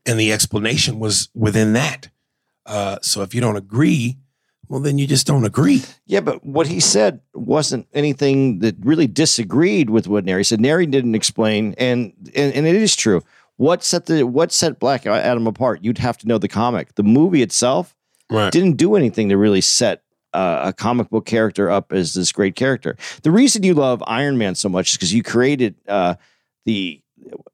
and 0.07 0.19
the 0.19 0.33
explanation 0.33 0.99
was 0.99 1.29
within 1.35 1.73
that. 1.73 2.09
Uh, 2.67 2.99
so 3.03 3.23
if 3.23 3.35
you 3.35 3.41
don't 3.41 3.57
agree, 3.57 4.19
well, 4.69 4.81
then 4.81 4.99
you 4.99 5.07
just 5.07 5.27
don't 5.27 5.45
agree. 5.45 5.83
Yeah, 6.07 6.21
but 6.21 6.45
what 6.45 6.67
he 6.67 6.81
said 6.81 7.21
wasn't 7.35 7.87
anything 7.93 8.61
that 8.61 8.77
really 8.81 9.07
disagreed 9.07 9.91
with 9.91 10.07
what 10.09 10.25
Neri 10.25 10.45
said. 10.45 10.61
Neri 10.61 10.87
didn't 10.87 11.15
explain, 11.15 11.75
and 11.79 12.13
and, 12.35 12.53
and 12.55 12.67
it 12.67 12.75
is 12.77 12.97
true. 12.97 13.23
What 13.57 13.85
set 13.85 14.07
the 14.07 14.25
what 14.25 14.53
set 14.53 14.79
Black 14.79 15.07
Adam 15.07 15.47
apart? 15.47 15.85
You'd 15.85 15.99
have 15.99 16.19
to 16.19 16.29
know 16.29 16.39
the 16.39 16.49
comic. 16.49 16.95
The 16.95 17.03
movie 17.05 17.43
itself 17.43 17.95
Right. 18.31 18.51
didn't 18.53 18.79
do 18.79 18.97
anything 18.97 19.29
to 19.29 19.37
really 19.37 19.61
set 19.61 20.03
uh, 20.33 20.63
a 20.65 20.73
comic 20.73 21.11
book 21.11 21.27
character 21.27 21.71
up 21.71 21.93
as 21.93 22.15
this 22.15 22.33
great 22.33 22.57
character. 22.57 22.97
The 23.23 23.31
reason 23.31 23.63
you 23.63 23.75
love 23.75 24.03
Iron 24.07 24.39
Man 24.39 24.55
so 24.55 24.69
much 24.69 24.91
is 24.91 24.97
because 24.97 25.13
you 25.15 25.23
created 25.23 25.75
uh, 25.87 26.15
the. 26.65 27.01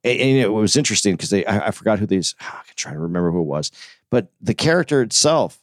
And 0.03 0.19
and 0.21 0.39
it 0.39 0.53
was 0.53 0.77
interesting 0.77 1.15
because 1.15 1.31
they 1.31 1.45
I, 1.45 1.69
I 1.69 1.71
forgot 1.71 1.99
who 2.01 2.07
these. 2.07 2.35
I 2.41 2.63
can 2.67 2.75
try 2.77 2.93
to 2.93 2.99
remember 2.99 3.31
who 3.31 3.41
it 3.41 3.45
was, 3.45 3.71
but 4.11 4.33
the 4.41 4.55
character 4.55 5.01
itself. 5.03 5.60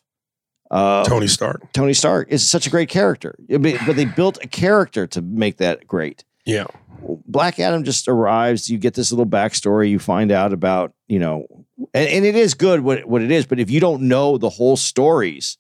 Uh, 0.69 1.03
Tony 1.05 1.27
Stark. 1.27 1.71
Tony 1.73 1.93
Stark 1.93 2.27
is 2.29 2.47
such 2.47 2.67
a 2.67 2.69
great 2.69 2.89
character, 2.89 3.35
I 3.53 3.57
mean, 3.57 3.77
but 3.85 3.95
they 3.95 4.05
built 4.05 4.37
a 4.43 4.47
character 4.47 5.07
to 5.07 5.21
make 5.21 5.57
that 5.57 5.87
great. 5.87 6.23
Yeah. 6.45 6.67
Black 7.25 7.59
Adam 7.59 7.83
just 7.83 8.07
arrives. 8.07 8.69
You 8.69 8.77
get 8.77 8.93
this 8.93 9.11
little 9.11 9.25
backstory. 9.25 9.89
You 9.89 9.99
find 9.99 10.31
out 10.31 10.53
about 10.53 10.93
you 11.07 11.19
know, 11.19 11.45
and, 11.93 12.09
and 12.09 12.25
it 12.25 12.35
is 12.35 12.53
good 12.53 12.81
what 12.81 13.05
what 13.05 13.21
it 13.21 13.31
is. 13.31 13.45
But 13.45 13.59
if 13.59 13.69
you 13.69 13.79
don't 13.79 14.03
know 14.03 14.37
the 14.37 14.49
whole 14.49 14.77
stories, 14.77 15.57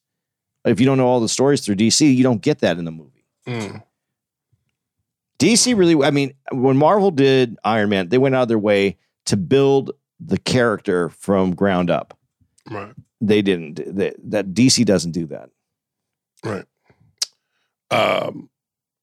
if 0.65 0.79
you 0.79 0.85
don't 0.85 0.97
know 0.97 1.07
all 1.07 1.19
the 1.19 1.29
stories 1.29 1.61
through 1.61 1.75
DC, 1.75 2.15
you 2.15 2.23
don't 2.23 2.41
get 2.41 2.59
that 2.59 2.77
in 2.77 2.85
the 2.85 2.91
movie. 2.91 3.25
Mm. 3.47 3.83
DC 5.39 5.77
really, 5.77 6.03
I 6.03 6.11
mean, 6.11 6.33
when 6.51 6.77
Marvel 6.77 7.11
did 7.11 7.57
Iron 7.63 7.89
Man, 7.89 8.09
they 8.09 8.17
went 8.17 8.35
out 8.35 8.43
of 8.43 8.47
their 8.47 8.59
way 8.59 8.97
to 9.25 9.37
build 9.37 9.91
the 10.19 10.37
character 10.37 11.09
from 11.09 11.53
ground 11.53 11.89
up. 11.89 12.17
Right. 12.69 12.93
They 13.21 13.41
didn't. 13.41 13.75
They, 13.95 14.13
that 14.25 14.53
DC 14.53 14.85
doesn't 14.85 15.11
do 15.11 15.25
that. 15.27 15.49
Right. 16.43 16.65
Um, 17.89 18.49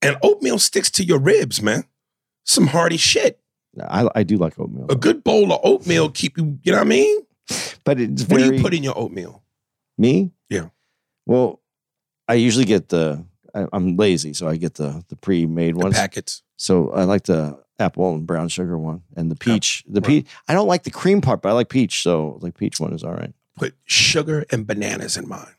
and 0.03 0.17
oatmeal 0.23 0.59
sticks 0.59 0.91
to 0.93 1.05
your 1.05 1.19
ribs, 1.19 1.62
man. 1.62 1.85
Some 2.45 2.69
hearty 2.69 2.97
shit. 2.97 3.41
I, 3.81 4.09
I 4.15 4.23
do 4.23 4.37
like 4.37 4.59
oatmeal, 4.59 4.87
A 4.89 4.95
good 4.95 5.25
bowl 5.25 5.53
of 5.53 5.61
oatmeal 5.65 6.09
keep 6.11 6.37
you. 6.39 6.59
You 6.62 6.73
know 6.73 6.79
what 6.79 6.87
I 6.87 6.89
mean? 6.89 7.21
but 7.83 7.99
it's 7.99 8.23
very, 8.23 8.43
What 8.43 8.49
do 8.51 8.57
you 8.57 8.62
put 8.62 8.75
in 8.75 8.83
your 8.83 8.97
oatmeal? 8.97 9.43
me. 9.99 10.33
Yeah. 10.49 10.69
Well, 11.27 11.61
I 12.29 12.35
usually 12.35 12.65
get 12.65 12.89
the. 12.89 13.25
I, 13.55 13.67
I'm 13.73 13.97
lazy, 13.97 14.33
so 14.35 14.49
I 14.49 14.57
get 14.57 14.75
the 14.75 15.05
the 15.09 15.17
pre-made 15.17 15.75
The 15.75 15.79
ones. 15.79 15.95
packets. 15.95 16.43
So 16.57 16.91
I 16.91 17.05
like 17.05 17.25
the 17.25 17.59
apple 17.79 18.12
and 18.15 18.27
brown 18.27 18.49
sugar 18.49 18.77
one, 18.79 19.03
and 19.17 19.31
the 19.31 19.37
peach. 19.37 19.85
The 19.89 20.01
right. 20.01 20.07
peach. 20.09 20.27
I 20.49 20.55
don't 20.55 20.69
like 20.69 20.83
the 20.85 20.91
cream 20.91 21.21
part, 21.21 21.43
but 21.43 21.49
I 21.49 21.53
like 21.53 21.69
peach. 21.69 22.03
So 22.03 22.39
like 22.43 22.57
peach 22.57 22.79
one 22.81 22.93
is 22.93 23.03
all 23.05 23.12
right. 23.15 23.33
Put 23.57 23.75
sugar 23.85 24.45
and 24.51 24.67
bananas 24.67 25.17
in 25.17 25.29
mine. 25.29 25.55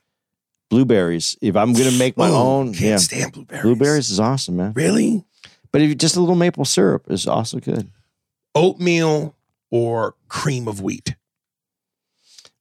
Blueberries. 0.69 1.37
If 1.41 1.55
I'm 1.55 1.73
gonna 1.73 1.91
make 1.91 2.17
my 2.17 2.29
own, 2.29 2.67
Can't 2.73 2.79
yeah, 2.81 2.97
stand 2.97 3.31
blueberries. 3.33 3.63
blueberries 3.63 4.09
is 4.09 4.19
awesome, 4.19 4.57
man. 4.57 4.73
Really? 4.75 5.23
But 5.71 5.81
if 5.81 5.89
you 5.89 5.95
just 5.95 6.15
a 6.15 6.19
little 6.19 6.35
maple 6.35 6.65
syrup 6.65 7.09
is 7.09 7.27
also 7.27 7.59
good. 7.59 7.89
Oatmeal 8.53 9.35
or 9.71 10.15
cream 10.27 10.67
of 10.67 10.81
wheat? 10.81 11.15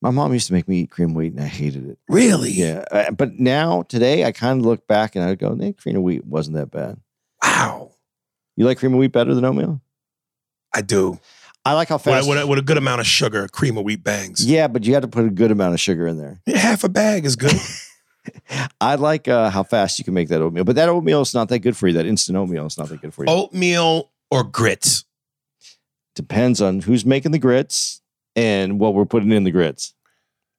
My 0.03 0.11
mom 0.11 0.35
used 0.35 0.49
to 0.49 0.53
make 0.53 0.69
me 0.69 0.81
eat 0.81 0.91
cream 0.91 1.11
of 1.11 1.17
wheat, 1.17 1.33
and 1.33 1.41
I 1.41 1.47
hated 1.47 1.89
it. 1.89 1.99
Really? 2.09 2.51
Yeah, 2.51 2.85
uh, 2.91 3.11
but 3.11 3.39
now 3.41 3.83
today 3.83 4.25
I 4.25 4.33
kind 4.33 4.61
of 4.61 4.67
look 4.67 4.87
back 4.87 5.17
and 5.17 5.25
I 5.25 5.35
go, 5.35 5.57
"Hey, 5.57 5.73
cream 5.73 5.97
of 5.97 6.03
wheat 6.03 6.27
wasn't 6.27 6.57
that 6.57 6.71
bad." 6.71 6.99
Wow. 7.43 7.93
You 8.57 8.67
like 8.67 8.79
cream 8.79 8.93
of 8.93 8.99
wheat 8.99 9.13
better 9.13 9.35
than 9.35 9.45
oatmeal? 9.45 9.81
I 10.75 10.83
do. 10.83 11.19
I 11.65 11.73
like 11.73 11.89
how 11.89 11.99
fast. 11.99 12.29
with, 12.29 12.39
a, 12.39 12.47
with 12.47 12.59
a 12.59 12.63
good 12.63 12.77
amount 12.77 13.01
of 13.01 13.07
sugar, 13.07 13.49
cream 13.49 13.77
of 13.79 13.85
wheat 13.85 14.05
bangs. 14.05 14.45
yeah, 14.45 14.67
but 14.69 14.85
you 14.85 14.93
have 14.95 15.03
to 15.03 15.09
put 15.09 15.25
a 15.25 15.31
good 15.31 15.51
amount 15.51 15.73
of 15.75 15.81
sugar 15.81 16.07
in 16.07 16.19
there. 16.19 16.41
Yeah, 16.47 16.59
Half 16.59 16.85
a 16.85 16.89
bag 16.89 17.25
is 17.25 17.37
good. 17.37 17.57
I 18.81 18.95
like 18.97 19.29
uh, 19.29 19.51
how 19.51 19.63
fast 19.63 19.99
you 19.99 20.05
can 20.05 20.15
make 20.15 20.29
that 20.29 20.41
oatmeal, 20.41 20.65
but 20.65 20.77
that 20.77 20.89
oatmeal 20.89 21.21
is 21.21 21.35
not 21.35 21.49
that 21.51 21.59
good 21.61 21.77
for 21.77 21.89
you. 21.89 21.95
That 21.95 22.07
instant 22.07 22.37
oatmeal 22.39 22.67
is 22.67 22.79
not 22.79 22.89
that 22.89 23.01
good 23.03 23.13
for 23.15 23.25
you. 23.25 23.31
Oatmeal 23.31 24.11
or 24.31 24.45
grits? 24.45 25.05
Depends 26.15 26.63
on 26.63 26.81
who's 26.81 27.05
making 27.05 27.33
the 27.33 27.39
grits 27.39 28.01
and 28.37 28.79
what 28.79 28.95
we're 28.95 29.05
putting 29.05 29.33
in 29.33 29.45
the 29.45 29.51
grits. 29.51 29.95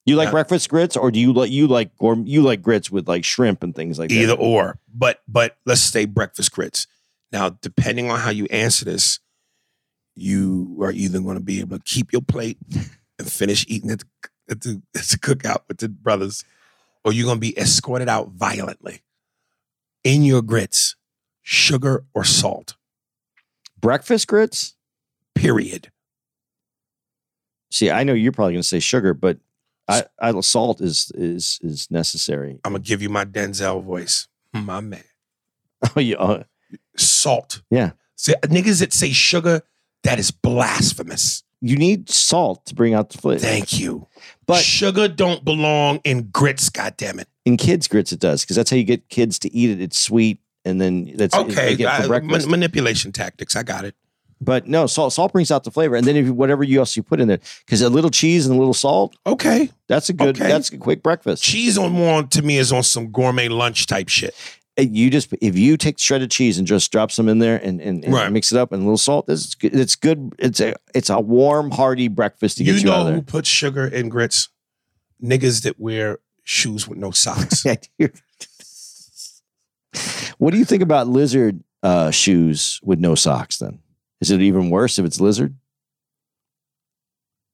You 0.06 0.16
like 0.16 0.28
Yeah. 0.28 0.32
breakfast 0.32 0.70
grits, 0.70 0.96
or 0.96 1.10
do 1.12 1.20
you 1.20 1.34
like 1.34 1.50
you 1.50 1.68
like 1.68 1.96
gourm 1.98 2.28
you 2.28 2.44
like 2.44 2.62
grits 2.62 2.92
with 2.92 3.08
like 3.08 3.24
shrimp 3.24 3.64
and 3.64 3.74
things 3.76 3.98
like 3.98 4.12
Either 4.12 4.28
that? 4.28 4.34
Either 4.34 4.42
or. 4.42 4.80
But 4.94 5.22
but 5.28 5.58
let's 5.66 5.82
say 5.82 6.06
breakfast 6.06 6.52
grits. 6.52 6.86
Now, 7.32 7.50
depending 7.50 8.12
on 8.12 8.20
how 8.20 8.30
you 8.30 8.46
answer 8.52 8.86
this, 8.86 9.20
you 10.16 10.78
are 10.82 10.92
either 10.92 11.20
going 11.20 11.38
to 11.38 11.44
be 11.44 11.60
able 11.60 11.78
to 11.78 11.84
keep 11.84 12.12
your 12.12 12.22
plate 12.22 12.58
and 13.20 13.32
finish 13.32 13.66
eating 13.68 13.92
at 13.92 14.00
the, 14.00 14.06
at 14.50 14.62
the, 14.62 14.82
at 14.96 15.04
the 15.04 15.18
cookout 15.18 15.62
with 15.68 15.78
the 15.78 15.90
brothers, 15.90 16.44
or 17.04 17.14
you're 17.14 17.26
going 17.26 17.38
to 17.38 17.42
be 17.42 17.58
escorted 17.58 18.10
out 18.10 18.30
violently. 18.30 19.02
In 20.04 20.24
your 20.24 20.42
grits, 20.42 20.96
sugar 21.42 22.06
or 22.14 22.24
salt. 22.24 22.76
Breakfast 23.80 24.28
grits. 24.28 24.76
Period. 25.34 25.92
See, 27.72 27.92
I 27.92 28.04
know 28.04 28.14
you're 28.14 28.32
probably 28.32 28.54
going 28.54 28.62
to 28.62 28.68
say 28.68 28.80
sugar, 28.80 29.14
but 29.14 29.38
I, 29.88 30.04
I 30.20 30.40
salt 30.42 30.82
is 30.82 31.12
is 31.16 31.60
is 31.62 31.90
necessary. 31.92 32.60
I'm 32.64 32.74
gonna 32.74 32.84
give 32.84 33.02
you 33.02 33.10
my 33.10 33.26
Denzel 33.26 33.84
voice, 33.84 34.28
my 34.54 34.80
man. 34.82 35.04
Oh 35.96 36.00
yeah, 36.00 36.16
uh, 36.18 36.44
Salt. 36.98 37.62
yeah. 37.70 37.92
See, 38.16 38.34
niggas 38.44 38.80
that 38.80 38.92
say 38.94 39.12
sugar, 39.12 39.62
that 40.06 40.18
is 40.20 40.32
blasphemous. 40.32 41.44
You 41.62 41.78
need 41.78 42.10
salt 42.10 42.66
to 42.68 42.76
bring 42.76 42.94
out 42.94 43.10
the 43.10 43.18
flavor. 43.18 43.40
Thank 43.40 43.80
you. 43.80 44.08
But 44.46 44.64
sugar 44.64 45.08
don't 45.08 45.44
belong 45.44 46.00
in 46.04 46.30
grits. 46.32 46.70
God 46.70 46.96
damn 46.98 47.20
it. 47.20 47.28
in 47.46 47.58
kids 47.58 47.88
grits, 47.88 48.12
it 48.12 48.20
does 48.20 48.42
because 48.44 48.56
that's 48.56 48.70
how 48.70 48.76
you 48.78 48.84
get 48.84 49.10
kids 49.10 49.38
to 49.40 49.54
eat 49.54 49.70
it. 49.70 49.82
It's 49.82 50.00
sweet, 50.00 50.40
and 50.64 50.80
then 50.82 51.12
that's 51.16 51.36
Okay, 51.36 51.54
they 51.72 51.76
get 51.76 52.06
it 52.06 52.12
I- 52.12 52.20
man- 52.20 52.50
manipulation 52.50 53.12
tactics. 53.12 53.56
I 53.56 53.64
got 53.64 53.86
it. 53.86 53.96
But 54.42 54.68
no, 54.68 54.86
salt 54.86 55.14
salt 55.14 55.32
brings 55.32 55.50
out 55.50 55.64
the 55.64 55.72
flavor, 55.72 55.96
and 55.96 56.06
then 56.06 56.16
if 56.18 56.26
you, 56.26 56.34
whatever 56.34 56.64
you 56.64 56.80
else 56.80 56.96
you 56.98 57.04
put 57.04 57.20
in 57.22 57.28
there, 57.30 57.40
because 57.66 57.82
a 57.82 57.90
little 57.90 58.10
cheese 58.12 58.46
and 58.46 58.56
a 58.56 58.60
little 58.60 58.74
salt, 58.74 59.16
Okay, 59.26 59.70
that's 59.88 60.10
a 60.10 60.14
good 60.14 60.36
Okay. 60.40 60.48
that's 60.50 60.72
a 60.72 60.78
quick 60.78 61.02
breakfast. 61.02 61.42
cheese 61.42 61.78
on 61.78 61.94
more 61.94 62.22
to 62.24 62.42
me 62.42 62.58
is 62.58 62.72
on 62.72 62.84
some 62.84 63.12
gourmet 63.12 63.48
lunch 63.48 63.88
type 63.88 64.10
shit. 64.10 64.36
You 64.78 65.10
just 65.10 65.34
if 65.40 65.58
you 65.58 65.78
take 65.78 65.98
shredded 66.00 66.32
cheese 66.32 66.58
and 66.58 66.68
just 66.68 66.92
drop 66.92 67.10
some 67.10 67.30
in 67.30 67.40
there 67.40 67.56
and, 67.64 67.80
and, 67.80 68.04
and 68.04 68.14
Right. 68.14 68.30
mix 68.32 68.52
it 68.52 68.58
up 68.58 68.74
and 68.74 68.82
a 68.82 68.86
little 68.86 68.98
salt, 68.98 69.26
this 69.26 69.46
is 69.46 69.56
good. 69.56 69.74
It's 69.74 69.96
good. 69.96 70.34
It's 70.38 70.60
a 70.60 70.76
it's 70.94 71.10
a 71.10 71.20
warm, 71.20 71.72
hearty 71.72 72.10
breakfast 72.10 72.58
to 72.58 72.66
get 72.66 72.76
You 72.76 72.82
you, 72.82 72.92
out 72.92 73.08
know 73.08 73.14
who 73.14 73.22
puts 73.22 73.48
sugar 73.48 73.88
in 73.88 74.10
grits? 74.10 74.50
Niggas 75.24 75.64
that 75.64 75.80
wear 75.80 76.20
shoes 76.44 76.90
with 76.90 76.98
no 76.98 77.12
socks. 77.12 77.64
what 80.38 80.52
do 80.52 80.58
you 80.58 80.66
think 80.66 80.84
about 80.84 81.08
lizard 81.08 81.64
uh, 81.82 82.12
shoes 82.12 82.82
with 82.84 83.00
no 83.00 83.16
socks? 83.16 83.60
Then 83.60 83.80
is 84.20 84.30
it 84.30 84.42
even 84.42 84.70
worse 84.70 85.00
if 85.00 85.06
it's 85.06 85.22
lizard? 85.22 85.56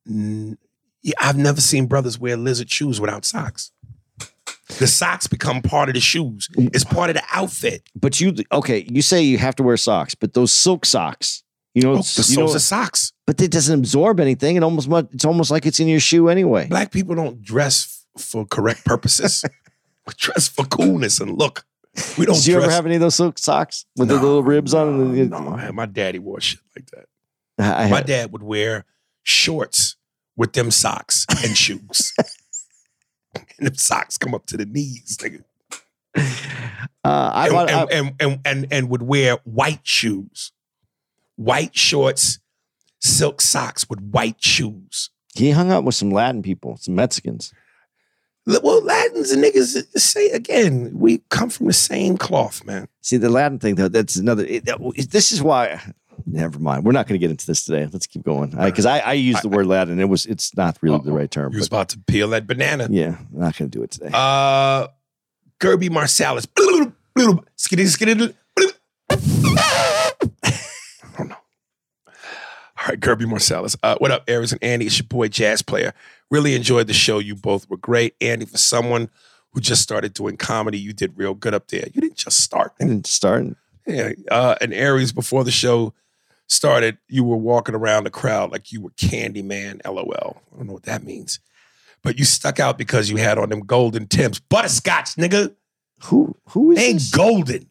Mm, 0.09 0.57
yeah, 1.03 1.13
I've 1.19 1.37
never 1.37 1.61
seen 1.61 1.85
brothers 1.85 2.17
wear 2.19 2.35
lizard 2.35 2.71
shoes 2.71 2.99
without 2.99 3.25
socks. 3.25 3.71
The 4.79 4.87
socks 4.87 5.27
become 5.27 5.61
part 5.61 5.89
of 5.89 5.95
the 5.95 6.01
shoes. 6.01 6.47
It's 6.57 6.83
part 6.83 7.09
of 7.09 7.15
the 7.15 7.23
outfit. 7.31 7.83
But 7.95 8.19
you 8.21 8.33
okay? 8.51 8.85
You 8.89 9.01
say 9.01 9.21
you 9.21 9.37
have 9.37 9.55
to 9.57 9.63
wear 9.63 9.77
socks, 9.77 10.15
but 10.15 10.33
those 10.33 10.51
silk 10.51 10.85
socks, 10.85 11.43
you 11.73 11.81
know, 11.81 11.91
Oh, 11.91 11.99
it's- 11.99 12.15
the 12.17 12.31
you 12.33 12.39
know, 12.39 12.47
socks. 12.57 13.13
but 13.27 13.39
it 13.41 13.51
doesn't 13.51 13.79
absorb 13.79 14.19
anything. 14.19 14.55
It 14.55 14.63
almost 14.63 14.89
it's 15.13 15.25
almost 15.25 15.51
like 15.51 15.65
it's 15.65 15.79
in 15.79 15.87
your 15.87 15.99
shoe 15.99 16.29
anyway. 16.29 16.67
Black 16.67 16.91
people 16.91 17.15
don't 17.15 17.41
dress 17.41 18.05
for 18.17 18.45
correct 18.45 18.85
purposes. 18.85 19.43
we 20.07 20.13
dress 20.17 20.47
for 20.47 20.65
coolness 20.65 21.19
and 21.19 21.37
look. 21.37 21.65
We 22.17 22.25
don't 22.25 22.35
Did 22.35 22.47
you 22.47 22.53
dress. 22.53 22.63
ever 22.65 22.71
have 22.73 22.85
any 22.85 22.95
of 22.95 23.01
those 23.01 23.15
silk 23.15 23.37
socks 23.37 23.85
with 23.97 24.07
the 24.07 24.13
little 24.15 24.43
ribs 24.43 24.73
on 24.73 24.97
them? 25.13 25.29
No, 25.29 25.71
my 25.73 25.85
daddy 25.85 26.19
wore 26.19 26.39
shit 26.39 26.61
like 26.75 26.89
that. 26.91 27.05
I, 27.59 27.83
I 27.85 27.89
My 27.89 28.01
dad 28.01 28.31
would 28.31 28.43
wear 28.43 28.85
shorts 29.23 29.97
with 30.37 30.53
them 30.53 30.71
socks 30.71 31.25
and 31.43 31.55
shoes. 31.57 32.13
and 33.57 33.67
them 33.67 33.75
socks 33.75 34.17
come 34.17 34.33
up 34.33 34.45
to 34.47 34.57
the 34.57 34.65
knees, 34.65 35.17
nigga. 35.21 35.43
uh, 36.15 37.31
I, 37.33 37.47
and, 37.47 37.55
I- 37.57 37.81
and, 37.83 37.89
and, 37.91 38.15
and, 38.19 38.39
and, 38.45 38.67
and 38.71 38.89
would 38.89 39.01
wear 39.03 39.37
white 39.43 39.85
shoes, 39.87 40.51
white 41.35 41.75
shorts, 41.75 42.39
silk 42.99 43.41
socks 43.41 43.89
with 43.89 43.99
white 44.01 44.43
shoes. 44.43 45.09
he 45.33 45.51
hung 45.51 45.71
out 45.71 45.83
with 45.83 45.95
some 45.95 46.11
Latin 46.11 46.41
people, 46.41 46.77
some 46.77 46.95
Mexicans. 46.95 47.53
Well, 48.45 48.81
Latins 48.83 49.31
and 49.31 49.43
niggas 49.43 49.77
uh, 49.77 49.99
say 49.99 50.29
again, 50.31 50.91
we 50.95 51.19
come 51.29 51.49
from 51.51 51.67
the 51.67 51.73
same 51.73 52.17
cloth, 52.17 52.65
man. 52.65 52.87
See, 53.01 53.17
the 53.17 53.29
Latin 53.29 53.59
thing, 53.59 53.75
though, 53.75 53.87
that's 53.87 54.15
another. 54.15 54.43
It, 54.45 54.65
this 55.11 55.31
is 55.31 55.43
why. 55.43 55.79
Never 56.25 56.59
mind. 56.59 56.85
We're 56.85 56.91
not 56.91 57.07
going 57.07 57.19
to 57.19 57.23
get 57.23 57.31
into 57.31 57.45
this 57.45 57.65
today. 57.65 57.87
Let's 57.91 58.07
keep 58.07 58.23
going. 58.23 58.51
Because 58.51 58.85
I, 58.85 58.99
I, 58.99 59.13
used 59.13 59.43
the 59.43 59.49
word 59.49 59.65
Latin. 59.65 59.99
It 59.99 60.09
was. 60.09 60.25
It's 60.25 60.55
not 60.55 60.77
really 60.81 60.99
the 60.99 61.11
right 61.11 61.29
term. 61.29 61.51
You 61.51 61.59
was 61.59 61.67
about 61.67 61.89
to 61.89 61.99
peel 61.99 62.29
that 62.29 62.47
banana. 62.47 62.87
yeah, 62.89 63.17
I'm 63.17 63.27
not 63.31 63.57
going 63.57 63.69
to 63.69 63.77
do 63.77 63.83
it 63.83 63.91
today. 63.91 64.09
Uh, 64.13 64.87
Gerby 65.59 65.89
Marsalis. 65.89 66.47
Skitty, 67.57 67.87
skitty. 67.87 68.33
I 69.09 70.11
don't 71.17 71.29
know. 71.29 71.35
All 71.35 72.87
right, 72.89 72.99
Gerby 72.99 73.25
Marsalis. 73.25 73.75
Uh, 73.83 73.95
what 73.99 74.11
up, 74.11 74.23
Aries 74.27 74.51
and 74.51 74.63
Andy? 74.63 74.85
It's 74.85 74.97
your 74.97 75.07
boy, 75.07 75.27
Jazz 75.27 75.61
Player. 75.61 75.93
Really 76.29 76.55
enjoyed 76.55 76.87
the 76.87 76.93
show. 76.93 77.19
You 77.19 77.35
both 77.35 77.69
were 77.69 77.77
great. 77.77 78.15
Andy, 78.21 78.45
for 78.45 78.57
someone 78.57 79.09
who 79.51 79.59
just 79.59 79.81
started 79.81 80.13
doing 80.13 80.37
comedy, 80.37 80.79
you 80.79 80.93
did 80.93 81.17
real 81.17 81.33
good 81.33 81.53
up 81.53 81.67
there. 81.67 81.87
You 81.93 82.01
didn't 82.01 82.17
just 82.17 82.39
start. 82.39 82.73
I 82.79 82.85
didn't 82.85 83.07
start. 83.07 83.45
Yeah. 83.87 84.11
Uh, 84.29 84.55
and 84.61 84.73
Aries, 84.73 85.11
before 85.11 85.43
the 85.43 85.51
show 85.51 85.93
started, 86.47 86.97
you 87.07 87.23
were 87.23 87.37
walking 87.37 87.75
around 87.75 88.03
the 88.03 88.09
crowd 88.09 88.51
like 88.51 88.71
you 88.71 88.81
were 88.81 88.91
Candyman, 88.91 89.81
lol. 89.85 90.41
I 90.53 90.57
don't 90.57 90.67
know 90.67 90.73
what 90.73 90.83
that 90.83 91.03
means. 91.03 91.39
But 92.03 92.17
you 92.17 92.25
stuck 92.25 92.59
out 92.59 92.77
because 92.77 93.09
you 93.09 93.17
had 93.17 93.37
on 93.37 93.49
them 93.49 93.61
golden 93.61 94.07
Tims. 94.07 94.39
Butterscotch, 94.39 95.15
nigga. 95.15 95.55
Who 96.05 96.35
who 96.49 96.71
is 96.71 96.77
They 96.77 96.85
ain't 96.87 96.99
this? 96.99 97.11
golden. 97.11 97.69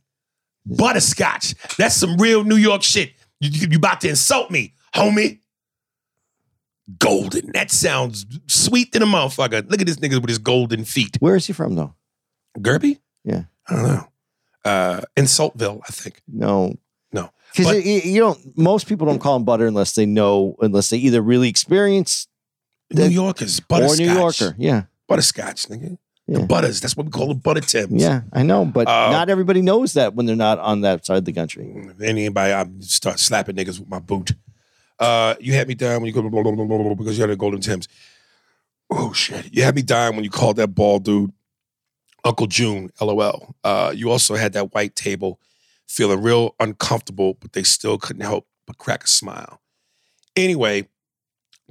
Butterscotch. 0.67 1.55
That's 1.77 1.97
some 1.97 2.17
real 2.17 2.45
New 2.45 2.57
York 2.57 2.83
shit. 2.83 3.13
You, 3.41 3.51
you, 3.51 3.69
you 3.73 3.77
about 3.79 4.01
to 4.03 4.09
insult 4.09 4.51
me, 4.51 4.75
homie. 4.95 5.41
Golden. 6.99 7.51
That 7.55 7.71
sounds 7.71 8.27
sweet 8.49 8.93
to 8.93 8.99
the 8.99 9.05
motherfucker. 9.05 9.69
Look 9.71 9.81
at 9.81 9.87
this 9.87 9.97
nigga 9.97 10.21
with 10.21 10.29
his 10.29 10.39
golden 10.39 10.85
feet. 10.85 11.17
Where 11.21 11.37
is 11.37 11.47
he 11.47 11.53
from, 11.53 11.75
though? 11.77 11.95
Gerby? 12.59 12.99
Yeah. 13.25 13.45
I 13.69 13.75
don't 13.75 13.83
know. 13.87 14.09
Uh, 14.65 15.01
in 15.17 15.27
Saltville, 15.27 15.81
I 15.89 15.91
think. 15.93 16.21
No, 16.29 16.75
No. 17.13 17.31
because 17.57 17.85
you, 17.85 18.21
don't. 18.21 18.39
Most 18.59 18.87
people 18.87 19.07
don't 19.07 19.19
call 19.19 19.35
them 19.35 19.45
butter 19.45 19.67
unless 19.67 19.95
they 19.95 20.05
know, 20.07 20.57
unless 20.61 20.91
they 20.91 20.99
either 20.99 21.23
really 21.23 21.49
experience 21.49 22.29
New 22.91 23.03
That- 23.05 23.11
Yorkers, 23.13 23.61
or. 23.71 23.97
New 23.97 24.13
Yorker. 24.13 24.55
Yeah, 24.59 24.83
Butterscotch, 25.09 25.67
nigga. 25.69 25.97
The 26.29 26.41
butters. 26.47 26.81
That's 26.81 26.97
what 26.97 27.07
we 27.07 27.11
call 27.11 27.27
the 27.29 27.35
butter 27.35 27.61
Tims. 27.61 28.01
yeah, 28.01 28.21
I 28.33 28.45
know, 28.45 28.65
but 28.65 28.87
Uh, 28.87 29.11
not 29.11 29.29
everybody 29.31 29.63
knows 29.63 29.95
that 29.95 30.15
when 30.15 30.27
they're 30.27 30.37
not 30.37 30.61
on 30.61 30.83
that 30.83 31.05
side 31.05 31.17
of 31.19 31.25
the 31.25 31.33
country. 31.33 31.75
Anybody, 32.01 32.53
I 32.53 32.67
start 32.81 33.19
slapping 33.19 33.57
niggas 33.57 33.81
with 33.81 33.89
my 33.89 33.99
boot. 33.99 34.31
Uh, 34.99 35.35
you 35.41 35.55
had 35.55 35.67
me 35.67 35.75
down 35.75 36.01
when 36.03 36.07
you 36.07 36.13
go 36.13 36.23
blah, 36.23 36.43
blah, 36.43 36.53
blah, 36.53 36.65
blah, 36.67 36.79
blah, 36.79 36.95
because 36.95 37.17
you 37.19 37.23
had 37.23 37.31
the 37.31 37.37
golden 37.37 37.61
Tims. 37.61 37.89
Oh 38.91 39.13
shit! 39.13 39.53
You 39.53 39.63
had 39.65 39.75
me 39.75 39.83
dying 39.83 40.15
when 40.15 40.23
you 40.25 40.31
called 40.31 40.57
that 40.57 40.69
bald 40.69 41.05
dude 41.05 41.33
Uncle 42.25 42.47
June, 42.47 42.91
LOL. 43.01 43.55
Uh, 43.65 43.93
you 43.95 44.11
also 44.11 44.35
had 44.35 44.53
that 44.53 44.75
white 44.75 44.95
table 44.95 45.41
feeling 45.87 46.23
real 46.23 46.55
uncomfortable, 46.61 47.35
but 47.41 47.53
they 47.53 47.63
still 47.63 47.99
couldn't 47.99 48.23
help 48.23 48.47
but 48.67 48.79
crack 48.79 49.05
a 49.05 49.09
smile. 49.09 49.61
Anyway, 50.37 50.89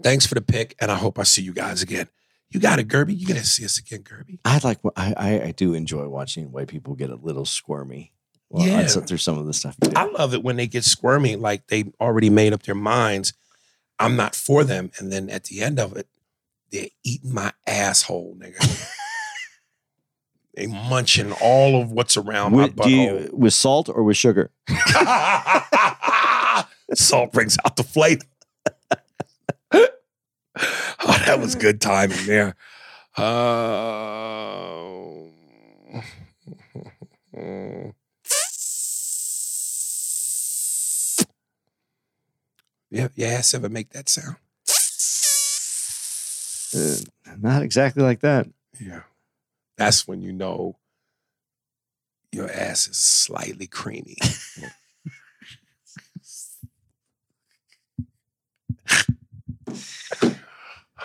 thanks 0.04 0.26
for 0.26 0.36
the 0.36 0.42
pick, 0.42 0.76
and 0.82 0.92
I 0.92 0.96
hope 0.96 1.18
I 1.18 1.24
see 1.24 1.42
you 1.42 1.54
guys 1.54 1.82
again. 1.82 2.10
You 2.50 2.60
got 2.60 2.80
it, 2.80 2.88
Gerby. 2.88 3.18
You 3.18 3.28
gotta 3.28 3.46
see 3.46 3.64
us 3.64 3.78
again, 3.78 4.02
Gerby. 4.02 4.40
I 4.44 4.60
like. 4.64 4.80
I, 4.96 5.14
I 5.16 5.42
I 5.44 5.52
do 5.52 5.74
enjoy 5.74 6.08
watching 6.08 6.52
white 6.52 6.68
people 6.68 6.96
get 6.96 7.12
a 7.12 7.16
little 7.16 7.46
squirmy. 7.46 8.12
Well, 8.50 8.66
yeah. 8.66 8.88
through 8.88 9.18
some 9.18 9.38
of 9.38 9.46
the 9.46 9.54
stuff. 9.54 9.78
I 9.96 10.06
love 10.06 10.34
it 10.34 10.44
when 10.44 10.56
they 10.56 10.66
get 10.66 10.84
squirmy, 10.84 11.36
like 11.36 11.68
they 11.68 11.86
already 12.02 12.32
made 12.32 12.52
up 12.52 12.64
their 12.64 12.74
minds. 12.76 13.34
I'm 14.00 14.16
not 14.16 14.36
for 14.36 14.64
them, 14.64 14.92
and 14.98 15.12
then 15.12 15.30
at 15.30 15.44
the 15.46 15.62
end 15.62 15.80
of 15.80 15.96
it, 15.96 16.08
they're 16.72 16.88
eating 17.04 17.34
my 17.34 17.54
asshole, 17.68 18.36
nigga. 18.40 18.96
they 20.56 20.68
munching 20.68 21.32
all 21.42 21.82
of 21.82 21.92
what's 21.92 22.18
around 22.18 22.52
my 22.54 22.64
With, 22.64 22.76
do 22.76 22.82
butthole. 22.82 23.22
you, 23.24 23.30
with 23.34 23.54
salt 23.54 23.90
or 23.90 24.04
with 24.04 24.18
sugar? 24.18 24.52
Salt 26.96 27.32
brings 27.32 27.56
out 27.64 27.76
the 27.76 27.84
flavor. 27.84 28.24
oh, 29.72 29.88
that 31.26 31.40
was 31.40 31.54
good 31.56 31.80
timing 31.80 32.26
there. 32.26 32.56
Uh, 33.16 33.22
yeah, 42.90 43.08
your 43.16 43.30
ass 43.30 43.54
ever 43.54 43.70
make 43.70 43.90
that 43.92 44.10
sound? 44.10 44.38
Uh, 46.76 47.36
not 47.38 47.62
exactly 47.64 48.04
like 48.04 48.22
that. 48.22 48.48
Yeah. 48.80 49.02
That's 49.80 50.06
when 50.06 50.22
you 50.22 50.34
know 50.34 50.78
your 52.34 52.52
ass 52.52 52.90
is 52.90 52.98
slightly 52.98 53.66
creamy. 53.66 54.18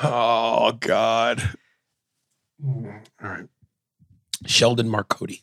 oh, 0.03 0.72
God. 0.81 1.57
All 2.66 3.01
right. 3.22 3.47
Sheldon 4.45 4.89
Marcotti. 4.89 5.43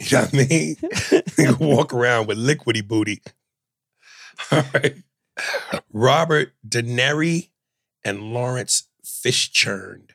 you 0.00 0.06
know 0.10 0.22
what 0.22 0.32
I 0.32 0.46
mean? 0.48 0.76
you 1.36 1.54
walk 1.60 1.92
around 1.92 2.28
with 2.28 2.38
liquidy 2.38 2.88
booty. 2.88 3.20
All 4.50 4.64
right. 4.72 4.94
Robert 5.92 6.54
Deneri 6.66 7.50
and 8.04 8.32
Lawrence 8.32 8.88
Fishchurned. 9.04 10.10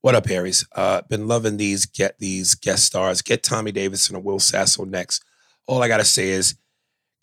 What 0.00 0.14
up, 0.14 0.26
Harry's? 0.26 0.66
Uh, 0.72 1.02
been 1.08 1.28
loving 1.28 1.56
these 1.56 1.86
get 1.86 2.18
these 2.18 2.54
guest 2.54 2.84
stars. 2.84 3.22
Get 3.22 3.42
Tommy 3.42 3.72
Davidson 3.72 4.16
and 4.16 4.24
Will 4.24 4.38
Sasso 4.38 4.84
next. 4.84 5.24
All 5.66 5.82
I 5.82 5.88
gotta 5.88 6.04
say 6.04 6.28
is, 6.28 6.56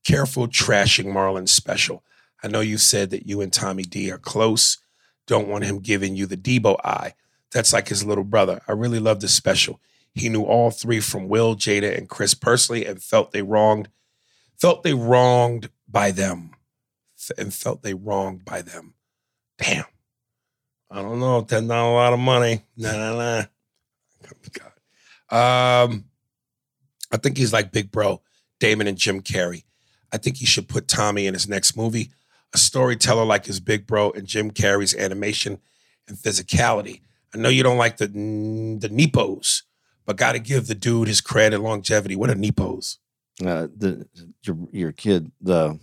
careful 0.03 0.47
trashing 0.47 1.11
Marlon's 1.11 1.51
special. 1.51 2.03
I 2.43 2.47
know 2.47 2.61
you 2.61 2.77
said 2.77 3.11
that 3.11 3.27
you 3.27 3.41
and 3.41 3.53
Tommy 3.53 3.83
D 3.83 4.11
are 4.11 4.17
close. 4.17 4.79
Don't 5.27 5.47
want 5.47 5.63
him 5.63 5.79
giving 5.79 6.15
you 6.15 6.25
the 6.25 6.37
Deebo 6.37 6.77
eye. 6.83 7.13
That's 7.51 7.71
like 7.71 7.89
his 7.89 8.03
little 8.03 8.23
brother. 8.23 8.61
I 8.67 8.71
really 8.71 8.99
love 8.99 9.21
this 9.21 9.33
special. 9.33 9.79
He 10.13 10.27
knew 10.29 10.43
all 10.43 10.71
three 10.71 10.99
from 10.99 11.29
Will, 11.29 11.55
Jada, 11.55 11.95
and 11.97 12.09
Chris 12.09 12.33
personally, 12.33 12.85
and 12.85 13.01
felt 13.01 13.31
they 13.31 13.41
wronged, 13.41 13.89
felt 14.59 14.83
they 14.83 14.93
wronged 14.93 15.69
by 15.87 16.11
them, 16.11 16.51
and 17.37 17.53
felt 17.53 17.83
they 17.83 17.93
wronged 17.93 18.43
by 18.43 18.61
them. 18.61 18.90
Damn. 19.61 19.85
I 20.89 21.01
don't 21.01 21.19
know. 21.19 21.41
Ten 21.43 21.67
not 21.67 21.87
a 21.89 21.93
lot 21.93 22.13
of 22.13 22.19
money. 22.19 22.63
Nah, 22.75 22.91
nah, 22.91 23.15
nah. 23.15 23.43
God. 25.29 25.85
Um, 25.89 26.05
I 27.11 27.17
think 27.17 27.37
he's 27.37 27.53
like 27.53 27.71
Big 27.71 27.91
Bro, 27.91 28.21
Damon 28.59 28.87
and 28.87 28.97
Jim 28.97 29.21
Carrey. 29.21 29.63
I 30.11 30.17
think 30.17 30.37
he 30.37 30.45
should 30.45 30.67
put 30.67 30.87
Tommy 30.89 31.27
in 31.27 31.33
his 31.33 31.47
next 31.47 31.77
movie. 31.77 32.11
A 32.53 32.57
storyteller 32.57 33.23
like 33.23 33.45
his 33.45 33.61
Big 33.61 33.87
Bro 33.87 34.11
and 34.11 34.27
Jim 34.27 34.51
Carrey's 34.51 34.93
animation 34.95 35.59
and 36.07 36.17
physicality. 36.17 37.01
I 37.33 37.37
know 37.37 37.47
you 37.47 37.63
don't 37.63 37.77
like 37.77 37.95
the 37.97 38.07
the 38.07 38.89
Nepos, 38.89 39.61
but 40.05 40.17
got 40.17 40.33
to 40.33 40.39
give 40.39 40.67
the 40.67 40.75
dude 40.75 41.07
his 41.07 41.21
credit 41.21 41.55
and 41.55 41.63
longevity. 41.63 42.17
What 42.17 42.29
are 42.29 42.35
Nepos? 42.35 42.97
Uh, 43.41 43.67
the 43.73 44.05
your 44.43 44.57
your 44.73 44.91
kid 44.91 45.31
the 45.39 45.79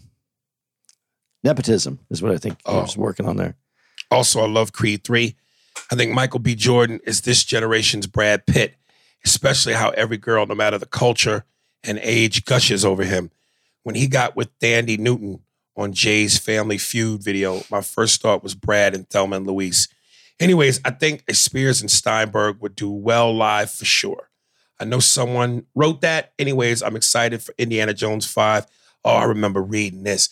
nepotism 1.42 2.00
is 2.10 2.20
what 2.22 2.32
I 2.32 2.36
think 2.36 2.58
he 2.58 2.72
Oh. 2.72 2.82
was 2.82 2.96
working 2.98 3.26
on 3.26 3.36
there. 3.38 3.56
Also, 4.10 4.40
I 4.40 4.46
love 4.46 4.72
Creed 4.72 5.04
3. 5.04 5.34
I 5.90 5.94
think 5.94 6.12
Michael 6.12 6.40
B. 6.40 6.54
Jordan 6.54 7.00
is 7.04 7.22
this 7.22 7.44
generation's 7.44 8.06
Brad 8.06 8.46
Pitt, 8.46 8.74
especially 9.24 9.74
how 9.74 9.90
every 9.90 10.16
girl, 10.16 10.46
no 10.46 10.54
matter 10.54 10.78
the 10.78 10.86
culture 10.86 11.44
and 11.84 11.98
age, 12.02 12.44
gushes 12.44 12.84
over 12.84 13.04
him. 13.04 13.30
When 13.82 13.94
he 13.94 14.06
got 14.06 14.36
with 14.36 14.56
Thandie 14.58 14.98
Newton 14.98 15.40
on 15.76 15.92
Jay's 15.92 16.38
Family 16.38 16.78
Feud 16.78 17.22
video, 17.22 17.62
my 17.70 17.80
first 17.80 18.20
thought 18.20 18.42
was 18.42 18.54
Brad 18.54 18.94
and 18.94 19.08
Thelma 19.08 19.36
and 19.36 19.46
Louise. 19.46 19.88
Anyways, 20.40 20.80
I 20.84 20.90
think 20.90 21.24
Spears 21.32 21.80
and 21.80 21.90
Steinberg 21.90 22.60
would 22.60 22.74
do 22.74 22.90
well 22.90 23.34
live 23.34 23.70
for 23.70 23.84
sure. 23.84 24.28
I 24.80 24.84
know 24.84 25.00
someone 25.00 25.66
wrote 25.74 26.02
that. 26.02 26.32
Anyways, 26.38 26.82
I'm 26.82 26.96
excited 26.96 27.42
for 27.42 27.54
Indiana 27.58 27.94
Jones 27.94 28.26
5. 28.26 28.66
Oh, 29.04 29.14
I 29.14 29.24
remember 29.24 29.60
reading 29.62 30.04
this. 30.04 30.28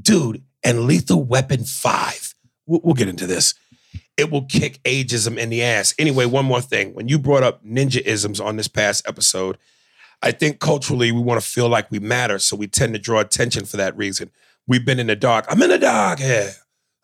Dude, 0.00 0.42
and 0.64 0.86
Lethal 0.86 1.22
Weapon 1.22 1.64
5. 1.64 2.25
We'll, 2.66 2.94
get 2.94 3.08
into 3.08 3.26
this. 3.26 3.54
It 4.16 4.30
will 4.30 4.42
kick 4.42 4.82
ageism 4.82 5.38
in 5.38 5.50
the 5.50 5.62
ass. 5.62 5.94
Anyway, 5.98 6.26
one 6.26 6.44
more 6.44 6.60
thing. 6.60 6.94
When 6.94 7.08
you 7.08 7.18
brought 7.18 7.42
up 7.44 7.64
ninja 7.64 8.02
isms 8.04 8.40
on 8.40 8.56
this 8.56 8.68
past 8.68 9.06
episode, 9.06 9.56
I 10.22 10.32
think 10.32 10.58
culturally 10.58 11.12
we 11.12 11.20
want 11.20 11.40
to 11.40 11.46
feel 11.46 11.68
like 11.68 11.90
we 11.90 11.98
matter, 11.98 12.38
so 12.38 12.56
we 12.56 12.66
tend 12.66 12.94
to 12.94 12.98
draw 12.98 13.20
attention 13.20 13.66
for 13.66 13.76
that 13.76 13.96
reason. 13.96 14.30
We've 14.66 14.84
been 14.84 14.98
in 14.98 15.06
the 15.06 15.16
dark. 15.16 15.44
I'm 15.48 15.62
in 15.62 15.70
the 15.70 15.78
dark 15.78 16.18
here. 16.18 16.52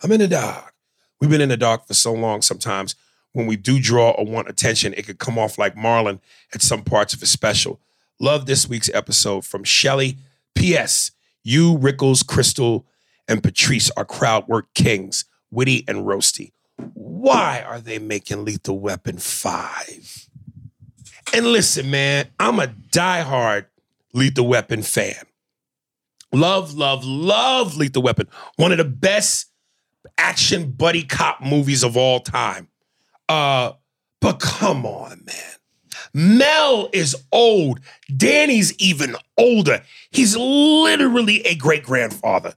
I'm 0.03 0.11
in 0.11 0.21
the 0.21 0.29
dark. 0.29 0.75
We've 1.21 1.31
been 1.31 1.41
in 1.41 1.51
the 1.51 1.57
dark 1.57 1.87
for 1.87 1.95
so 1.95 2.13
long 2.13 2.43
sometimes. 2.43 2.97
When 3.33 3.47
we 3.47 3.57
do 3.57 3.81
draw 3.81 4.11
or 4.11 4.27
want 4.27 4.49
attention, 4.49 4.95
it 4.95 5.07
could 5.07 5.19
come 5.19 5.39
off 5.39 5.59
like 5.59 5.77
Marlon 5.77 6.19
at 6.53 6.63
some 6.63 6.83
parts 6.83 7.15
of 7.15 7.21
his 7.21 7.31
special. 7.31 7.81
Love 8.19 8.47
this 8.47 8.69
week's 8.69 8.91
episode 8.93 9.45
from 9.45 9.65
Shelly. 9.65 10.17
P.S. 10.55 11.13
You, 11.45 11.79
Rickles, 11.79 12.27
Crystal, 12.27 12.85
and 13.29 13.43
Patrice 13.43 13.91
are 13.97 14.05
crowd 14.05 14.49
work 14.49 14.67
kings, 14.75 15.25
witty 15.53 15.85
and 15.87 15.99
roasty. 15.99 16.51
Why 16.95 17.63
are 17.65 17.79
they 17.79 18.01
making 18.01 18.45
Lethal 18.45 18.81
Weapon 18.81 19.19
5? 19.19 20.29
And 21.35 21.47
listen, 21.47 21.91
man, 21.91 22.27
I'm 22.41 22.59
a 22.59 22.67
diehard 22.67 23.67
Lethal 24.13 24.49
Weapon 24.49 24.83
fan. 24.83 25.15
Love, 26.33 26.75
love, 26.75 27.05
love 27.05 27.77
Lethal 27.77 28.03
Weapon. 28.03 28.29
One 28.57 28.73
of 28.73 28.79
the 28.79 28.85
best 28.85 29.51
action 30.19 30.73
buddy 30.73 31.05
cop 31.05 31.41
movies 31.43 31.85
of 31.85 31.97
all 31.97 32.21
time. 32.21 32.69
Uh, 33.29 33.73
but 34.21 34.41
come 34.41 34.85
on, 34.85 35.23
man. 35.25 35.37
Mel 36.15 36.91
is 36.93 37.17
old. 37.33 37.81
Danny's 38.15 38.77
even 38.79 39.17
older. 39.39 39.83
He's 40.11 40.37
literally 40.37 41.41
a 41.43 41.55
great 41.55 41.85
grandfather. 41.85 42.55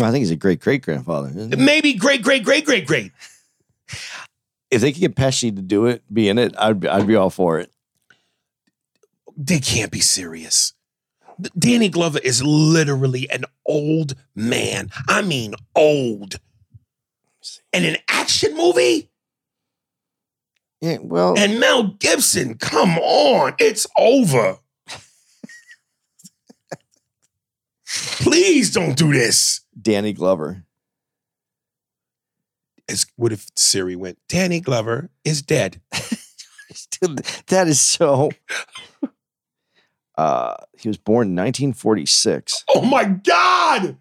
Well, 0.00 0.08
I 0.08 0.12
think 0.12 0.22
he's 0.22 0.30
a 0.30 0.36
great 0.36 0.60
great 0.60 0.82
grandfather. 0.82 1.28
Maybe 1.56 1.92
great, 1.92 2.22
great, 2.22 2.42
great, 2.42 2.64
great, 2.64 2.86
great. 2.86 3.12
If 4.70 4.80
they 4.80 4.92
could 4.92 5.00
get 5.00 5.14
Pesci 5.14 5.54
to 5.54 5.60
do 5.60 5.84
it, 5.86 6.02
be 6.12 6.28
in 6.30 6.38
it, 6.38 6.54
I'd 6.56 6.80
be, 6.80 6.88
I'd 6.88 7.06
be 7.06 7.16
all 7.16 7.28
for 7.28 7.58
it. 7.58 7.70
They 9.36 9.58
can't 9.58 9.90
be 9.90 10.00
serious. 10.00 10.72
Danny 11.58 11.88
Glover 11.88 12.18
is 12.22 12.42
literally 12.42 13.28
an 13.30 13.44
old 13.66 14.14
man. 14.34 14.90
I 15.08 15.20
mean, 15.22 15.54
old. 15.74 16.36
And 17.72 17.84
an 17.84 17.96
action 18.08 18.56
movie? 18.56 19.10
Yeah, 20.80 20.98
well, 21.02 21.34
And 21.36 21.60
Mel 21.60 21.88
Gibson, 21.98 22.56
come 22.56 22.96
on, 22.98 23.54
it's 23.58 23.86
over. 23.98 24.58
Please 27.90 28.72
don't 28.72 28.96
do 28.96 29.12
this. 29.12 29.62
Danny 29.80 30.12
Glover. 30.12 30.64
It's, 32.88 33.06
what 33.16 33.32
if 33.32 33.46
Siri 33.56 33.96
went, 33.96 34.18
Danny 34.28 34.60
Glover 34.60 35.10
is 35.24 35.42
dead? 35.42 35.80
Dude, 37.00 37.18
that 37.48 37.66
is 37.68 37.80
so. 37.80 38.30
Uh, 40.16 40.54
he 40.78 40.88
was 40.88 40.98
born 40.98 41.28
in 41.28 41.36
1946. 41.36 42.64
Oh 42.74 42.82
my 42.82 43.04
God. 43.04 43.96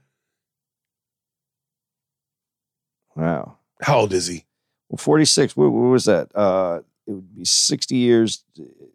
Wow. 3.16 3.58
How 3.82 4.00
old 4.00 4.14
is 4.14 4.28
he? 4.28 4.46
Well, 4.90 4.98
46. 4.98 5.56
What, 5.56 5.72
what 5.72 5.90
was 5.90 6.06
that? 6.06 6.36
Uh, 6.36 6.82
it 7.08 7.12
would 7.12 7.36
be 7.36 7.46
60 7.46 7.96
years. 7.96 8.44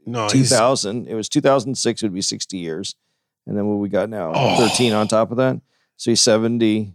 No, 0.07 0.29
2000. 0.29 1.09
It 1.09 1.15
was 1.15 1.29
2006. 1.29 2.03
It 2.03 2.07
would 2.07 2.15
be 2.15 2.23
60 2.23 2.59
years. 2.59 2.95
And 3.47 3.57
then 3.57 3.67
what 3.67 3.77
we 3.77 3.89
got 3.89 4.09
now? 4.09 4.33
Oh. 4.35 4.69
13 4.69 4.93
on 4.93 5.09
top 5.09 5.31
of 5.31 5.37
that. 5.37 5.61
So 5.97 6.11
he's 6.11 6.23
70. 6.23 6.95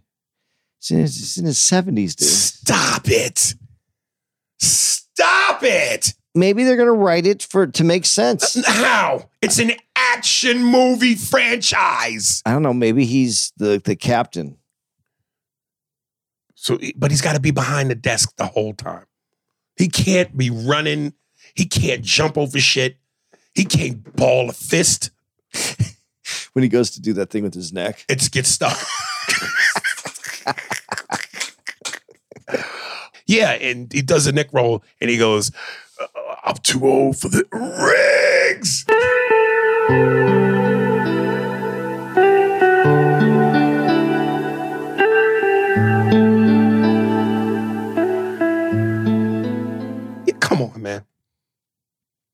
He's 0.80 0.90
in 0.90 0.98
his, 0.98 1.16
he's 1.16 1.38
in 1.38 1.44
his 1.46 1.58
70s, 1.58 2.16
dude. 2.16 2.28
Stop 2.28 3.02
it. 3.06 3.54
Stop 4.58 5.62
it. 5.62 6.14
Maybe 6.34 6.64
they're 6.64 6.76
gonna 6.76 6.92
write 6.92 7.26
it 7.26 7.42
for 7.42 7.66
to 7.66 7.84
make 7.84 8.06
sense. 8.06 8.64
How? 8.64 9.28
It's 9.42 9.58
an 9.58 9.72
action 9.96 10.62
movie 10.62 11.16
franchise. 11.16 12.40
I 12.46 12.52
don't 12.52 12.62
know. 12.62 12.72
Maybe 12.72 13.04
he's 13.04 13.52
the 13.56 13.82
the 13.84 13.96
captain. 13.96 14.56
So, 16.54 16.78
but 16.94 17.10
he's 17.10 17.22
got 17.22 17.32
to 17.32 17.40
be 17.40 17.52
behind 17.52 17.90
the 17.90 17.94
desk 17.94 18.34
the 18.36 18.44
whole 18.44 18.74
time. 18.74 19.06
He 19.76 19.88
can't 19.88 20.36
be 20.36 20.50
running. 20.50 21.14
He 21.54 21.64
can't 21.64 22.02
jump 22.02 22.36
over 22.36 22.60
shit. 22.60 22.98
He 23.54 23.64
can't 23.64 24.14
ball 24.14 24.50
a 24.50 24.52
fist. 24.52 25.10
When 26.52 26.62
he 26.62 26.68
goes 26.68 26.90
to 26.92 27.00
do 27.00 27.12
that 27.14 27.30
thing 27.30 27.42
with 27.42 27.54
his 27.54 27.72
neck. 27.72 28.04
It 28.08 28.30
gets 28.30 28.48
stuck. 28.48 28.76
yeah, 33.26 33.52
and 33.52 33.92
he 33.92 34.02
does 34.02 34.26
a 34.26 34.32
neck 34.32 34.48
roll, 34.52 34.82
and 35.00 35.10
he 35.10 35.16
goes, 35.18 35.50
"Uh, 36.00 36.06
"I'm 36.44 36.56
too 36.56 36.86
old 36.86 37.18
for 37.18 37.28
the 37.28 37.44
rigs. 37.52 38.84
Yeah, 50.26 50.34
come 50.40 50.62
on, 50.62 50.82
man. 50.82 51.04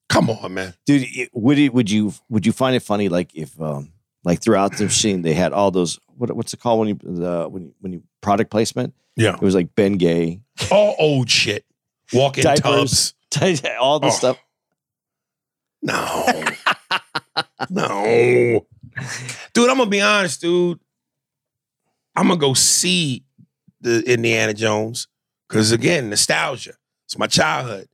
Come 0.08 0.30
on, 0.30 0.54
man. 0.54 0.74
Dude, 0.86 1.02
it- 1.06 1.30
would 1.32 1.58
it 1.58 1.72
would 1.72 1.90
you 1.90 2.12
would 2.28 2.46
you 2.46 2.52
find 2.52 2.74
it 2.74 2.80
funny 2.82 3.08
like 3.08 3.34
if 3.34 3.60
um 3.60 3.92
like 4.27 4.43
throughout 4.43 4.77
the 4.77 4.91
scene 4.91 5.22
they 5.22 5.33
had 5.35 5.53
all 5.53 5.70
those 5.70 5.99
what 6.16 6.35
what's 6.37 6.53
it 6.53 6.61
called 6.61 6.81
when 6.81 6.89
you 6.89 6.95
the 7.03 7.49
when 7.49 7.62
you 7.64 7.74
when 7.81 7.93
you 7.93 8.03
product 8.20 8.51
placement? 8.51 8.93
Yeah. 9.16 9.35
It 9.37 9.41
was 9.41 9.55
like 9.55 9.74
Ben 9.74 9.95
Gay, 9.95 10.41
All 10.70 10.95
old 10.99 11.31
shit. 11.31 11.64
Walking 12.12 12.45
tubs. 12.45 13.14
all 13.81 13.99
the 14.01 14.09
Oh. 14.09 14.11
stuff. 14.11 14.39
No. 15.83 16.27
no. 17.70 18.66
Dude, 19.55 19.70
I'm 19.70 19.79
gonna 19.79 19.91
be 19.91 20.01
honest, 20.01 20.41
dude. 20.41 20.81
I'm 22.14 22.29
gonna 22.29 22.41
go 22.41 22.55
see 22.55 23.24
the 23.81 24.03
Indiana 24.11 24.55
Jones. 24.55 25.09
Cause 25.49 25.70
again, 25.72 26.11
nostalgia. 26.11 26.74
It's 27.05 27.16
my 27.18 27.27
childhood. 27.29 27.89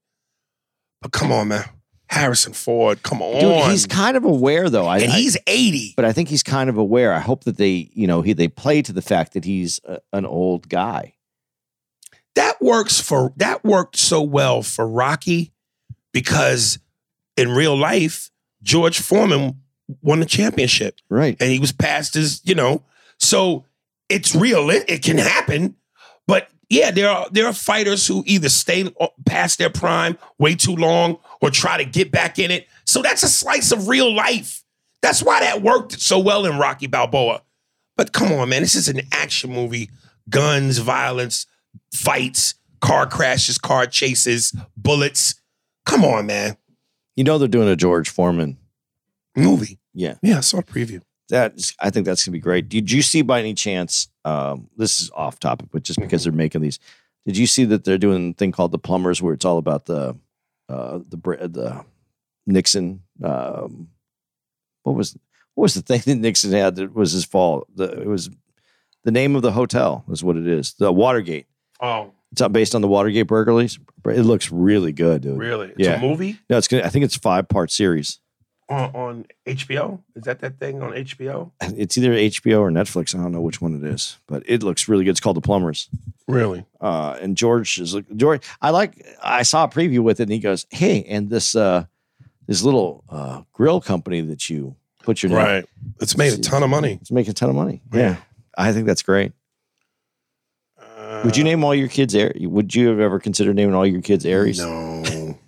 But 1.03 1.13
come 1.13 1.31
on, 1.33 1.49
man. 1.49 1.65
Harrison 2.13 2.53
Ford, 2.53 3.03
come 3.03 3.23
on. 3.23 3.41
Dude, 3.41 3.71
he's 3.71 3.87
kind 3.87 4.17
of 4.19 4.25
aware 4.25 4.69
though. 4.69 4.87
I, 4.87 4.99
and 4.99 5.11
he's 5.11 5.37
80. 5.47 5.95
but 5.97 6.05
I 6.05 6.13
think 6.13 6.29
he's 6.29 6.43
kind 6.43 6.69
of 6.69 6.77
aware. 6.77 7.15
I 7.15 7.21
hope 7.21 7.45
that 7.45 7.57
they, 7.57 7.91
you 7.95 8.07
know, 8.07 8.21
he 8.21 8.35
they 8.35 8.49
play 8.49 8.83
to 8.83 8.93
the 8.93 9.01
fact 9.01 9.33
that 9.33 9.47
he's 9.47 9.81
a, 9.85 9.99
an 10.13 10.27
old 10.27 10.69
guy. 10.69 11.15
that 12.35 12.61
works 12.61 13.01
for 13.01 13.33
that 13.37 13.65
worked 13.65 13.97
so 13.97 14.21
well 14.21 14.63
for 14.63 14.87
Rocky 14.87 15.53
because 16.13 16.79
in 17.39 17.51
real 17.51 17.77
life, 17.77 18.31
George 18.63 19.01
Foreman 19.01 19.63
won 20.03 20.21
the 20.21 20.27
championship. 20.27 21.01
Right. 21.09 21.37
and 21.41 21.51
he 21.51 21.59
was 21.59 21.73
past 21.73 22.13
his, 22.15 22.43
you 22.45 22.55
know. 22.55 22.85
So 23.19 23.65
it's 24.11 24.35
real. 24.35 24.69
It, 24.71 24.85
it 24.87 25.03
can 25.03 25.17
happen. 25.17 25.77
But 26.27 26.49
yeah, 26.73 26.91
there 26.91 27.11
are 27.11 27.29
there 27.31 27.47
are 27.47 27.53
fighters 27.53 28.07
who 28.07 28.25
either 28.27 28.49
stay 28.49 28.91
past 29.27 29.59
their 29.59 29.69
prime 29.69 30.17
way 30.39 30.55
too 30.55 30.75
long 30.75 31.19
or 31.43 31.51
try 31.51 31.77
to 31.77 31.85
get 31.85 32.11
back 32.11 32.39
in 32.39 32.51
it. 32.51 32.67
So 32.87 33.03
that's 33.03 33.23
a 33.23 33.29
slice 33.29 33.73
of 33.73 33.89
real 33.89 34.15
life. 34.15 34.65
That's 35.03 35.23
why 35.23 35.41
that 35.41 35.61
worked 35.61 36.01
so 36.01 36.19
well 36.19 36.47
in 36.47 36.57
Rocky 36.59 36.87
Balboa. 36.87 37.43
But 37.99 38.13
come 38.13 38.33
on, 38.33 38.49
man, 38.49 38.63
this 38.63 38.75
is 38.75 38.89
an 38.89 39.03
action 39.13 39.53
movie. 39.53 39.91
Guns, 40.31 40.79
violence, 40.79 41.45
fights, 41.93 42.55
car 42.81 43.07
crashes, 43.07 43.59
car 43.59 43.85
chases, 43.85 44.55
bullets. 44.75 45.35
Come 45.85 46.07
on, 46.07 46.25
man. 46.25 46.57
You 47.17 47.25
know 47.25 47.37
they're 47.37 47.49
doing 47.49 47.69
a 47.69 47.77
George 47.77 48.09
Foreman. 48.09 48.57
Movie. 49.37 49.79
Yeah. 49.93 50.15
Yeah, 50.23 50.39
I 50.39 50.41
saw 50.41 50.61
a 50.61 50.63
preview. 50.63 51.03
That 51.29 51.53
I 51.81 51.91
think 51.91 52.07
that's 52.07 52.25
gonna 52.25 52.33
be 52.33 52.41
great. 52.41 52.71
Did 52.71 52.91
you 52.91 53.03
see 53.03 53.21
by 53.21 53.41
any 53.41 53.53
chance? 53.53 54.09
Um, 54.25 54.69
this 54.77 55.01
is 55.01 55.11
off 55.15 55.39
topic, 55.41 55.69
but 55.73 55.83
just 55.83 55.99
because 56.01 56.25
they're 56.25 56.33
making 56.33 56.61
these, 56.61 56.79
did 57.27 57.37
you 57.37 57.47
see 57.47 57.65
that 57.67 57.85
they're 57.85 57.99
doing 57.99 58.31
a 58.31 58.35
thing 58.35 58.53
called 58.53 58.73
the 58.73 58.79
Plumbers, 58.79 59.21
where 59.23 59.35
it's 59.35 59.45
all 59.45 59.59
about 59.59 59.87
the 59.87 60.17
uh, 60.69 61.01
the 61.09 61.17
Br- 61.17 61.37
the 61.37 61.85
Nixon? 62.47 63.03
Um, 63.23 63.89
what 64.85 64.95
was 64.97 65.17
what 65.55 65.63
was 65.63 65.75
the 65.75 65.83
thing 65.99 66.01
that 66.07 66.17
Nixon 66.21 66.53
had 66.53 66.77
that 66.77 66.95
was 66.95 67.13
his 67.13 67.25
fault? 67.25 67.67
The, 67.75 67.85
it 68.03 68.07
was 68.07 68.31
the 69.05 69.11
name 69.11 69.35
of 69.37 69.43
the 69.43 69.53
hotel 69.53 70.05
is 70.11 70.23
what 70.23 70.37
it 70.37 70.47
is. 70.47 70.75
The 70.75 70.93
Watergate. 70.93 71.47
Oh, 71.81 72.13
It's 72.31 72.41
not 72.41 72.53
based 72.53 72.75
on 72.77 72.81
the 72.83 72.89
Watergate 72.89 73.27
burglaries. 73.27 73.79
It 74.07 74.23
looks 74.23 74.53
really 74.53 74.93
good, 74.93 75.23
dude. 75.23 75.37
really? 75.39 75.69
It's 75.71 75.79
Yeah. 75.79 75.95
a 75.95 76.01
movie? 76.01 76.39
No, 76.49 76.57
it's 76.59 76.69
gonna. 76.69 76.85
I 76.85 76.89
think 76.89 77.05
it's 77.05 77.17
five 77.17 77.49
part 77.49 77.71
series. 77.73 78.21
On, 78.73 78.91
on 78.95 79.27
HBO? 79.47 80.01
Is 80.17 80.25
that 80.25 80.41
that 80.41 80.59
thing 80.59 80.83
on 80.83 80.93
HBO? 80.93 81.51
It's 81.61 81.97
either 81.99 82.13
HBO 82.13 82.61
or 82.61 82.71
Netflix. 82.71 83.15
I 83.15 83.23
don't 83.23 83.33
know 83.33 83.41
which 83.41 83.61
one 83.61 83.75
it 83.75 83.85
is, 83.85 84.19
but 84.27 84.43
it 84.47 84.63
looks 84.63 84.89
really 84.89 85.05
good. 85.05 85.11
It's 85.11 85.21
called 85.21 85.37
The 85.37 85.41
Plumbers. 85.43 85.89
Really? 86.27 86.65
Uh, 86.81 87.17
and 87.21 87.37
George 87.37 87.79
is 87.79 87.95
like 87.95 88.05
George. 88.17 88.43
I 88.61 88.71
like. 88.71 89.05
I 89.23 89.43
saw 89.43 89.65
a 89.65 89.69
preview 89.69 90.01
with 90.01 90.21
it, 90.21 90.25
and 90.25 90.33
he 90.33 90.39
goes, 90.39 90.67
"Hey, 90.71 91.03
and 91.05 91.29
this 91.31 91.55
uh, 91.55 91.85
this 92.47 92.63
little 92.63 93.05
uh, 93.09 93.43
grill 93.53 93.81
company 93.81 94.21
that 94.23 94.49
you 94.51 94.77
put 95.03 95.23
your 95.23 95.31
name, 95.31 95.39
Right. 95.39 95.65
It's 96.01 96.17
made 96.17 96.33
a 96.33 96.39
ton 96.39 96.63
of 96.63 96.71
money. 96.71 96.99
it's 97.01 97.11
making 97.11 97.33
a 97.33 97.35
ton 97.35 97.51
of 97.51 97.57
money. 97.57 97.83
Yeah, 97.93 98.17
I 98.57 98.73
think 98.73 98.87
that's 98.87 99.03
great. 99.03 99.33
Would 101.25 101.37
you 101.37 101.45
name 101.45 101.63
all 101.63 101.75
your 101.75 101.89
kids? 101.89 102.17
Would 102.17 102.75
you 102.75 102.89
have 102.89 102.99
ever 102.99 103.21
considered 103.21 103.55
naming 103.55 103.75
all 103.75 103.87
your 103.87 104.01
kids 104.01 104.27
Aries? 104.27 104.59
No. 104.59 105.39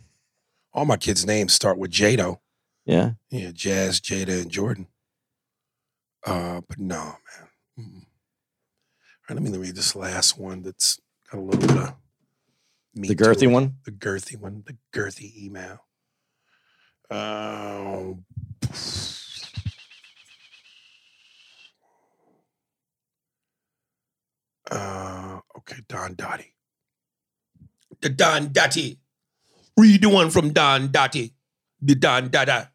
All 0.72 0.84
my 0.84 0.96
kids' 0.96 1.24
names 1.26 1.52
start 1.52 1.78
with 1.78 1.90
Jado. 1.90 2.38
Yeah. 2.84 3.12
Yeah, 3.30 3.50
Jazz, 3.52 4.00
Jada, 4.00 4.42
and 4.42 4.50
Jordan. 4.50 4.88
Uh, 6.24 6.60
but 6.68 6.78
no, 6.78 6.96
man. 6.96 7.48
Mm-mm. 7.78 7.96
All 7.96 9.36
right, 9.36 9.42
let 9.42 9.52
me 9.52 9.56
read 9.58 9.74
this 9.74 9.96
last 9.96 10.38
one 10.38 10.62
that's 10.62 11.00
got 11.30 11.38
a 11.38 11.40
little 11.40 11.60
bit 11.60 11.70
of 11.70 11.94
meat 12.94 13.08
The 13.08 13.16
girthy 13.16 13.50
one? 13.50 13.76
The 13.84 13.90
girthy 13.90 14.38
one. 14.38 14.64
The 14.66 14.76
girthy 14.92 15.34
email. 15.44 15.80
Oh. 17.10 18.18
Uh, 24.70 25.40
okay, 25.58 25.76
Don 25.88 26.14
Dottie. 26.14 26.54
The 28.00 28.08
Don 28.10 28.52
Dottie. 28.52 28.98
Read 29.76 30.02
the 30.02 30.08
one 30.08 30.30
from 30.30 30.52
Don 30.52 30.90
Dottie. 30.90 31.34
The 31.80 31.94
Don 31.94 32.28
Dada. 32.28 32.70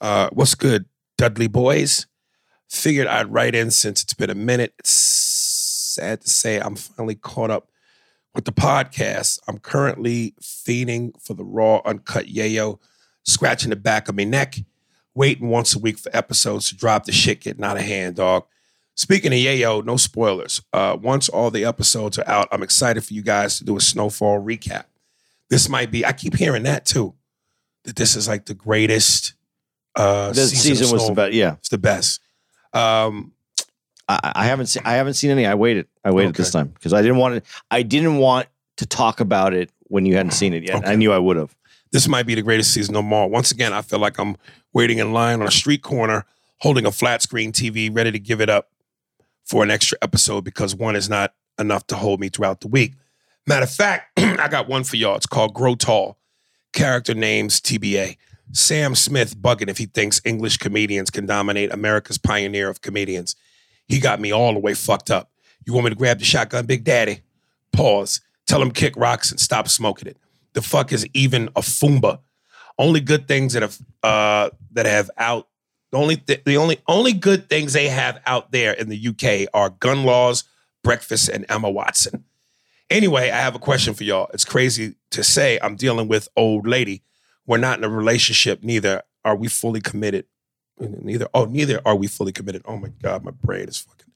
Uh, 0.00 0.28
what's 0.32 0.54
good, 0.54 0.86
Dudley 1.16 1.48
boys? 1.48 2.06
Figured 2.68 3.06
I'd 3.06 3.32
write 3.32 3.54
in 3.54 3.70
since 3.70 4.02
it's 4.02 4.14
been 4.14 4.30
a 4.30 4.34
minute. 4.34 4.74
It's 4.78 4.90
sad 4.90 6.20
to 6.20 6.28
say 6.28 6.60
I'm 6.60 6.76
finally 6.76 7.14
caught 7.14 7.50
up 7.50 7.70
with 8.34 8.44
the 8.44 8.52
podcast. 8.52 9.40
I'm 9.48 9.58
currently 9.58 10.34
fiending 10.40 11.20
for 11.20 11.34
the 11.34 11.44
raw, 11.44 11.80
uncut 11.84 12.26
yayo, 12.26 12.78
scratching 13.24 13.70
the 13.70 13.76
back 13.76 14.08
of 14.08 14.16
my 14.16 14.24
neck, 14.24 14.56
waiting 15.14 15.48
once 15.48 15.74
a 15.74 15.78
week 15.78 15.98
for 15.98 16.14
episodes 16.16 16.68
to 16.68 16.76
drop 16.76 17.04
the 17.04 17.12
shit 17.12 17.40
getting 17.40 17.64
out 17.64 17.78
of 17.78 17.82
hand, 17.82 18.16
dog. 18.16 18.44
Speaking 18.94 19.32
of 19.32 19.38
yayo, 19.38 19.84
no 19.84 19.96
spoilers. 19.96 20.60
Uh, 20.72 20.96
once 21.00 21.28
all 21.28 21.50
the 21.50 21.64
episodes 21.64 22.18
are 22.18 22.28
out, 22.28 22.48
I'm 22.52 22.62
excited 22.62 23.04
for 23.04 23.14
you 23.14 23.22
guys 23.22 23.58
to 23.58 23.64
do 23.64 23.76
a 23.76 23.80
snowfall 23.80 24.40
recap. 24.40 24.84
This 25.50 25.68
might 25.68 25.90
be, 25.90 26.04
I 26.04 26.12
keep 26.12 26.36
hearing 26.36 26.64
that 26.64 26.84
too, 26.84 27.14
that 27.84 27.96
this 27.96 28.14
is 28.14 28.28
like 28.28 28.44
the 28.46 28.54
greatest 28.54 29.34
uh, 29.98 30.32
This 30.32 30.50
season, 30.50 30.76
season 30.76 30.94
was 30.94 31.06
the 31.08 31.14
best. 31.14 31.32
Yeah. 31.34 31.52
It's 31.54 31.68
the 31.68 31.78
best. 31.78 32.20
Um, 32.72 33.32
I, 34.08 34.32
I 34.36 34.44
haven't 34.46 34.66
seen. 34.66 34.82
I 34.86 34.94
haven't 34.94 35.14
seen 35.14 35.30
any. 35.30 35.46
I 35.46 35.54
waited. 35.54 35.86
I 36.04 36.10
waited 36.10 36.34
this 36.34 36.50
time 36.50 36.68
because 36.68 36.92
I 36.92 37.02
didn't 37.02 37.18
want 37.18 37.44
to. 37.44 37.50
I 37.70 37.82
didn't 37.82 38.16
want 38.18 38.46
to 38.76 38.86
talk 38.86 39.20
about 39.20 39.52
it 39.54 39.70
when 39.84 40.06
you 40.06 40.16
hadn't 40.16 40.32
seen 40.32 40.54
it 40.54 40.62
yet. 40.62 40.86
I 40.86 40.94
knew 40.94 41.12
I 41.12 41.18
would 41.18 41.36
have. 41.36 41.54
this 41.92 42.08
might 42.08 42.26
be 42.26 42.34
the 42.34 42.42
greatest 42.42 42.72
season 42.72 42.96
of 42.96 43.12
all. 43.12 43.28
Once 43.28 43.50
again, 43.50 43.72
I 43.72 43.82
feel 43.82 43.98
like 43.98 44.18
I'm 44.18 44.36
waiting 44.72 44.98
in 44.98 45.12
line 45.12 45.40
on 45.40 45.46
a 45.48 45.50
street 45.50 45.82
corner, 45.82 46.24
holding 46.60 46.86
a 46.86 46.92
flat 46.92 47.20
screen 47.22 47.52
TV, 47.52 47.94
ready 47.94 48.12
to 48.12 48.18
give 48.18 48.40
it 48.40 48.48
up 48.48 48.70
for 49.44 49.62
an 49.62 49.70
extra 49.70 49.98
episode 50.02 50.44
because 50.44 50.74
one 50.74 50.94
is 50.96 51.08
not 51.08 51.34
enough 51.58 51.86
to 51.88 51.96
hold 51.96 52.20
me 52.20 52.28
throughout 52.28 52.60
the 52.60 52.68
week. 52.68 52.92
Matter 53.46 53.64
of 53.64 53.70
fact, 53.70 54.12
I 54.18 54.48
got 54.48 54.68
one 54.68 54.84
for 54.84 54.96
y'all. 54.96 55.16
It's 55.16 55.26
called 55.26 55.54
Grow 55.54 55.74
Tall. 55.74 56.18
Character 56.74 57.14
names 57.14 57.60
TBA. 57.60 58.16
Sam 58.52 58.94
Smith 58.94 59.36
bugging 59.36 59.68
if 59.68 59.78
he 59.78 59.86
thinks 59.86 60.20
English 60.24 60.56
comedians 60.56 61.10
can 61.10 61.26
dominate 61.26 61.72
America's 61.72 62.18
pioneer 62.18 62.68
of 62.68 62.80
comedians. 62.80 63.36
He 63.86 64.00
got 64.00 64.20
me 64.20 64.32
all 64.32 64.52
the 64.52 64.60
way 64.60 64.74
fucked 64.74 65.10
up. 65.10 65.30
You 65.66 65.72
want 65.72 65.84
me 65.84 65.90
to 65.90 65.96
grab 65.96 66.18
the 66.18 66.24
shotgun, 66.24 66.66
Big 66.66 66.84
Daddy? 66.84 67.20
Pause. 67.72 68.20
Tell 68.46 68.62
him 68.62 68.70
kick 68.70 68.94
rocks 68.96 69.30
and 69.30 69.38
stop 69.38 69.68
smoking 69.68 70.08
it. 70.08 70.16
The 70.54 70.62
fuck 70.62 70.92
is 70.92 71.06
even 71.12 71.48
a 71.48 71.60
Fumba? 71.60 72.20
Only 72.78 73.00
good 73.00 73.28
things 73.28 73.52
that 73.52 73.62
have 73.62 73.78
uh 74.02 74.50
that 74.72 74.86
have 74.86 75.10
out 75.18 75.48
the 75.90 75.98
only 75.98 76.16
th- 76.16 76.44
the 76.44 76.56
only 76.56 76.78
only 76.86 77.12
good 77.12 77.48
things 77.48 77.72
they 77.72 77.88
have 77.88 78.20
out 78.26 78.52
there 78.52 78.72
in 78.72 78.88
the 78.88 79.08
UK 79.08 79.48
are 79.54 79.70
gun 79.70 80.04
laws, 80.04 80.44
breakfast, 80.82 81.28
and 81.28 81.44
Emma 81.48 81.70
Watson. 81.70 82.24
Anyway, 82.90 83.30
I 83.30 83.38
have 83.38 83.54
a 83.54 83.58
question 83.58 83.94
for 83.94 84.04
y'all. 84.04 84.30
It's 84.32 84.44
crazy 84.44 84.94
to 85.10 85.22
say 85.22 85.58
I'm 85.62 85.76
dealing 85.76 86.08
with 86.08 86.28
old 86.36 86.66
lady. 86.66 87.02
We're 87.48 87.56
not 87.56 87.78
in 87.78 87.84
a 87.84 87.88
relationship. 87.88 88.62
Neither 88.62 89.02
are 89.24 89.34
we 89.34 89.48
fully 89.48 89.80
committed. 89.80 90.26
Neither. 90.78 91.26
Oh, 91.32 91.46
neither 91.46 91.80
are 91.84 91.96
we 91.96 92.06
fully 92.06 92.30
committed. 92.30 92.62
Oh 92.66 92.76
my 92.76 92.90
God, 93.02 93.24
my 93.24 93.30
brain 93.30 93.68
is 93.68 93.78
fucking. 93.78 94.12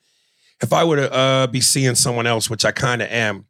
If 0.63 0.73
I 0.73 0.85
were 0.85 0.97
to 0.97 1.13
uh, 1.13 1.47
be 1.47 1.63
seeing 1.63 1.95
someone 1.95 2.27
else, 2.27 2.51
which 2.51 2.67
I 2.67 2.73
kind 2.73 3.01
of 3.01 3.09
am, 3.09 3.47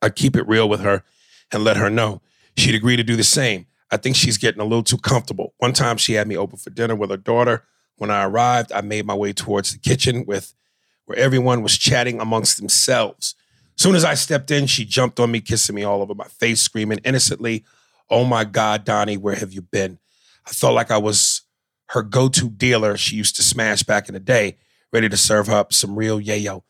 I'd 0.00 0.16
keep 0.16 0.34
it 0.34 0.48
real 0.48 0.66
with 0.66 0.80
her 0.80 1.04
and 1.52 1.62
let 1.62 1.76
her 1.76 1.90
know. 1.90 2.22
She'd 2.56 2.74
agree 2.74 2.96
to 2.96 3.04
do 3.04 3.16
the 3.16 3.22
same. 3.22 3.66
I 3.90 3.98
think 3.98 4.16
she's 4.16 4.38
getting 4.38 4.62
a 4.62 4.64
little 4.64 4.82
too 4.82 4.96
comfortable. 4.96 5.54
One 5.58 5.74
time 5.74 5.98
she 5.98 6.14
had 6.14 6.26
me 6.26 6.36
open 6.36 6.56
for 6.56 6.70
dinner 6.70 6.96
with 6.96 7.10
her 7.10 7.18
daughter. 7.18 7.64
When 7.96 8.10
I 8.10 8.24
arrived, 8.24 8.72
I 8.72 8.80
made 8.80 9.04
my 9.04 9.14
way 9.14 9.34
towards 9.34 9.72
the 9.72 9.78
kitchen 9.78 10.24
with 10.26 10.54
where 11.04 11.18
everyone 11.18 11.62
was 11.62 11.76
chatting 11.76 12.18
amongst 12.18 12.56
themselves. 12.56 13.34
Soon 13.76 13.94
as 13.94 14.06
I 14.06 14.14
stepped 14.14 14.50
in, 14.50 14.66
she 14.66 14.86
jumped 14.86 15.20
on 15.20 15.30
me, 15.30 15.40
kissing 15.40 15.76
me 15.76 15.84
all 15.84 16.00
over 16.00 16.14
my 16.14 16.24
face, 16.24 16.62
screaming 16.62 16.98
innocently, 17.04 17.64
Oh 18.08 18.24
my 18.24 18.44
God, 18.44 18.84
Donnie, 18.84 19.16
where 19.16 19.34
have 19.34 19.52
you 19.52 19.62
been? 19.62 19.98
I 20.46 20.50
felt 20.50 20.74
like 20.74 20.90
I 20.90 20.98
was 20.98 21.42
her 21.90 22.02
go 22.02 22.28
to 22.28 22.50
dealer 22.50 22.96
she 22.96 23.16
used 23.16 23.36
to 23.36 23.42
smash 23.42 23.82
back 23.82 24.08
in 24.08 24.14
the 24.14 24.20
day, 24.20 24.56
ready 24.92 25.08
to 25.08 25.16
serve 25.16 25.48
up 25.48 25.72
some 25.72 25.96
real 25.96 26.20
yayo. 26.20 26.62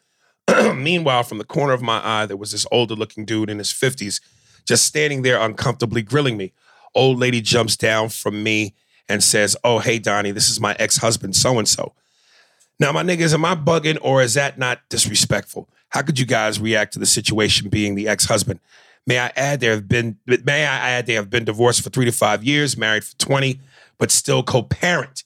Meanwhile, 0.76 1.24
from 1.24 1.38
the 1.38 1.44
corner 1.44 1.72
of 1.72 1.82
my 1.82 2.00
eye, 2.04 2.26
there 2.26 2.36
was 2.36 2.52
this 2.52 2.66
older 2.70 2.94
looking 2.94 3.24
dude 3.24 3.50
in 3.50 3.58
his 3.58 3.72
50s 3.72 4.20
just 4.66 4.84
standing 4.84 5.22
there 5.22 5.40
uncomfortably 5.40 6.02
grilling 6.02 6.36
me. 6.36 6.52
Old 6.94 7.18
lady 7.18 7.40
jumps 7.40 7.76
down 7.76 8.08
from 8.08 8.42
me 8.42 8.74
and 9.08 9.22
says, 9.22 9.56
Oh, 9.62 9.78
hey, 9.78 9.98
Donnie, 9.98 10.32
this 10.32 10.50
is 10.50 10.60
my 10.60 10.74
ex 10.78 10.98
husband, 10.98 11.36
so 11.36 11.58
and 11.58 11.68
so. 11.68 11.94
Now, 12.78 12.92
my 12.92 13.02
niggas, 13.02 13.32
am 13.32 13.44
I 13.44 13.54
bugging 13.54 13.98
or 14.02 14.22
is 14.22 14.34
that 14.34 14.58
not 14.58 14.80
disrespectful? 14.88 15.68
How 15.90 16.02
could 16.02 16.18
you 16.18 16.26
guys 16.26 16.60
react 16.60 16.92
to 16.94 16.98
the 16.98 17.06
situation 17.06 17.68
being 17.68 17.94
the 17.94 18.08
ex 18.08 18.26
husband? 18.26 18.60
May 19.06 19.20
I 19.20 19.30
add, 19.36 19.60
there 19.60 19.72
have 19.72 19.88
been, 19.88 20.18
may 20.26 20.66
I 20.66 20.90
add, 20.90 21.06
they 21.06 21.14
have 21.14 21.30
been 21.30 21.44
divorced 21.44 21.82
for 21.82 21.90
three 21.90 22.06
to 22.06 22.12
five 22.12 22.42
years, 22.42 22.76
married 22.76 23.04
for 23.04 23.16
20, 23.18 23.60
but 23.98 24.10
still 24.10 24.42
co 24.42 24.62
parent. 24.62 25.22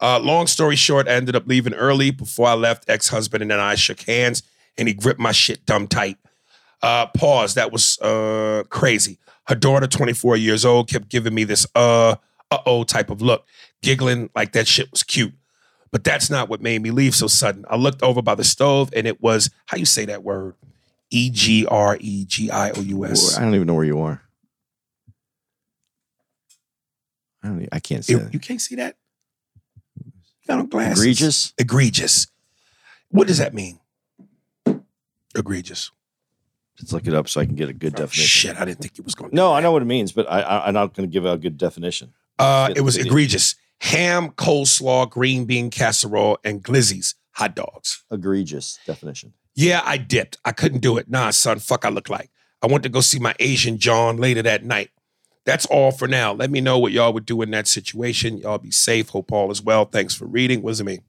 Uh, 0.00 0.20
long 0.20 0.46
story 0.46 0.76
short, 0.76 1.08
I 1.08 1.12
ended 1.12 1.34
up 1.34 1.46
leaving 1.46 1.74
early. 1.74 2.10
Before 2.10 2.48
I 2.48 2.54
left, 2.54 2.88
ex 2.88 3.08
husband 3.08 3.42
and 3.42 3.52
I 3.52 3.74
shook 3.74 4.00
hands 4.02 4.42
and 4.78 4.88
he 4.88 4.94
gripped 4.94 5.20
my 5.20 5.32
shit 5.32 5.64
dumb 5.66 5.88
tight. 5.88 6.18
Uh, 6.82 7.06
pause. 7.06 7.54
That 7.54 7.72
was 7.72 7.98
uh, 8.00 8.64
crazy. 8.68 9.18
Her 9.48 9.54
daughter, 9.54 9.86
24 9.86 10.36
years 10.36 10.64
old, 10.64 10.88
kept 10.88 11.08
giving 11.08 11.34
me 11.34 11.44
this 11.44 11.66
uh, 11.74 12.16
uh 12.50 12.58
oh 12.66 12.84
type 12.84 13.10
of 13.10 13.22
look, 13.22 13.46
giggling 13.82 14.30
like 14.34 14.52
that 14.52 14.68
shit 14.68 14.90
was 14.90 15.02
cute. 15.02 15.34
But 15.90 16.04
that's 16.04 16.28
not 16.28 16.48
what 16.48 16.60
made 16.60 16.82
me 16.82 16.90
leave 16.90 17.14
so 17.14 17.26
sudden. 17.26 17.64
I 17.70 17.76
looked 17.76 18.02
over 18.02 18.20
by 18.20 18.34
the 18.34 18.44
stove 18.44 18.90
and 18.94 19.06
it 19.06 19.22
was, 19.22 19.50
how 19.66 19.78
you 19.78 19.86
say 19.86 20.04
that 20.04 20.22
word? 20.22 20.54
E 21.10 21.30
G 21.30 21.66
R 21.66 21.96
E 22.00 22.24
G 22.24 22.50
I 22.50 22.70
O 22.70 22.80
U 22.80 23.04
S. 23.06 23.36
I 23.36 23.42
don't 23.42 23.54
even 23.54 23.66
know 23.66 23.74
where 23.74 23.84
you 23.84 24.00
are. 24.00 24.22
I 27.42 27.48
don't. 27.48 27.68
I 27.72 27.80
can't 27.80 28.04
see 28.04 28.12
You, 28.14 28.18
that. 28.20 28.34
you 28.34 28.40
can't 28.40 28.60
see 28.60 28.74
that? 28.76 28.96
You 30.04 30.12
got 30.48 30.58
on 30.58 30.66
glasses. 30.68 31.00
Egregious. 31.02 31.54
Egregious. 31.58 32.26
What 33.10 33.26
does 33.28 33.38
that 33.38 33.54
mean? 33.54 33.78
Egregious. 35.36 35.90
Let's 36.78 36.92
look 36.92 37.06
it 37.06 37.14
up 37.14 37.28
so 37.28 37.40
I 37.40 37.46
can 37.46 37.54
get 37.54 37.68
a 37.68 37.72
good 37.72 37.94
Oh, 37.94 37.98
definition. 38.04 38.24
shit, 38.50 38.60
I 38.60 38.64
didn't 38.66 38.80
think 38.80 38.98
it 38.98 39.04
was 39.04 39.14
going 39.14 39.30
to 39.30 39.36
No, 39.36 39.52
I 39.54 39.60
know 39.60 39.72
what 39.72 39.80
it 39.80 39.86
means, 39.86 40.12
but 40.12 40.30
I, 40.30 40.40
I, 40.42 40.66
I'm 40.68 40.74
not 40.74 40.92
going 40.94 41.08
to 41.08 41.12
give 41.12 41.24
out 41.24 41.34
a 41.34 41.38
good 41.38 41.56
definition. 41.56 42.12
Uh, 42.38 42.70
it 42.76 42.82
was 42.82 42.96
video. 42.96 43.12
egregious. 43.12 43.54
Ham, 43.80 44.30
coleslaw, 44.30 45.08
green 45.08 45.44
bean 45.46 45.70
casserole, 45.70 46.38
and 46.44 46.62
glizzies, 46.62 47.14
hot 47.32 47.54
dogs. 47.54 48.02
Egregious 48.10 48.78
definition. 48.86 49.32
Yeah, 49.56 49.80
I 49.84 49.96
dipped. 49.96 50.36
I 50.44 50.52
couldn't 50.52 50.80
do 50.80 50.96
it. 50.98 51.08
Nah, 51.10 51.30
son, 51.30 51.58
fuck 51.58 51.84
I 51.84 51.88
look 51.88 52.08
like. 52.08 52.30
I 52.62 52.66
went 52.68 52.82
to 52.84 52.88
go 52.88 53.00
see 53.00 53.18
my 53.18 53.34
Asian 53.40 53.78
John 53.78 54.18
later 54.18 54.42
that 54.42 54.64
night. 54.64 54.90
That's 55.44 55.66
all 55.66 55.92
for 55.92 56.06
now. 56.06 56.32
Let 56.32 56.50
me 56.50 56.60
know 56.60 56.78
what 56.78 56.92
y'all 56.92 57.12
would 57.12 57.24
do 57.26 57.40
in 57.42 57.50
that 57.52 57.66
situation. 57.66 58.38
Y'all 58.38 58.58
be 58.58 58.70
safe. 58.70 59.08
Hope 59.10 59.32
all 59.32 59.50
is 59.50 59.62
well. 59.62 59.84
Thanks 59.84 60.14
for 60.14 60.26
reading. 60.26 60.60
What 60.62 60.70
does 60.72 60.80
it 60.80 60.84
mean? 60.84 61.00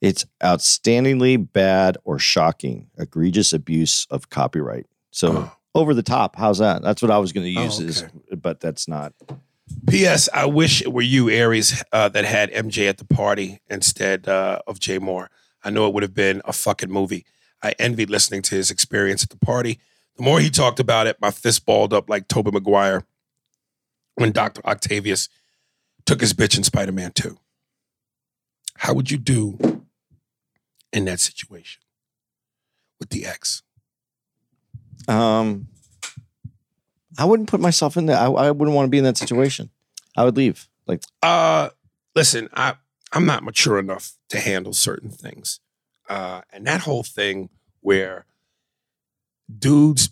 It's 0.00 0.24
outstandingly 0.42 1.52
bad 1.52 1.96
or 2.04 2.18
shocking, 2.18 2.88
egregious 2.98 3.52
abuse 3.52 4.06
of 4.10 4.28
copyright. 4.30 4.86
So 5.10 5.32
Oh. 5.32 5.52
over 5.74 5.94
the 5.94 6.02
top. 6.02 6.36
How's 6.36 6.58
that? 6.58 6.82
That's 6.82 7.00
what 7.02 7.10
I 7.10 7.18
was 7.18 7.32
going 7.32 7.44
to 7.44 7.62
use. 7.62 7.80
Oh, 7.80 7.84
Is 7.84 8.04
but 8.40 8.60
that's 8.60 8.88
not. 8.88 9.12
P.S. 9.88 10.28
I 10.32 10.46
wish 10.46 10.82
it 10.82 10.92
were 10.92 11.02
you, 11.02 11.30
Aries, 11.30 11.82
uh, 11.92 12.08
that 12.10 12.24
had 12.24 12.50
MJ 12.52 12.88
at 12.88 12.98
the 12.98 13.04
party 13.04 13.60
instead 13.68 14.28
uh, 14.28 14.60
of 14.66 14.78
Jay 14.80 14.98
Mohr. 14.98 15.28
I 15.62 15.70
know 15.70 15.86
it 15.86 15.94
would 15.94 16.02
have 16.02 16.14
been 16.14 16.42
a 16.44 16.52
fucking 16.52 16.90
movie. 16.90 17.24
I 17.64 17.74
envied 17.78 18.10
listening 18.10 18.42
to 18.42 18.54
his 18.54 18.70
experience 18.70 19.22
at 19.22 19.30
the 19.30 19.38
party. 19.38 19.80
The 20.16 20.22
more 20.22 20.38
he 20.38 20.50
talked 20.50 20.78
about 20.78 21.06
it, 21.06 21.20
my 21.20 21.30
fist 21.30 21.66
balled 21.66 21.92
up 21.92 22.08
like 22.08 22.28
Tobey 22.28 22.50
Maguire 22.50 23.04
when 24.14 24.30
Dr. 24.32 24.64
Octavius 24.66 25.28
took 26.04 26.20
his 26.20 26.34
bitch 26.34 26.56
in 26.56 26.62
Spider 26.62 26.92
Man 26.92 27.10
2. 27.12 27.36
How 28.76 28.94
would 28.94 29.10
you 29.10 29.18
do 29.18 29.84
in 30.92 31.06
that 31.06 31.20
situation 31.20 31.80
with 33.00 33.08
the 33.08 33.26
ex? 33.26 33.62
Um, 35.08 35.68
I 37.18 37.24
wouldn't 37.24 37.48
put 37.48 37.60
myself 37.60 37.96
in 37.96 38.06
there. 38.06 38.18
I, 38.18 38.26
I 38.26 38.50
wouldn't 38.50 38.74
want 38.74 38.86
to 38.86 38.90
be 38.90 38.98
in 38.98 39.04
that 39.04 39.16
situation. 39.16 39.70
I 40.16 40.24
would 40.24 40.36
leave. 40.36 40.68
Like 40.86 41.02
Uh, 41.22 41.70
listen, 42.14 42.48
I 42.54 42.74
I'm 43.12 43.26
not 43.26 43.42
mature 43.44 43.78
enough 43.78 44.12
to 44.28 44.38
handle 44.40 44.72
certain 44.72 45.10
things, 45.10 45.60
uh, 46.08 46.42
and 46.52 46.66
that 46.66 46.82
whole 46.82 47.02
thing 47.02 47.48
where 47.80 48.26
dudes 49.56 50.10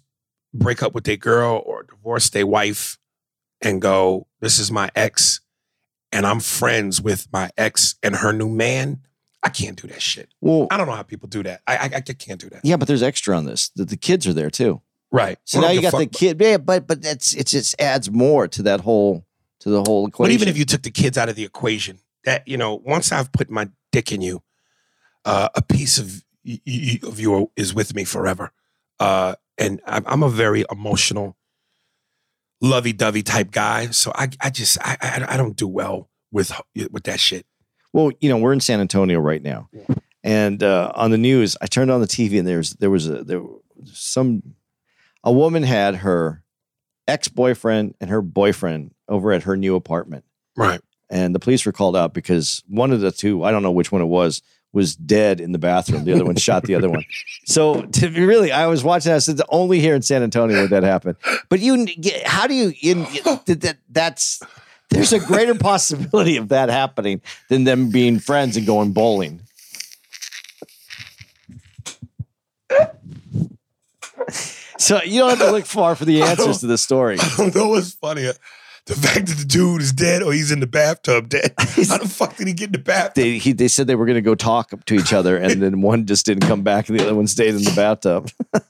break 0.54 0.82
up 0.82 0.94
with 0.94 1.04
their 1.04 1.16
girl 1.16 1.62
or 1.64 1.82
divorce 1.82 2.30
their 2.30 2.46
wife 2.46 2.98
and 3.60 3.80
go, 3.80 4.26
"This 4.40 4.58
is 4.58 4.70
my 4.70 4.90
ex," 4.94 5.40
and 6.10 6.26
I'm 6.26 6.40
friends 6.40 7.00
with 7.00 7.28
my 7.32 7.50
ex 7.56 7.94
and 8.02 8.16
her 8.16 8.32
new 8.32 8.48
man. 8.48 9.00
I 9.44 9.48
can't 9.48 9.80
do 9.80 9.88
that 9.88 10.00
shit. 10.00 10.28
well, 10.40 10.68
I 10.70 10.76
don't 10.76 10.86
know 10.86 10.94
how 10.94 11.02
people 11.02 11.28
do 11.28 11.42
that. 11.42 11.62
I 11.66 11.76
I, 11.76 11.90
I 11.96 12.00
can't 12.00 12.40
do 12.40 12.48
that. 12.50 12.60
yeah, 12.64 12.76
but 12.76 12.88
there's 12.88 13.02
extra 13.02 13.36
on 13.36 13.44
this. 13.44 13.70
The, 13.70 13.84
the 13.84 13.96
kids 13.96 14.26
are 14.26 14.32
there 14.32 14.50
too. 14.50 14.80
Right. 15.10 15.38
So 15.44 15.58
I 15.58 15.62
now 15.62 15.70
you 15.70 15.82
got 15.82 15.96
the 15.96 16.06
kid. 16.06 16.40
Yeah, 16.40 16.56
but 16.56 16.86
but 16.86 17.02
that's 17.02 17.34
it. 17.34 17.46
Just 17.48 17.80
adds 17.80 18.10
more 18.10 18.48
to 18.48 18.62
that 18.62 18.80
whole 18.80 19.26
to 19.60 19.70
the 19.70 19.82
whole 19.82 20.06
equation. 20.06 20.30
But 20.30 20.34
even 20.34 20.48
if 20.48 20.56
you 20.56 20.64
took 20.64 20.82
the 20.82 20.90
kids 20.90 21.18
out 21.18 21.28
of 21.28 21.36
the 21.36 21.44
equation, 21.44 21.98
that 22.24 22.46
you 22.48 22.56
know, 22.56 22.80
once 22.84 23.12
I've 23.12 23.30
put 23.32 23.50
my 23.50 23.68
dick 23.92 24.10
in 24.10 24.22
you, 24.22 24.42
uh, 25.24 25.48
a 25.54 25.62
piece 25.62 25.98
of 25.98 26.24
y- 26.44 26.60
y- 26.66 27.00
of 27.06 27.18
you 27.20 27.50
is 27.56 27.74
with 27.74 27.94
me 27.94 28.04
forever. 28.04 28.52
Uh, 29.00 29.34
and 29.58 29.80
I'm, 29.86 30.04
I'm 30.06 30.22
a 30.22 30.28
very 30.28 30.64
emotional, 30.70 31.36
lovey-dovey 32.60 33.22
type 33.22 33.50
guy, 33.50 33.86
so 33.88 34.12
I, 34.14 34.28
I 34.40 34.50
just, 34.50 34.78
I, 34.80 34.96
I, 35.00 35.24
I 35.34 35.36
don't 35.36 35.56
do 35.56 35.66
well 35.68 36.08
with 36.30 36.52
with 36.90 37.04
that 37.04 37.20
shit. 37.20 37.46
Well, 37.92 38.10
you 38.20 38.28
know, 38.28 38.38
we're 38.38 38.52
in 38.52 38.60
San 38.60 38.80
Antonio 38.80 39.18
right 39.20 39.42
now, 39.42 39.68
and 40.22 40.62
uh, 40.62 40.92
on 40.94 41.10
the 41.10 41.18
news, 41.18 41.56
I 41.60 41.66
turned 41.66 41.90
on 41.90 42.00
the 42.00 42.06
TV 42.06 42.38
and 42.38 42.46
there's 42.48 42.74
there 42.74 42.90
was 42.90 43.08
a 43.08 43.24
there 43.24 43.42
some 43.84 44.42
a 45.24 45.32
woman 45.32 45.62
had 45.62 45.96
her 45.96 46.42
ex 47.08 47.28
boyfriend 47.28 47.94
and 48.00 48.08
her 48.10 48.22
boyfriend 48.22 48.92
over 49.08 49.32
at 49.32 49.42
her 49.42 49.56
new 49.56 49.74
apartment, 49.74 50.24
Right. 50.56 50.80
and 51.10 51.34
the 51.34 51.40
police 51.40 51.66
were 51.66 51.72
called 51.72 51.96
out 51.96 52.14
because 52.14 52.62
one 52.68 52.92
of 52.92 53.00
the 53.00 53.10
two, 53.12 53.42
I 53.44 53.50
don't 53.50 53.62
know 53.62 53.72
which 53.72 53.92
one 53.92 54.00
it 54.02 54.06
was, 54.06 54.40
was 54.72 54.96
dead 54.96 55.40
in 55.40 55.52
the 55.52 55.58
bathroom. 55.58 56.04
The 56.04 56.12
other 56.12 56.24
one 56.24 56.36
shot 56.36 56.64
the 56.64 56.74
other 56.74 56.90
one. 56.90 57.04
So 57.44 57.82
to 57.82 58.08
be 58.08 58.24
really, 58.24 58.52
I 58.52 58.66
was 58.66 58.84
watching. 58.84 59.12
I 59.12 59.18
said, 59.18 59.40
only 59.48 59.80
here 59.80 59.94
in 59.94 60.02
San 60.02 60.22
Antonio 60.22 60.62
would 60.62 60.70
that 60.70 60.84
happen. 60.84 61.16
But 61.48 61.58
you, 61.58 61.86
how 62.24 62.46
do 62.46 62.54
you? 62.54 62.72
In, 62.80 63.02
that, 63.24 63.58
that 63.60 63.78
that's 63.90 64.40
there's 64.90 65.12
a 65.12 65.18
greater 65.18 65.54
possibility 65.54 66.36
of 66.36 66.48
that 66.50 66.68
happening 66.68 67.20
than 67.48 67.64
them 67.64 67.90
being 67.90 68.20
friends 68.20 68.56
and 68.56 68.64
going 68.64 68.92
bowling. 68.92 69.42
So 74.82 75.00
you 75.04 75.20
don't 75.20 75.30
have 75.30 75.38
to 75.38 75.52
look 75.52 75.64
far 75.64 75.94
for 75.94 76.04
the 76.04 76.22
answers 76.22 76.58
to 76.60 76.66
the 76.66 76.76
story. 76.76 77.16
I 77.20 77.34
don't 77.36 77.54
know 77.54 77.68
what's 77.68 77.92
funnier. 77.92 78.32
The 78.86 78.94
fact 78.94 79.26
that 79.26 79.36
the 79.38 79.44
dude 79.44 79.80
is 79.80 79.92
dead 79.92 80.22
or 80.24 80.32
he's 80.32 80.50
in 80.50 80.58
the 80.58 80.66
bathtub 80.66 81.28
dead. 81.28 81.54
How 81.58 81.98
the 81.98 82.08
fuck 82.08 82.36
did 82.36 82.48
he 82.48 82.52
get 82.52 82.66
in 82.66 82.72
the 82.72 82.78
bathtub? 82.78 83.14
They 83.14 83.38
he, 83.38 83.52
they 83.52 83.68
said 83.68 83.86
they 83.86 83.94
were 83.94 84.06
going 84.06 84.16
to 84.16 84.20
go 84.22 84.34
talk 84.34 84.72
to 84.86 84.94
each 84.94 85.12
other, 85.12 85.36
and 85.36 85.62
then 85.62 85.82
one 85.82 86.04
just 86.04 86.26
didn't 86.26 86.48
come 86.48 86.62
back, 86.62 86.88
and 86.88 86.98
the 86.98 87.04
other 87.04 87.14
one 87.14 87.28
stayed 87.28 87.54
in 87.54 87.62
the 87.62 87.72
bathtub. 87.76 88.28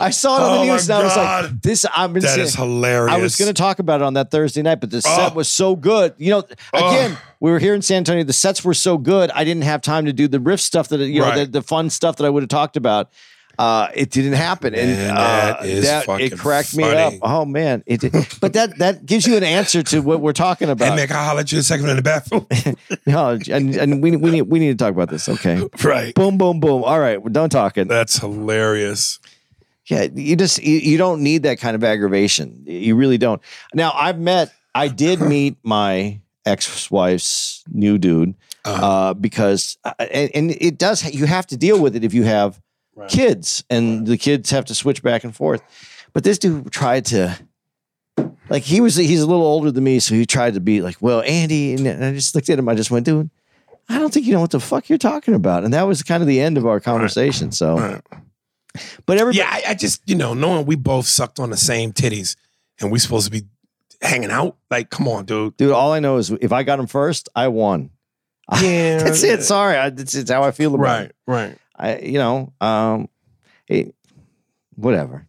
I 0.00 0.10
saw 0.10 0.36
it 0.36 0.40
on 0.42 0.48
Oh 0.48 0.52
the 0.62 0.66
my 0.66 0.72
news, 0.72 0.90
and 0.90 0.98
I 0.98 1.04
was 1.04 1.16
like, 1.16 1.62
"This." 1.62 1.82
Been 1.84 2.12
That 2.14 2.22
saying, 2.22 2.40
is 2.40 2.54
hilarious. 2.56 3.14
I 3.14 3.18
was 3.18 3.36
going 3.36 3.46
to 3.48 3.54
talk 3.54 3.78
about 3.78 4.00
it 4.00 4.04
on 4.04 4.14
that 4.14 4.32
Thursday 4.32 4.60
night, 4.62 4.80
but 4.80 4.90
the 4.90 5.00
set 5.00 5.30
Oh. 5.30 5.34
was 5.36 5.48
so 5.48 5.76
good. 5.76 6.14
You 6.18 6.30
know, 6.30 6.42
oh. 6.72 6.88
again, 6.88 7.12
Oh. 7.16 7.22
we 7.38 7.52
were 7.52 7.60
here 7.60 7.72
in 7.74 7.82
San 7.82 7.98
Antonio. 7.98 8.24
The 8.24 8.32
sets 8.32 8.64
were 8.64 8.74
so 8.74 8.98
good. 8.98 9.30
I 9.30 9.44
didn't 9.44 9.62
have 9.62 9.80
time 9.80 10.06
to 10.06 10.12
do 10.12 10.26
the 10.26 10.40
riff 10.40 10.60
stuff 10.60 10.88
that 10.88 10.98
you 10.98 11.20
know, 11.20 11.26
Right. 11.28 11.44
the, 11.44 11.60
the 11.60 11.62
fun 11.62 11.90
stuff 11.90 12.16
that 12.16 12.24
I 12.24 12.28
would 12.30 12.42
have 12.42 12.50
talked 12.50 12.76
about. 12.76 13.12
Uh, 13.58 13.88
it 13.94 14.10
didn't 14.10 14.32
happen, 14.32 14.74
and 14.74 15.10
uh, 15.10 15.14
that 15.14 15.64
is 15.66 15.84
that 15.84 16.08
it 16.20 16.38
cracked 16.38 16.76
me 16.76 16.84
up. 16.84 17.14
Oh 17.22 17.44
man, 17.44 17.82
it. 17.86 18.00
Did. 18.00 18.12
But 18.40 18.54
that 18.54 18.78
that 18.78 19.04
gives 19.04 19.26
you 19.26 19.36
an 19.36 19.44
answer 19.44 19.82
to 19.84 20.00
what 20.00 20.20
we're 20.20 20.32
talking 20.32 20.70
about. 20.70 20.96
man, 20.96 21.06
can 21.06 21.16
I 21.16 21.24
holler 21.24 21.40
at 21.40 21.52
you 21.52 21.58
a 21.58 21.62
second 21.62 21.88
in 21.88 21.96
the 21.96 22.02
bathroom? 22.02 22.46
No, 23.06 23.38
and, 23.50 23.74
and 23.76 24.02
we 24.02 24.16
we 24.16 24.30
need 24.30 24.42
we 24.42 24.58
need 24.58 24.78
to 24.78 24.82
talk 24.82 24.92
about 24.92 25.10
this. 25.10 25.28
Okay. 25.28 25.62
right. 25.84 26.14
Boom, 26.14 26.38
boom, 26.38 26.60
boom. 26.60 26.84
All 26.84 27.00
right, 27.00 27.22
we're 27.22 27.30
done 27.30 27.50
talking. 27.50 27.88
That's 27.88 28.18
hilarious. 28.18 29.18
Yeah, 29.86 30.06
you 30.14 30.36
just 30.36 30.62
you, 30.62 30.78
you 30.78 30.98
don't 30.98 31.22
need 31.22 31.42
that 31.42 31.58
kind 31.58 31.74
of 31.74 31.84
aggravation. 31.84 32.62
You 32.66 32.94
really 32.96 33.18
don't. 33.18 33.42
Now 33.74 33.92
I've 33.94 34.18
met, 34.18 34.52
I 34.74 34.88
did 34.88 35.20
meet 35.20 35.56
my 35.62 36.20
ex-wife's 36.46 37.64
new 37.68 37.98
dude 37.98 38.34
uh, 38.64 39.14
because, 39.14 39.76
uh, 39.84 39.94
and, 39.98 40.30
and 40.34 40.50
it 40.52 40.78
does. 40.78 41.04
You 41.12 41.26
have 41.26 41.46
to 41.48 41.56
deal 41.56 41.80
with 41.80 41.96
it 41.96 42.04
if 42.04 42.14
you 42.14 42.22
have 42.22 42.60
kids, 43.08 43.64
and 43.70 44.06
the 44.06 44.18
kids 44.18 44.50
have 44.50 44.64
to 44.66 44.74
switch 44.74 45.02
back 45.02 45.24
and 45.24 45.34
forth. 45.34 45.62
But 46.12 46.24
this 46.24 46.38
dude 46.38 46.70
tried 46.70 47.06
to, 47.06 47.38
like, 48.48 48.62
he 48.62 48.80
was 48.80 48.96
he's 48.96 49.22
a 49.22 49.26
little 49.26 49.44
older 49.46 49.70
than 49.70 49.84
me, 49.84 49.98
so 49.98 50.14
he 50.14 50.26
tried 50.26 50.54
to 50.54 50.60
be 50.60 50.80
like, 50.82 50.96
well, 51.00 51.22
Andy, 51.22 51.74
and 51.74 52.04
I 52.04 52.12
just 52.12 52.34
looked 52.34 52.48
at 52.50 52.58
him. 52.58 52.68
I 52.68 52.74
just 52.74 52.90
went, 52.90 53.06
dude. 53.06 53.30
I 53.88 53.98
don't 53.98 54.12
think 54.14 54.26
you 54.26 54.32
know 54.32 54.40
what 54.40 54.50
the 54.52 54.60
fuck 54.60 54.88
you're 54.88 54.96
talking 54.98 55.34
about. 55.34 55.64
And 55.64 55.74
that 55.74 55.82
was 55.86 56.02
kind 56.02 56.22
of 56.22 56.26
the 56.26 56.40
end 56.40 56.56
of 56.56 56.66
our 56.66 56.78
conversation. 56.80 57.50
So, 57.50 57.76
Right. 57.78 58.00
but 59.06 59.18
everybody, 59.18 59.38
Yeah, 59.38 59.50
I, 59.50 59.70
I 59.70 59.74
just 59.74 60.02
you 60.08 60.14
know 60.14 60.34
knowing 60.34 60.66
we 60.66 60.76
both 60.76 61.06
sucked 61.06 61.40
on 61.40 61.50
the 61.50 61.56
same 61.56 61.92
titties 61.92 62.36
and 62.80 62.92
we 62.92 62.98
supposed 62.98 63.24
to 63.26 63.30
be 63.32 63.46
hanging 64.00 64.30
out. 64.30 64.56
Like, 64.70 64.88
come 64.90 65.08
on, 65.08 65.24
dude. 65.24 65.56
Dude, 65.56 65.72
all 65.72 65.92
I 65.92 65.98
know 66.00 66.16
is 66.18 66.30
if 66.30 66.52
I 66.52 66.62
got 66.62 66.78
him 66.78 66.86
first, 66.86 67.28
I 67.34 67.48
won. 67.48 67.90
Yeah, 68.60 68.98
That's 69.02 69.22
it. 69.22 69.42
Sorry, 69.42 69.76
I, 69.76 69.86
it's, 69.88 70.14
it's 70.14 70.30
how 70.30 70.42
I 70.42 70.50
feel 70.52 70.74
about 70.74 70.84
Right, 70.84 71.04
it. 71.06 71.16
right. 71.26 71.58
I, 71.76 71.98
you 71.98 72.18
know, 72.18 72.52
um, 72.60 73.08
it, 73.68 73.94
whatever. 74.74 75.26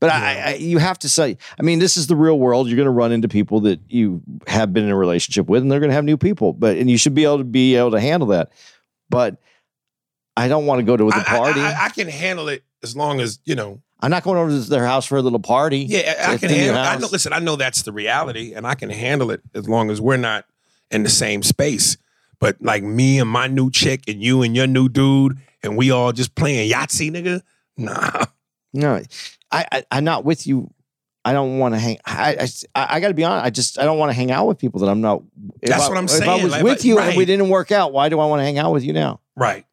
But 0.00 0.10
I, 0.10 0.40
I, 0.40 0.54
you 0.54 0.78
have 0.78 0.98
to 1.00 1.08
say. 1.08 1.36
I 1.58 1.62
mean, 1.62 1.78
this 1.78 1.96
is 1.96 2.06
the 2.06 2.16
real 2.16 2.38
world. 2.38 2.68
You're 2.68 2.76
going 2.76 2.86
to 2.86 2.90
run 2.90 3.12
into 3.12 3.28
people 3.28 3.60
that 3.60 3.80
you 3.86 4.22
have 4.46 4.72
been 4.72 4.84
in 4.84 4.90
a 4.90 4.96
relationship 4.96 5.46
with, 5.46 5.62
and 5.62 5.70
they're 5.70 5.80
going 5.80 5.90
to 5.90 5.94
have 5.94 6.04
new 6.04 6.16
people. 6.16 6.52
But 6.52 6.78
and 6.78 6.90
you 6.90 6.96
should 6.96 7.14
be 7.14 7.24
able 7.24 7.38
to 7.38 7.44
be 7.44 7.76
able 7.76 7.92
to 7.92 8.00
handle 8.00 8.28
that. 8.28 8.52
But 9.10 9.36
I 10.36 10.48
don't 10.48 10.66
want 10.66 10.80
to 10.80 10.84
go 10.84 10.96
to 10.96 11.04
the 11.04 11.24
party. 11.24 11.60
I, 11.60 11.86
I 11.86 11.88
can 11.90 12.08
handle 12.08 12.48
it 12.48 12.64
as 12.82 12.96
long 12.96 13.20
as 13.20 13.38
you 13.44 13.54
know. 13.54 13.82
I'm 14.00 14.10
not 14.10 14.22
going 14.22 14.38
over 14.38 14.50
to 14.50 14.60
their 14.68 14.84
house 14.84 15.06
for 15.06 15.16
a 15.16 15.22
little 15.22 15.38
party. 15.38 15.80
Yeah, 15.80 16.14
I, 16.26 16.34
I 16.34 16.36
can 16.38 16.50
handle. 16.50 16.76
I 16.76 16.96
know. 16.96 17.08
Listen, 17.10 17.32
I 17.32 17.38
know 17.38 17.56
that's 17.56 17.82
the 17.82 17.92
reality, 17.92 18.54
and 18.54 18.66
I 18.66 18.74
can 18.74 18.90
handle 18.90 19.30
it 19.30 19.42
as 19.54 19.68
long 19.68 19.90
as 19.90 20.00
we're 20.00 20.16
not 20.16 20.46
in 20.90 21.02
the 21.02 21.10
same 21.10 21.42
space. 21.42 21.96
But 22.40 22.60
like 22.60 22.82
me 22.82 23.18
and 23.18 23.28
my 23.28 23.46
new 23.46 23.70
chick, 23.70 24.02
and 24.08 24.22
you 24.22 24.42
and 24.42 24.56
your 24.56 24.66
new 24.66 24.88
dude, 24.88 25.38
and 25.64 25.76
we 25.76 25.90
all 25.90 26.12
just 26.12 26.34
playing 26.34 26.70
Yahtzee, 26.70 27.10
nigga. 27.10 27.42
Nah. 27.76 28.26
No, 28.72 29.00
I, 29.50 29.66
I 29.72 29.84
I'm 29.90 30.04
not 30.04 30.24
with 30.24 30.46
you. 30.46 30.72
I 31.24 31.32
don't 31.32 31.58
want 31.58 31.74
to 31.74 31.78
hang. 31.78 31.98
I 32.04 32.48
I, 32.74 32.86
I 32.96 33.00
got 33.00 33.08
to 33.08 33.14
be 33.14 33.24
honest. 33.24 33.46
I 33.46 33.50
just 33.50 33.78
I 33.78 33.84
don't 33.84 33.98
want 33.98 34.10
to 34.10 34.14
hang 34.14 34.30
out 34.30 34.46
with 34.46 34.58
people 34.58 34.80
that 34.80 34.88
I'm 34.88 35.00
not. 35.00 35.22
That's 35.62 35.84
I- 35.84 35.88
what 35.88 35.96
I'm 35.96 36.08
saying. 36.08 36.22
If 36.22 36.28
I 36.28 36.42
was 36.44 36.52
like, 36.52 36.62
with 36.64 36.84
you 36.84 36.98
and 36.98 37.16
we 37.16 37.24
didn't 37.24 37.48
work 37.48 37.72
out, 37.72 37.92
why 37.92 38.08
do 38.08 38.20
I 38.20 38.26
want 38.26 38.40
to 38.40 38.44
hang 38.44 38.58
out 38.58 38.72
with 38.72 38.84
you 38.84 38.92
now? 38.92 39.20
Right. 39.36 39.64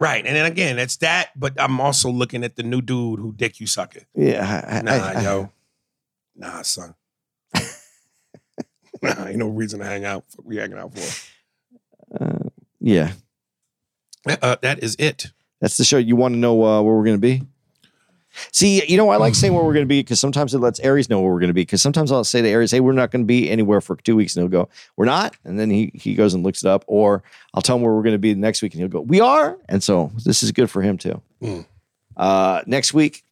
Right. 0.00 0.24
And 0.24 0.36
then 0.36 0.46
again, 0.46 0.78
it's 0.78 0.96
that, 0.98 1.30
but 1.34 1.60
I'm 1.60 1.80
also 1.80 2.10
looking 2.10 2.44
at 2.44 2.54
the 2.56 2.62
new 2.62 2.80
dude 2.80 3.18
who 3.18 3.32
dick 3.32 3.58
you 3.58 3.66
sucking. 3.66 4.04
Yeah, 4.14 4.64
I, 4.68 4.82
Nah, 4.82 5.20
yo. 5.20 5.52
Nah, 6.36 6.62
son. 6.62 6.94
nah, 9.02 9.26
ain't 9.26 9.38
no 9.38 9.48
reason 9.48 9.80
to 9.80 9.86
hang 9.86 10.04
out. 10.04 10.24
We 10.44 10.56
hanging 10.56 10.78
out 10.78 10.92
for. 10.96 11.28
uh, 12.20 12.48
yeah. 12.80 13.12
Uh, 14.28 14.56
that 14.62 14.82
is 14.82 14.96
it. 14.98 15.32
That's 15.60 15.76
the 15.76 15.84
show. 15.84 15.98
You 15.98 16.16
want 16.16 16.34
to 16.34 16.38
know 16.38 16.64
uh, 16.64 16.82
where 16.82 16.94
we're 16.94 17.04
going 17.04 17.16
to 17.16 17.20
be? 17.20 17.42
See, 18.52 18.84
you 18.86 18.96
know, 18.96 19.08
I 19.10 19.16
like 19.16 19.34
saying 19.34 19.52
where 19.52 19.64
we're 19.64 19.72
going 19.72 19.84
to 19.84 19.88
be 19.88 20.00
because 20.00 20.20
sometimes 20.20 20.54
it 20.54 20.58
lets 20.58 20.78
Aries 20.80 21.08
know 21.08 21.20
where 21.20 21.32
we're 21.32 21.40
going 21.40 21.48
to 21.48 21.54
be. 21.54 21.62
Because 21.62 21.82
sometimes 21.82 22.12
I'll 22.12 22.24
say 22.24 22.40
to 22.42 22.48
Aries, 22.48 22.70
"Hey, 22.70 22.80
we're 22.80 22.92
not 22.92 23.10
going 23.10 23.22
to 23.22 23.26
be 23.26 23.50
anywhere 23.50 23.80
for 23.80 23.96
two 23.96 24.16
weeks," 24.16 24.36
and 24.36 24.42
he'll 24.42 24.64
go, 24.64 24.68
"We're 24.96 25.06
not," 25.06 25.36
and 25.44 25.58
then 25.58 25.70
he 25.70 25.90
he 25.94 26.14
goes 26.14 26.34
and 26.34 26.44
looks 26.44 26.62
it 26.62 26.68
up. 26.68 26.84
Or 26.86 27.22
I'll 27.54 27.62
tell 27.62 27.76
him 27.76 27.82
where 27.82 27.92
we're 27.92 28.02
going 28.02 28.14
to 28.14 28.18
be 28.18 28.34
next 28.34 28.62
week, 28.62 28.74
and 28.74 28.80
he'll 28.80 28.88
go, 28.88 29.00
"We 29.00 29.20
are," 29.20 29.58
and 29.68 29.82
so 29.82 30.12
this 30.24 30.42
is 30.42 30.52
good 30.52 30.70
for 30.70 30.82
him 30.82 30.98
too. 30.98 31.20
Mm. 31.42 31.66
Uh, 32.16 32.62
next 32.66 32.94
week, 32.94 33.24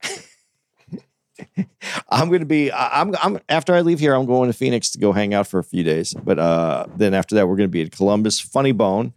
I'm 2.08 2.28
going 2.28 2.40
to 2.40 2.46
be. 2.46 2.72
I'm. 2.72 3.14
I'm 3.22 3.38
after 3.48 3.74
I 3.74 3.82
leave 3.82 4.00
here, 4.00 4.14
I'm 4.14 4.26
going 4.26 4.50
to 4.50 4.56
Phoenix 4.56 4.90
to 4.92 4.98
go 4.98 5.12
hang 5.12 5.34
out 5.34 5.46
for 5.46 5.58
a 5.58 5.64
few 5.64 5.84
days. 5.84 6.14
But 6.14 6.38
uh, 6.38 6.86
then 6.96 7.14
after 7.14 7.34
that, 7.36 7.48
we're 7.48 7.56
going 7.56 7.68
to 7.68 7.72
be 7.72 7.82
at 7.82 7.92
Columbus 7.92 8.40
Funny 8.40 8.72
Bone 8.72 9.12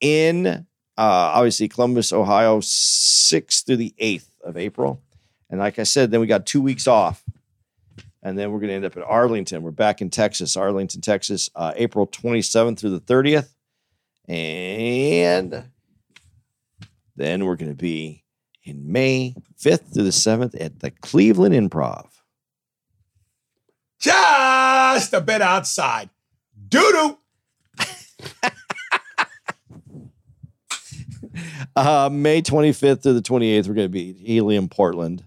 in 0.00 0.66
uh, 0.98 1.32
obviously 1.34 1.68
Columbus, 1.68 2.12
Ohio, 2.12 2.60
6th 2.60 3.66
through 3.66 3.76
the 3.76 3.94
8th 4.00 4.28
of 4.42 4.56
April. 4.56 5.02
And 5.50 5.60
like 5.60 5.78
I 5.78 5.84
said, 5.84 6.10
then 6.10 6.20
we 6.20 6.26
got 6.26 6.46
two 6.46 6.60
weeks 6.60 6.86
off. 6.86 7.24
And 8.22 8.36
then 8.36 8.50
we're 8.50 8.58
going 8.58 8.70
to 8.70 8.74
end 8.74 8.84
up 8.84 8.96
at 8.96 9.04
Arlington. 9.04 9.62
We're 9.62 9.70
back 9.70 10.00
in 10.00 10.10
Texas, 10.10 10.56
Arlington, 10.56 11.00
Texas, 11.00 11.48
uh, 11.54 11.72
April 11.76 12.06
27th 12.06 12.78
through 12.78 12.98
the 12.98 13.00
30th. 13.00 13.50
And 14.28 15.70
then 17.14 17.44
we're 17.44 17.56
going 17.56 17.70
to 17.70 17.76
be 17.76 18.24
in 18.64 18.90
May 18.90 19.34
5th 19.60 19.94
through 19.94 20.02
the 20.02 20.10
7th 20.10 20.60
at 20.60 20.80
the 20.80 20.90
Cleveland 20.90 21.54
Improv. 21.54 22.08
Just 24.00 25.12
a 25.12 25.20
bit 25.20 25.40
outside. 25.40 26.10
Doo 26.68 26.90
doo. 26.92 27.18
Uh, 31.76 32.08
May 32.10 32.40
25th 32.42 33.02
to 33.02 33.12
the 33.12 33.20
28th, 33.20 33.68
we're 33.68 33.74
going 33.74 33.84
to 33.86 33.90
be 33.90 34.10
at 34.10 34.16
Helium, 34.16 34.68
Portland. 34.68 35.22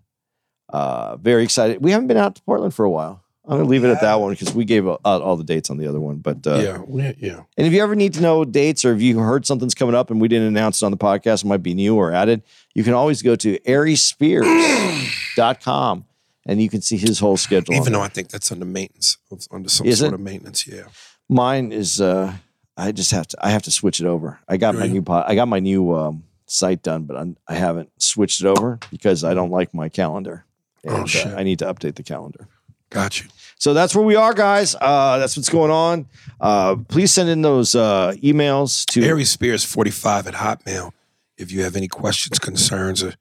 Uh, 0.68 1.16
very 1.18 1.44
excited. 1.44 1.82
We 1.84 1.92
haven't 1.92 2.08
been 2.08 2.18
out 2.18 2.36
to 2.36 2.42
Portland 2.44 2.74
for 2.74 2.84
a 2.86 2.90
while. 2.90 3.24
I'm 3.46 3.58
going 3.58 3.64
to 3.66 3.70
leave 3.70 3.84
it 3.84 3.90
at 3.90 4.02
that 4.02 4.20
one 4.20 4.32
because 4.34 4.54
we 4.54 4.64
gave 4.66 4.88
out 4.88 5.00
all 5.04 5.36
the 5.36 5.44
dates 5.44 5.70
on 5.72 5.78
the 5.78 5.88
other 5.88 6.00
one. 6.00 6.18
But 6.18 6.46
uh, 6.48 6.60
yeah, 6.60 6.78
we- 6.86 7.16
yeah. 7.20 7.42
And 7.58 7.66
if 7.68 7.74
you 7.74 7.82
ever 7.84 7.96
need 7.96 8.14
to 8.16 8.22
know 8.22 8.46
dates 8.46 8.84
or 8.86 8.94
if 8.94 9.02
you 9.02 9.18
heard 9.20 9.46
something's 9.46 9.74
coming 9.76 9.96
up 9.96 10.10
and 10.12 10.20
we 10.22 10.28
didn't 10.28 10.48
announce 10.48 10.82
it 10.82 10.86
on 10.86 10.92
the 10.92 10.98
podcast, 10.98 11.44
it 11.44 11.48
might 11.48 11.64
be 11.64 11.74
new 11.74 11.96
or 11.96 12.12
added, 12.12 12.44
you 12.76 12.84
can 12.84 12.94
always 12.94 13.22
go 13.24 13.36
to 13.36 13.58
ariespears.com 13.60 16.06
and 16.46 16.62
you 16.62 16.70
can 16.70 16.82
see 16.82 16.98
his 16.98 17.20
whole 17.20 17.38
schedule. 17.38 17.74
Even 17.76 17.94
though. 17.94 18.02
I 18.02 18.08
think 18.08 18.30
that's 18.30 18.52
under 18.52 18.66
maintenance, 18.66 19.18
under 19.52 19.70
some 19.70 19.88
Is 19.88 20.00
sort 20.00 20.12
it? 20.12 20.16
of 20.16 20.22
maintenance. 20.22 20.68
Yeah. 20.68 20.84
Mine 21.28 21.72
is 21.72 22.00
uh 22.02 22.34
I 22.80 22.92
just 22.92 23.12
have 23.12 23.28
to 23.28 23.38
I 23.46 23.50
have 23.50 23.64
to 23.64 23.72
switch 23.72 24.00
it 24.00 24.06
over. 24.06 24.40
I 24.48 24.58
got 24.58 24.76
my 24.76 24.88
new 24.88 25.02
pod, 25.02 25.26
I 25.28 25.36
got 25.36 25.48
my 25.48 25.60
new 25.60 25.94
um, 25.94 26.24
site 26.46 26.82
done, 26.84 27.04
but 27.04 27.18
I'm, 27.18 27.38
I 27.48 27.56
haven't 27.56 27.90
switched 28.02 28.42
it 28.42 28.48
over 28.48 28.80
because 28.92 29.24
I 29.24 29.34
don't 29.34 29.52
like 29.52 29.74
my 29.74 29.90
calendar. 29.90 30.46
And, 30.84 30.94
Oh, 31.14 31.30
uh. 31.30 31.36
I 31.36 31.44
need 31.44 31.60
to 31.60 31.66
update 31.66 31.96
the 31.96 32.04
calendar. 32.04 32.48
Got 32.90 33.22
you. 33.22 33.30
So 33.58 33.74
that's 33.74 33.94
where 33.94 34.06
we 34.06 34.16
are, 34.16 34.34
guys. 34.34 34.76
Uh, 34.80 35.18
that's 35.20 35.36
what's 35.38 35.50
going 35.50 35.70
on. 35.70 36.08
Uh, 36.40 36.78
please 36.88 37.12
send 37.14 37.30
in 37.30 37.42
those 37.42 37.76
uh, 37.76 38.14
emails 38.24 38.86
to 38.92 39.04
Aries 39.04 39.30
Spears 39.30 39.64
45 39.66 40.28
at 40.28 40.34
Hotmail. 40.36 40.92
If 41.38 41.52
you 41.52 41.64
have 41.64 41.76
any 41.76 41.88
questions, 41.88 42.40
concerns, 42.40 43.04
or 43.04 43.14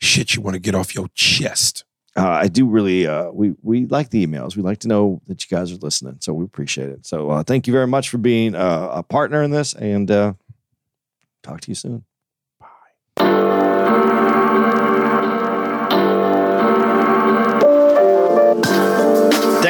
shit 0.00 0.34
you 0.34 0.42
want 0.42 0.54
to 0.54 0.60
get 0.60 0.74
off 0.74 0.94
your 0.94 1.08
chest. 1.14 1.84
Uh, 2.16 2.28
I 2.28 2.48
do 2.48 2.66
really 2.66 3.06
uh, 3.06 3.30
we 3.30 3.54
we 3.62 3.86
like 3.86 4.10
the 4.10 4.24
emails. 4.24 4.56
We 4.56 4.62
like 4.62 4.78
to 4.80 4.88
know 4.88 5.20
that 5.26 5.42
you 5.44 5.56
guys 5.56 5.72
are 5.72 5.76
listening, 5.76 6.18
so 6.20 6.32
we 6.32 6.44
appreciate 6.44 6.90
it. 6.90 7.06
So 7.06 7.30
uh, 7.30 7.42
thank 7.42 7.66
you 7.66 7.72
very 7.72 7.86
much 7.86 8.08
for 8.08 8.18
being 8.18 8.54
uh, 8.54 8.90
a 8.92 9.02
partner 9.02 9.42
in 9.42 9.50
this, 9.50 9.74
and 9.74 10.10
uh, 10.10 10.34
talk 11.42 11.60
to 11.62 11.70
you 11.70 11.74
soon. 11.74 12.04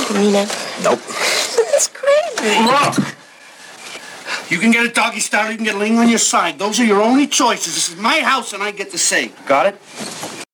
You 0.09 0.15
mean 0.19 0.35
it? 0.35 0.49
Nope. 0.83 0.99
That's 0.99 1.87
crazy. 1.87 2.63
Look. 2.63 3.15
You 4.51 4.59
can 4.59 4.71
get 4.71 4.85
a 4.85 4.89
doggy 4.89 5.19
style. 5.19 5.49
You 5.49 5.57
can 5.57 5.65
get 5.65 5.75
laying 5.75 5.97
on 5.97 6.09
your 6.09 6.19
side. 6.19 6.59
Those 6.59 6.79
are 6.79 6.85
your 6.85 7.01
only 7.01 7.25
choices. 7.25 7.73
This 7.73 7.89
is 7.89 7.97
my 7.97 8.19
house, 8.19 8.53
and 8.53 8.61
I 8.61 8.69
get 8.69 8.91
to 8.91 8.99
say. 8.99 9.31
Got 9.47 9.65
it? 9.73 10.45